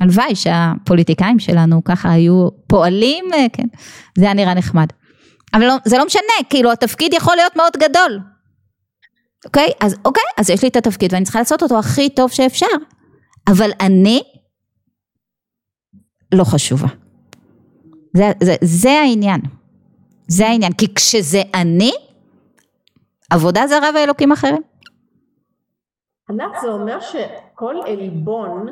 הלוואי 0.00 0.34
שהפוליטיקאים 0.34 1.38
שלנו 1.38 1.84
ככה 1.84 2.10
היו 2.10 2.48
פועלים, 2.66 3.24
אה, 3.34 3.46
כן, 3.52 3.66
זה 4.18 4.24
היה 4.24 4.34
נראה 4.34 4.54
נחמד. 4.54 4.86
אבל 5.54 5.66
לא, 5.66 5.74
זה 5.84 5.98
לא 5.98 6.06
משנה, 6.06 6.22
כאילו 6.50 6.72
התפקיד 6.72 7.14
יכול 7.14 7.36
להיות 7.36 7.56
מאוד 7.56 7.72
גדול. 7.76 8.20
אוקיי? 9.44 9.68
אז 9.80 9.96
אוקיי, 10.04 10.24
אז 10.38 10.50
יש 10.50 10.62
לי 10.62 10.68
את 10.68 10.76
התפקיד 10.76 11.12
ואני 11.12 11.24
צריכה 11.24 11.38
לעשות 11.38 11.62
אותו 11.62 11.78
הכי 11.78 12.08
טוב 12.08 12.30
שאפשר. 12.30 12.66
אבל 13.48 13.70
אני 13.80 14.22
לא 16.34 16.44
חשובה. 16.44 16.88
זה, 18.16 18.32
זה, 18.42 18.54
זה 18.62 18.90
העניין. 18.90 19.40
זה 20.28 20.46
העניין. 20.46 20.72
כי 20.72 20.94
כשזה 20.94 21.42
אני, 21.54 21.92
עבודה 23.30 23.66
זרה 23.66 23.90
ואלוקים 23.94 24.32
אחרים. 24.32 24.62
ענת, 26.30 26.52
זה 26.62 26.68
אומר 26.68 27.00
שכל 27.00 27.76
עלבון 27.86 28.66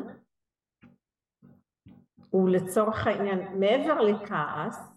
הוא 2.31 2.49
לצורך 2.49 3.07
העניין, 3.07 3.39
מעבר 3.61 4.01
לכעס, 4.01 4.93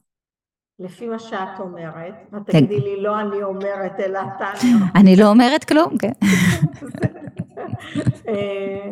לפי 0.79 1.07
מה 1.07 1.19
שאת 1.19 1.59
אומרת, 1.59 2.13
כן. 2.31 2.39
תגידי 2.43 2.79
לי 2.79 3.01
לא 3.01 3.19
אני 3.19 3.43
אומרת 3.43 3.99
אלא 3.99 4.19
אתה 4.35 4.51
אני 4.95 5.15
לא 5.15 5.29
אומרת 5.29 5.63
כלום, 5.63 5.97
כן. 5.97 6.11
אה, 8.27 8.91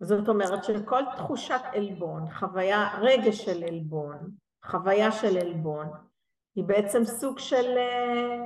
זאת 0.00 0.28
אומרת 0.28 0.64
שכל 0.64 1.02
תחושת 1.16 1.60
עלבון, 1.72 2.30
חוויה, 2.30 2.88
רגש 3.00 3.44
של 3.44 3.64
עלבון, 3.64 4.16
חוויה 4.64 5.12
של 5.12 5.38
עלבון, 5.38 5.86
היא 6.56 6.64
בעצם 6.66 7.04
סוג 7.04 7.38
של 7.38 7.64
אה, 7.76 8.36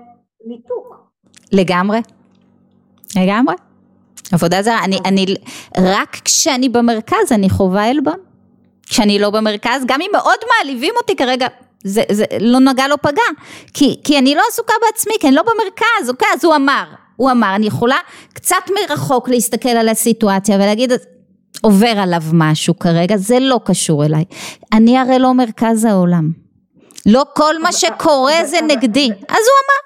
ניתוק. 0.47 1.11
לגמרי, 1.53 1.99
לגמרי. 3.17 3.55
עבודה 4.33 4.63
זרה, 4.63 4.85
אני, 4.85 4.99
אני, 5.05 5.27
רק 5.79 6.17
כשאני 6.25 6.69
במרכז 6.69 7.33
אני 7.33 7.51
חווה 7.51 7.91
עלבון. 7.91 8.19
כשאני 8.87 9.19
לא 9.19 9.31
במרכז, 9.31 9.85
גם 9.87 10.01
אם 10.01 10.11
מאוד 10.13 10.39
מעליבים 10.49 10.95
אותי 10.97 11.17
כרגע, 11.17 11.47
זה, 11.85 12.03
זה 12.11 12.25
לא 12.41 12.61
נגע 12.61 12.89
לא 12.89 12.97
פגע, 13.03 13.23
כי, 13.75 14.01
כי 14.05 14.19
אני 14.19 14.35
לא 14.35 14.43
עסוקה 14.49 14.75
בעצמי, 14.87 15.15
כי 15.21 15.29
אני 15.29 15.37
לא 15.37 15.43
במרכז, 15.43 16.11
אוקיי, 16.11 16.29
אז 16.35 16.45
הוא 16.45 16.57
אמר, 16.57 16.85
הוא 17.17 17.31
אמר, 17.31 17.55
אני 17.55 17.67
יכולה 17.67 17.97
קצת 18.33 18.71
מרחוק 18.81 19.29
להסתכל 19.29 19.69
על 19.69 19.89
הסיטואציה 19.89 20.57
ולהגיד, 20.57 20.93
עובר 21.63 21.95
עליו 21.97 22.23
משהו 22.33 22.79
כרגע, 22.79 23.17
זה 23.17 23.39
לא 23.41 23.61
קשור 23.65 24.05
אליי. 24.05 24.25
אני 24.73 24.99
הרי 24.99 25.19
לא 25.19 25.35
מרכז 25.35 25.85
העולם. 25.85 26.44
לא 27.07 27.25
כל 27.37 27.55
מה 27.63 27.73
שקורה 27.73 28.45
זה 28.45 28.57
נגדי. 28.61 29.11
אז 29.13 29.45
הוא 29.51 29.59
אמר. 29.65 29.85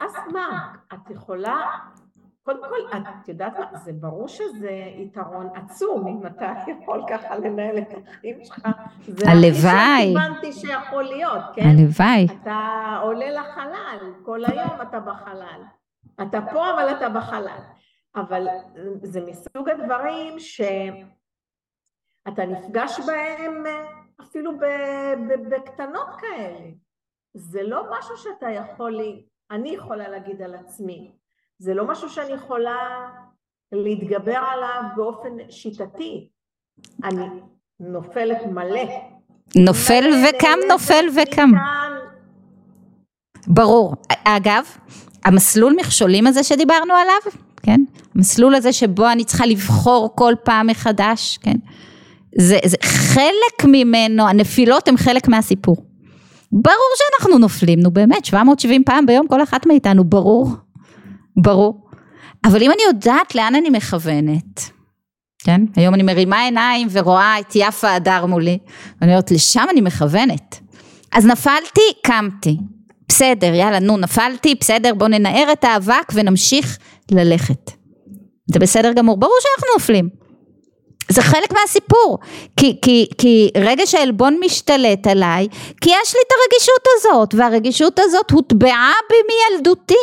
אז 0.00 0.32
מה, 0.32 0.72
את 0.94 1.10
יכולה 1.10 1.56
קודם 2.46 2.60
כל, 2.60 2.96
את 2.98 3.28
יודעת 3.28 3.58
מה, 3.58 3.78
זה 3.78 3.92
ברור 3.92 4.28
שזה 4.28 4.70
יתרון 4.96 5.48
עצום 5.54 6.06
אם 6.06 6.26
אתה 6.26 6.52
יכול 6.72 7.02
ככה 7.08 7.36
לנהל 7.36 7.78
את 7.78 7.94
החיים 8.08 8.44
שלך. 8.44 8.68
הלוואי. 9.26 9.52
זה 9.52 9.70
הכי 9.70 10.12
שהבנתי 10.12 10.52
שיכול 10.52 11.02
להיות, 11.02 11.42
כן? 11.54 11.62
הלוואי. 11.62 12.26
אתה 12.42 12.58
עולה 13.02 13.30
לחלל, 13.30 14.12
כל 14.24 14.44
היום 14.44 14.82
אתה 14.82 15.00
בחלל. 15.00 15.62
אתה 16.22 16.38
פה 16.52 16.70
אבל 16.70 16.90
אתה 16.96 17.08
בחלל. 17.08 17.58
אבל 18.16 18.46
זה 19.02 19.20
מסוג 19.26 19.68
הדברים 19.68 20.38
שאתה 20.38 20.66
נפגש 22.46 23.00
בהם 23.06 23.64
אפילו 24.20 24.52
בקטנות 25.50 26.08
כאלה. 26.20 26.70
זה 27.34 27.62
לא 27.62 27.82
משהו 27.98 28.16
שאתה 28.16 28.50
יכול, 28.50 29.00
אני 29.50 29.68
יכולה 29.68 30.08
להגיד 30.08 30.42
על 30.42 30.54
עצמי. 30.54 31.12
זה 31.58 31.74
לא 31.74 31.86
משהו 31.86 32.08
שאני 32.08 32.32
יכולה 32.32 33.08
להתגבר 33.72 34.38
עליו 34.52 34.82
באופן 34.96 35.50
שיטתי. 35.50 36.28
אני 37.04 37.26
נופלת 37.80 38.46
מלא. 38.46 38.84
נופל 39.56 40.04
וקם, 40.24 40.58
נופל 40.68 41.06
וקם. 41.22 41.50
ברור. 43.46 43.94
אגב, 44.24 44.64
המסלול 45.24 45.76
מכשולים 45.80 46.26
הזה 46.26 46.42
שדיברנו 46.42 46.94
עליו, 46.94 47.42
כן? 47.62 47.80
המסלול 48.14 48.54
הזה 48.54 48.72
שבו 48.72 49.08
אני 49.08 49.24
צריכה 49.24 49.46
לבחור 49.46 50.10
כל 50.14 50.32
פעם 50.44 50.66
מחדש, 50.66 51.38
כן? 51.38 51.56
זה, 52.38 52.58
זה 52.64 52.76
חלק 52.82 53.64
ממנו, 53.64 54.28
הנפילות 54.28 54.88
הם 54.88 54.96
חלק 54.96 55.28
מהסיפור. 55.28 55.76
ברור 56.52 56.90
שאנחנו 56.96 57.38
נופלים, 57.38 57.80
נו 57.80 57.90
באמת, 57.90 58.24
770 58.24 58.84
פעם 58.84 59.06
ביום 59.06 59.28
כל 59.28 59.42
אחת 59.42 59.66
מאיתנו, 59.66 60.04
ברור. 60.04 60.50
ברור. 61.42 61.86
אבל 62.44 62.62
אם 62.62 62.70
אני 62.70 62.82
יודעת 62.86 63.34
לאן 63.34 63.54
אני 63.54 63.70
מכוונת, 63.70 64.70
כן? 65.44 65.60
היום 65.76 65.94
אני 65.94 66.02
מרימה 66.02 66.40
עיניים 66.40 66.88
ורואה 66.90 67.40
את 67.40 67.52
יפה 67.54 67.92
הדר 67.92 68.26
מולי, 68.26 68.58
ואני 69.00 69.12
אומרת, 69.12 69.30
לשם 69.30 69.64
אני 69.70 69.80
מכוונת. 69.80 70.60
אז 71.12 71.26
נפלתי, 71.26 71.80
קמתי. 72.02 72.56
בסדר, 73.08 73.54
יאללה, 73.54 73.78
נו, 73.78 73.96
נפלתי, 73.96 74.54
בסדר, 74.60 74.94
בוא 74.94 75.08
ננער 75.08 75.52
את 75.52 75.64
האבק 75.64 76.12
ונמשיך 76.14 76.78
ללכת. 77.10 77.70
זה 78.46 78.58
בסדר 78.58 78.92
גמור, 78.92 79.16
ברור 79.16 79.34
שאנחנו 79.40 79.68
נופלים. 79.74 80.25
זה 81.08 81.22
חלק 81.22 81.52
מהסיפור, 81.52 82.18
כי, 82.56 82.78
כי, 82.82 83.06
כי 83.18 83.50
רגע 83.56 83.86
שהעלבון 83.86 84.38
משתלט 84.44 85.06
עליי, 85.06 85.48
כי 85.80 85.90
יש 85.90 86.14
לי 86.14 86.20
את 86.26 86.32
הרגישות 86.32 86.86
הזאת, 86.96 87.34
והרגישות 87.34 87.98
הזאת 87.98 88.30
הוטבעה 88.30 88.92
בי 89.10 89.16
מילדותי. 89.28 89.94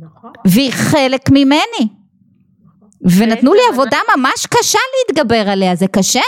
נכון. 0.00 0.32
והיא 0.44 0.72
חלק 0.72 1.30
ממני. 1.30 1.88
ונתנו 3.18 3.54
לי 3.54 3.60
עבודה 3.72 3.98
ממש 4.16 4.46
קשה 4.46 4.78
להתגבר 4.98 5.48
עליה, 5.48 5.74
זה 5.74 5.86
קשה. 5.86 6.20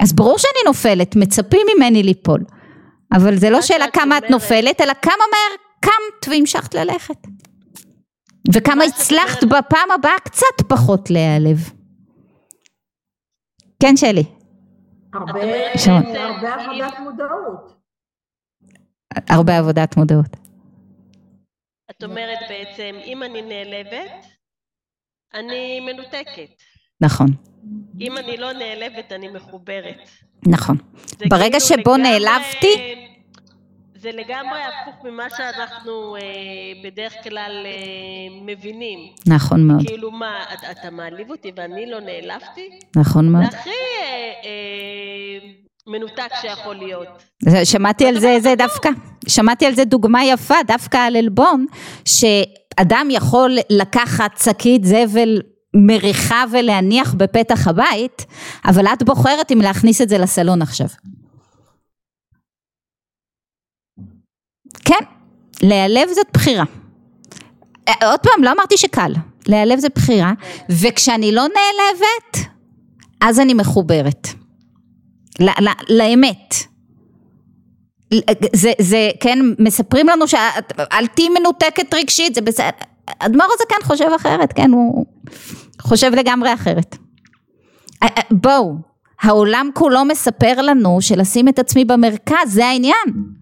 אז 0.00 0.12
ברור 0.12 0.38
שאני 0.38 0.62
נופלת, 0.66 1.16
מצפים 1.16 1.66
ממני 1.76 2.02
ליפול. 2.02 2.40
אבל 3.12 3.36
זה 3.36 3.50
לא 3.50 3.62
שאלה 3.62 3.86
כמה 3.92 4.18
את 4.18 4.30
נופלת, 4.30 4.80
אלא 4.80 4.92
כמה 5.02 5.12
מהר 5.32 5.56
קמת 5.80 6.28
והמשכת 6.34 6.74
ללכת. 6.74 7.16
וכמה 8.54 8.84
הצלחת 8.84 9.44
בפעם 9.44 9.90
הבאה 9.94 10.18
קצת 10.24 10.62
פחות 10.68 11.10
להיעלב. 11.10 11.70
כן, 13.80 13.96
שלי. 13.96 14.24
הרבה. 15.14 15.40
הרבה 15.42 16.54
עבודת 16.54 16.98
מודעות. 17.00 17.76
הרבה 19.28 19.58
עבודת 19.58 19.96
מודעות. 19.96 20.36
את 21.90 22.02
אומרת 22.04 22.38
בעצם, 22.48 22.94
אם 23.04 23.22
אני 23.22 23.42
נעלבת, 23.42 24.10
אני 25.34 25.80
מנותקת. 25.80 26.62
נכון, 27.00 27.26
אם 28.00 28.16
אני 28.18 28.36
לא 28.36 28.52
נעלבת, 28.52 29.12
אני 29.12 29.28
מחוברת. 29.28 29.96
נכון. 30.46 30.76
ברגע 31.30 31.58
כאילו 31.58 31.60
שבו 31.82 31.94
לגמרי- 31.96 32.02
נעלבתי- 32.02 32.89
זה 34.02 34.10
לגמרי 34.12 34.58
הפוך 34.62 35.04
ממה 35.04 35.24
שאנחנו 35.36 36.16
אה, 36.16 36.20
בדרך 36.84 37.12
כלל 37.24 37.52
אה, 37.66 37.72
מבינים. 38.46 38.98
נכון 39.26 39.66
מאוד, 39.66 39.86
כאילו 39.86 40.10
מה, 40.10 40.26
אתה, 40.54 40.70
אתה 40.70 40.90
מעליב 40.90 41.30
אותי 41.30 41.52
ואני 41.56 41.90
לא 41.90 41.98
נעלבתי? 42.00 42.68
נכון 42.96 43.28
מאוד. 43.32 43.44
זה 43.50 43.58
הכי 43.58 43.70
אה, 43.70 44.06
אה, 44.44 45.48
מנותק 45.86 46.30
שיכול 46.40 46.76
להיות. 46.76 47.08
זה- 47.42 47.64
שמעתי 47.64 48.06
על 48.06 48.18
זה, 48.20 48.36
זה 48.40 48.54
דווקא, 48.58 48.88
שמעתי 49.28 49.66
על 49.66 49.74
זה 49.74 49.84
דוגמה 49.84 50.24
יפה, 50.24 50.54
דווקא 50.66 50.96
על 50.96 51.16
עלבון, 51.16 51.66
שאדם 52.04 53.08
יכול 53.10 53.56
לקחת 53.70 54.38
שקית 54.44 54.84
זבל 54.84 55.40
מריחה 55.76 56.44
ולהניח 56.52 57.14
בפתח 57.14 57.68
הבית, 57.68 58.26
אבל 58.64 58.86
את 58.86 59.02
בוחרת 59.02 59.52
אם 59.52 59.60
להכניס 59.60 60.00
את 60.00 60.08
זה 60.08 60.18
לסלון 60.18 60.62
עכשיו. 60.62 60.86
כן, 64.90 65.04
להיעלב 65.62 66.08
זאת 66.14 66.26
בחירה. 66.34 66.64
אה, 67.88 68.10
עוד 68.10 68.20
פעם, 68.20 68.44
לא 68.44 68.52
אמרתי 68.52 68.76
שקל, 68.76 69.12
להיעלב 69.46 69.78
זה 69.78 69.88
בחירה, 69.94 70.32
וכשאני 70.70 71.32
לא 71.32 71.42
נעלבת, 71.42 72.48
אז 73.20 73.40
אני 73.40 73.54
מחוברת. 73.54 74.28
ל- 75.40 75.64
ל- 75.64 75.98
לאמת. 75.98 76.54
זה, 78.52 78.72
זה, 78.80 79.10
כן, 79.20 79.38
מספרים 79.58 80.08
לנו 80.08 80.28
שאל 80.28 81.06
תהיי 81.14 81.28
מנותקת 81.28 81.94
רגשית, 81.94 82.34
זה 82.34 82.40
בסדר. 82.40 82.70
אדמו"ר 83.18 83.46
הזה 83.54 83.64
כן 83.68 83.84
חושב 83.84 84.08
אחרת, 84.16 84.52
כן, 84.52 84.70
הוא 84.70 85.06
חושב 85.82 86.12
לגמרי 86.14 86.54
אחרת. 86.54 86.96
אה, 88.02 88.08
אה, 88.18 88.22
בואו, 88.30 88.74
העולם 89.22 89.70
כולו 89.74 90.04
מספר 90.04 90.62
לנו 90.62 90.98
שלשים 91.00 91.48
את 91.48 91.58
עצמי 91.58 91.84
במרכז, 91.84 92.46
זה 92.46 92.66
העניין. 92.66 93.39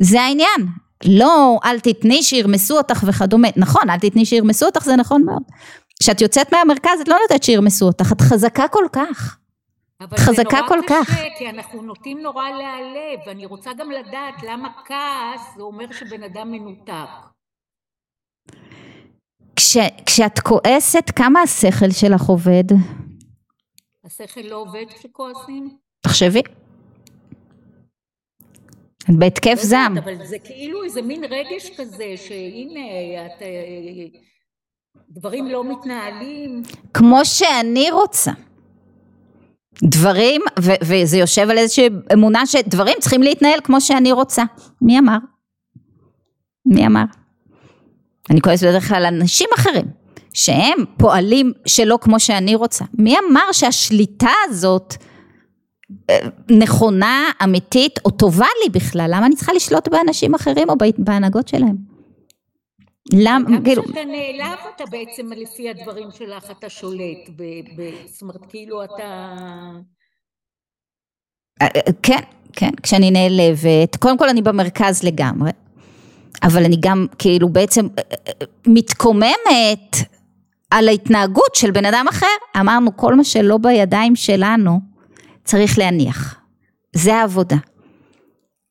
זה 0.00 0.20
העניין. 0.22 0.66
לא, 1.04 1.58
אל 1.64 1.80
תתני 1.80 2.22
שירמסו 2.22 2.78
אותך 2.78 3.04
וכדומה. 3.06 3.48
נכון, 3.56 3.90
אל 3.90 3.98
תתני 3.98 4.26
שירמסו 4.26 4.66
אותך, 4.66 4.84
זה 4.84 4.96
נכון 4.96 5.24
מאוד. 5.24 5.42
כשאת 6.00 6.20
יוצאת 6.20 6.54
מהמרכז, 6.54 7.00
את 7.02 7.08
לא 7.08 7.16
נותנת 7.22 7.42
שירמסו 7.42 7.86
אותך, 7.86 8.12
את 8.12 8.20
חזקה 8.20 8.68
כל 8.68 8.84
כך. 8.92 9.38
אבל 10.00 10.16
חזקה 10.16 10.32
זה 10.36 10.42
נורא 10.42 10.68
כל 10.68 10.78
קשה, 10.86 11.04
כך. 11.04 11.14
כי 11.38 11.50
אנחנו 11.50 11.82
נוטים 11.82 12.18
נורא 12.22 12.48
להיעלב, 12.48 13.18
ואני 13.26 13.46
רוצה 13.46 13.72
גם 13.72 13.90
לדעת 13.90 14.42
למה 14.48 14.68
כעס 14.84 15.56
זה 15.56 15.62
אומר 15.62 15.92
שבן 15.92 16.22
אדם 16.22 16.52
מנותק. 16.52 17.08
כש, 19.56 19.76
כשאת 20.06 20.40
כועסת, 20.40 21.10
כמה 21.16 21.40
השכל 21.40 21.90
שלך 21.90 22.22
עובד? 22.22 22.64
השכל 24.04 24.40
לא 24.40 24.56
עובד 24.56 24.84
כשכועסים? 24.98 25.76
תחשבי. 26.00 26.42
בהתקף 29.08 29.58
לא 29.58 29.64
זעם. 29.64 29.98
אבל 29.98 30.14
זה 30.24 30.36
כאילו 30.38 30.84
איזה 30.84 31.02
מין 31.02 31.24
רגש 31.24 31.70
כזה, 31.76 32.14
שהנה, 32.16 33.26
את, 33.26 33.42
אה, 33.42 34.20
דברים 35.10 35.46
לא 35.46 35.64
מתנהלים. 35.64 36.62
כמו 36.94 37.24
שאני 37.24 37.90
רוצה. 37.90 38.32
דברים, 39.82 40.42
ו- 40.60 40.80
וזה 40.82 41.18
יושב 41.18 41.50
על 41.50 41.58
איזושהי 41.58 41.88
אמונה 42.12 42.46
שדברים 42.46 42.96
צריכים 43.00 43.22
להתנהל 43.22 43.60
כמו 43.64 43.80
שאני 43.80 44.12
רוצה. 44.12 44.42
מי 44.82 44.98
אמר? 44.98 45.18
מי 46.66 46.86
אמר? 46.86 47.04
אני 48.30 48.40
כועסת 48.40 48.66
בדרך 48.66 48.88
כלל 48.88 49.06
על 49.06 49.14
אנשים 49.14 49.48
אחרים, 49.54 49.84
שהם 50.34 50.84
פועלים 50.98 51.52
שלא 51.66 51.98
כמו 52.00 52.20
שאני 52.20 52.54
רוצה. 52.54 52.84
מי 52.94 53.14
אמר 53.18 53.52
שהשליטה 53.52 54.30
הזאת 54.44 54.94
נכונה, 56.50 57.30
אמיתית, 57.44 57.98
או 58.04 58.10
טובה 58.10 58.46
לי 58.64 58.70
בכלל? 58.70 59.10
למה 59.14 59.26
אני 59.26 59.36
צריכה 59.36 59.52
לשלוט 59.52 59.88
באנשים 59.88 60.34
אחרים 60.34 60.68
או 60.70 60.74
בהנהגות 60.98 61.48
שלהם? 61.48 61.76
למה, 63.12 63.50
גם 63.50 63.64
כאילו, 63.64 63.84
כשאתה 63.84 64.04
נעלב, 64.04 64.58
אתה 64.76 64.84
בעצם, 64.90 65.32
לפי 65.32 65.70
הדברים 65.70 66.08
שלך, 66.10 66.50
אתה 66.50 66.68
שולט. 66.68 67.28
ב, 67.36 67.42
ב, 67.76 67.90
זאת 68.06 68.22
אומרת, 68.22 68.46
כאילו 68.48 68.84
אתה... 68.84 69.34
כן, 72.02 72.20
כן, 72.52 72.70
כשאני 72.82 73.10
נעלבת, 73.10 73.96
קודם 73.98 74.18
כל 74.18 74.28
אני 74.28 74.42
במרכז 74.42 75.02
לגמרי, 75.02 75.50
אבל 76.42 76.64
אני 76.64 76.76
גם 76.80 77.06
כאילו 77.18 77.48
בעצם 77.48 77.86
אה, 77.98 78.02
אה, 78.28 78.32
מתקוממת 78.66 79.96
על 80.70 80.88
ההתנהגות 80.88 81.54
של 81.54 81.70
בן 81.70 81.84
אדם 81.84 82.06
אחר. 82.10 82.26
אמרנו, 82.60 82.96
כל 82.96 83.14
מה 83.14 83.24
שלא 83.24 83.58
בידיים 83.58 84.16
שלנו 84.16 84.80
צריך 85.46 85.78
להניח. 85.78 86.34
זה 86.92 87.14
העבודה. 87.14 87.56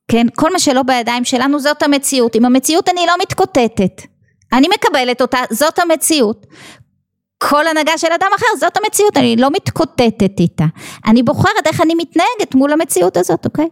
כן, 0.07 0.27
כל 0.35 0.53
מה 0.53 0.59
שלא 0.59 0.83
בידיים 0.83 1.25
שלנו 1.25 1.59
זאת 1.59 1.83
המציאות. 1.83 2.35
עם 2.35 2.45
המציאות 2.45 2.89
אני 2.89 3.01
לא 3.07 3.13
מתקוטטת. 3.21 4.01
אני 4.53 4.67
מקבלת 4.75 5.21
אותה, 5.21 5.39
זאת 5.51 5.79
המציאות. 5.79 6.45
כל 7.37 7.67
הנהגה 7.67 7.97
של 7.97 8.07
אדם 8.15 8.29
אחר, 8.35 8.45
זאת 8.59 8.77
המציאות, 8.77 9.17
אני 9.17 9.35
לא 9.35 9.49
מתקוטטת 9.51 10.39
איתה. 10.39 10.65
אני 11.07 11.23
בוחרת 11.23 11.67
איך 11.67 11.81
אני 11.81 11.93
מתנהגת 11.95 12.55
מול 12.55 12.73
המציאות 12.73 13.17
הזאת, 13.17 13.45
אוקיי? 13.45 13.67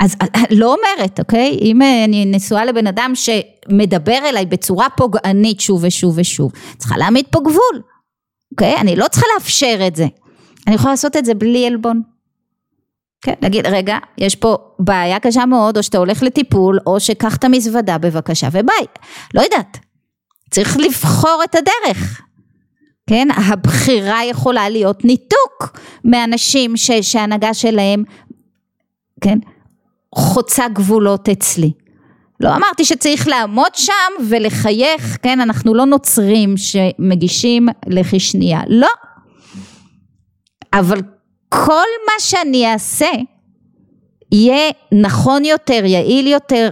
אז 0.00 0.16
אה, 0.22 0.42
לא 0.50 0.74
אומרת, 0.74 1.20
אוקיי? 1.20 1.58
אם 1.60 1.82
אה, 1.82 2.04
אני 2.04 2.24
נשואה 2.24 2.64
לבן 2.64 2.86
אדם 2.86 3.12
שמדבר 3.14 4.18
אליי 4.28 4.46
בצורה 4.46 4.86
פוגענית 4.96 5.60
שוב 5.60 5.84
ושוב 5.84 6.14
ושוב, 6.18 6.52
צריכה 6.78 6.96
להעמיד 6.96 7.24
פה 7.30 7.40
גבול, 7.40 7.82
אוקיי? 8.52 8.76
אני 8.76 8.96
לא 8.96 9.08
צריכה 9.08 9.26
לאפשר 9.34 9.86
את 9.86 9.96
זה. 9.96 10.06
אני 10.66 10.74
יכולה 10.74 10.92
לעשות 10.92 11.16
את 11.16 11.24
זה 11.24 11.34
בלי 11.34 11.66
עלבון. 11.66 12.02
כן, 13.22 13.34
להגיד, 13.42 13.66
רגע, 13.66 13.98
יש 14.18 14.36
פה 14.36 14.56
בעיה 14.78 15.20
קשה 15.20 15.46
מאוד, 15.46 15.76
או 15.76 15.82
שאתה 15.82 15.98
הולך 15.98 16.22
לטיפול, 16.22 16.78
או 16.86 17.00
שקח 17.00 17.36
את 17.36 17.44
המזוודה 17.44 17.98
בבקשה 17.98 18.48
וביי. 18.52 18.86
לא 19.34 19.40
יודעת. 19.40 19.78
צריך 20.50 20.76
לבחור 20.76 21.40
את 21.44 21.54
הדרך. 21.54 22.20
כן, 23.06 23.28
הבחירה 23.36 24.24
יכולה 24.24 24.68
להיות 24.68 25.04
ניתוק 25.04 25.78
מאנשים 26.04 26.76
ש, 26.76 26.90
שההנהגה 26.90 27.54
שלהם, 27.54 28.04
כן, 29.20 29.38
חוצה 30.14 30.68
גבולות 30.68 31.28
אצלי. 31.28 31.72
לא 32.40 32.56
אמרתי 32.56 32.84
שצריך 32.84 33.28
לעמוד 33.28 33.74
שם 33.74 34.24
ולחייך, 34.28 35.18
כן, 35.22 35.40
אנחנו 35.40 35.74
לא 35.74 35.86
נוצרים 35.86 36.54
שמגישים 36.56 37.68
לחי 37.86 38.20
שנייה, 38.20 38.60
לא. 38.68 38.88
אבל 40.72 41.00
כל 41.48 41.86
מה 42.06 42.20
שאני 42.20 42.72
אעשה 42.72 43.10
יהיה 44.32 44.70
נכון 44.92 45.44
יותר, 45.44 45.84
יעיל 45.84 46.26
יותר, 46.26 46.70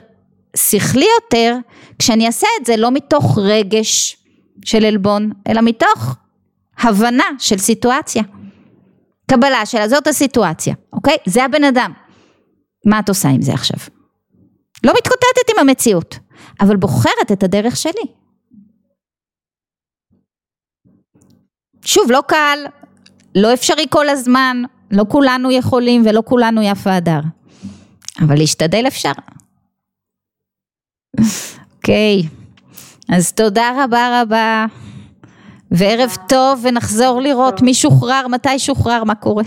שכלי 0.56 1.06
יותר, 1.22 1.56
כשאני 1.98 2.26
אעשה 2.26 2.46
את 2.60 2.66
זה 2.66 2.76
לא 2.76 2.90
מתוך 2.90 3.38
רגש 3.38 4.16
של 4.64 4.84
עלבון, 4.84 5.30
אלא 5.48 5.60
מתוך 5.60 6.16
הבנה 6.78 7.24
של 7.38 7.58
סיטואציה. 7.58 8.22
קבלה 9.30 9.66
שלה, 9.66 9.88
זאת 9.88 10.06
הסיטואציה, 10.06 10.74
אוקיי? 10.92 11.16
זה 11.26 11.44
הבן 11.44 11.64
אדם. 11.64 11.92
מה 12.86 12.98
את 12.98 13.08
עושה 13.08 13.28
עם 13.28 13.42
זה 13.42 13.52
עכשיו? 13.52 13.78
לא 14.84 14.92
מתקוטטת 14.92 15.50
עם 15.50 15.68
המציאות, 15.68 16.18
אבל 16.60 16.76
בוחרת 16.76 17.32
את 17.32 17.42
הדרך 17.42 17.76
שלי. 17.76 18.06
שוב, 21.84 22.10
לא 22.10 22.20
קל, 22.28 22.58
לא 23.34 23.54
אפשרי 23.54 23.86
כל 23.90 24.08
הזמן, 24.08 24.62
לא 24.90 25.04
כולנו 25.08 25.50
יכולים 25.52 26.02
ולא 26.06 26.22
כולנו 26.24 26.62
יפה 26.62 26.94
הדר. 26.94 27.20
אבל 28.20 28.38
להשתדל 28.38 28.84
אפשר. 28.86 29.12
אוקיי, 31.76 32.22
אז 33.08 33.32
תודה 33.32 33.84
רבה 33.84 34.22
רבה, 34.22 34.66
וערב 35.70 36.16
טוב, 36.28 36.60
ונחזור 36.62 37.20
לראות 37.20 37.62
מי 37.62 37.74
שוחרר, 37.74 38.28
מתי 38.28 38.58
שוחרר, 38.58 39.04
מה 39.04 39.14
קורה. 39.14 39.44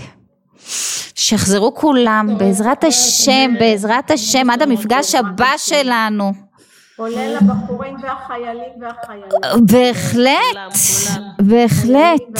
שיחזרו 1.15 1.75
כולם, 1.75 2.29
בעזרת 2.37 2.83
השם, 2.83 3.51
בעזרת 3.59 4.11
השם, 4.11 4.49
עד 4.49 4.61
המפגש 4.61 5.15
הבא 5.15 5.51
שלנו. 5.57 6.33
כולל 6.97 7.37
הבחורים 7.41 7.95
והחיילים 8.03 8.71
והחיילות. 8.81 9.33
בהחלט, 9.71 10.77
בהחלט. 11.41 12.39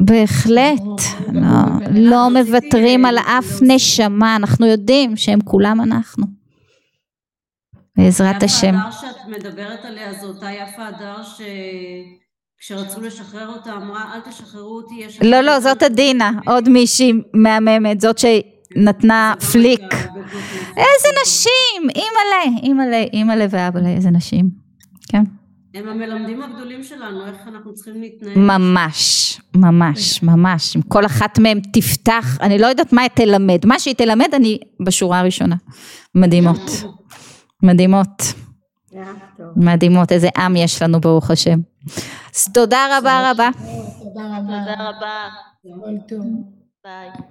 בהחלט. 0.00 1.00
לא, 1.32 1.50
לא 1.94 2.28
מוותרים 2.30 3.04
על 3.04 3.18
אף 3.18 3.62
נשמה, 3.62 4.36
אנחנו 4.36 4.66
יודעים 4.66 5.16
שהם 5.16 5.40
כולם 5.40 5.80
אנחנו. 5.80 6.26
בעזרת 7.96 8.42
השם. 8.42 8.74
יפה 8.74 8.78
הדר 8.78 8.90
שאת 8.90 9.28
מדברת 9.28 9.84
עליה 9.84 10.12
זו 10.20 10.26
אותה 10.26 10.50
יפה 10.52 10.86
הדר 10.86 11.16
שכשרצו 12.60 13.00
לשחרר 13.00 13.48
אותה 13.48 13.72
אמרה 13.72 14.14
אל 14.14 14.20
תשחררו 14.30 14.76
אותי 14.76 14.94
יש... 14.94 15.22
לא, 15.22 15.40
לא, 15.40 15.60
זאת 15.60 15.82
עדינה, 15.82 16.30
עוד 16.46 16.68
מישהי 16.68 17.12
מהממת, 17.34 18.00
זאת 18.00 18.18
שנתנה 18.18 19.34
פליק. 19.52 19.94
איזה 20.76 21.08
נשים, 21.22 21.90
אימא'לה, 21.94 22.62
אימא'לה, 22.62 23.04
אימא'לה 23.12 23.46
ואבא'לה, 23.50 23.88
איזה 23.88 24.10
נשים. 24.10 24.48
כן. 25.08 25.22
הם 25.74 25.88
המלמדים 25.88 26.42
הגדולים 26.42 26.82
שלנו, 26.82 27.26
איך 27.26 27.36
אנחנו 27.48 27.74
צריכים 27.74 28.00
להתנהג. 28.00 28.38
ממש, 28.38 29.40
ממש, 29.54 30.22
ממש. 30.22 30.76
אם 30.76 30.82
כל 30.82 31.06
אחת 31.06 31.38
מהן 31.38 31.60
תפתח, 31.72 32.38
אני 32.40 32.58
לא 32.58 32.66
יודעת 32.66 32.92
מה 32.92 33.02
היא 33.02 33.10
תלמד. 33.14 33.66
מה 33.66 33.78
שהיא 33.78 33.94
תלמד, 33.94 34.28
אני 34.34 34.58
בשורה 34.86 35.18
הראשונה. 35.18 35.56
מדהימות. 36.14 36.70
מדהימות. 37.62 38.22
מדהימות. 39.56 40.12
איזה 40.12 40.28
עם 40.36 40.56
יש 40.56 40.82
לנו, 40.82 41.00
ברוך 41.00 41.30
השם. 41.30 41.58
אז 42.34 42.48
תודה 42.54 42.98
רבה 42.98 43.30
רבה. 43.30 43.50
תודה 43.98 44.38
רבה. 44.38 44.58
תודה 44.58 44.88
רבה. 44.88 45.28
ביי. 46.84 47.24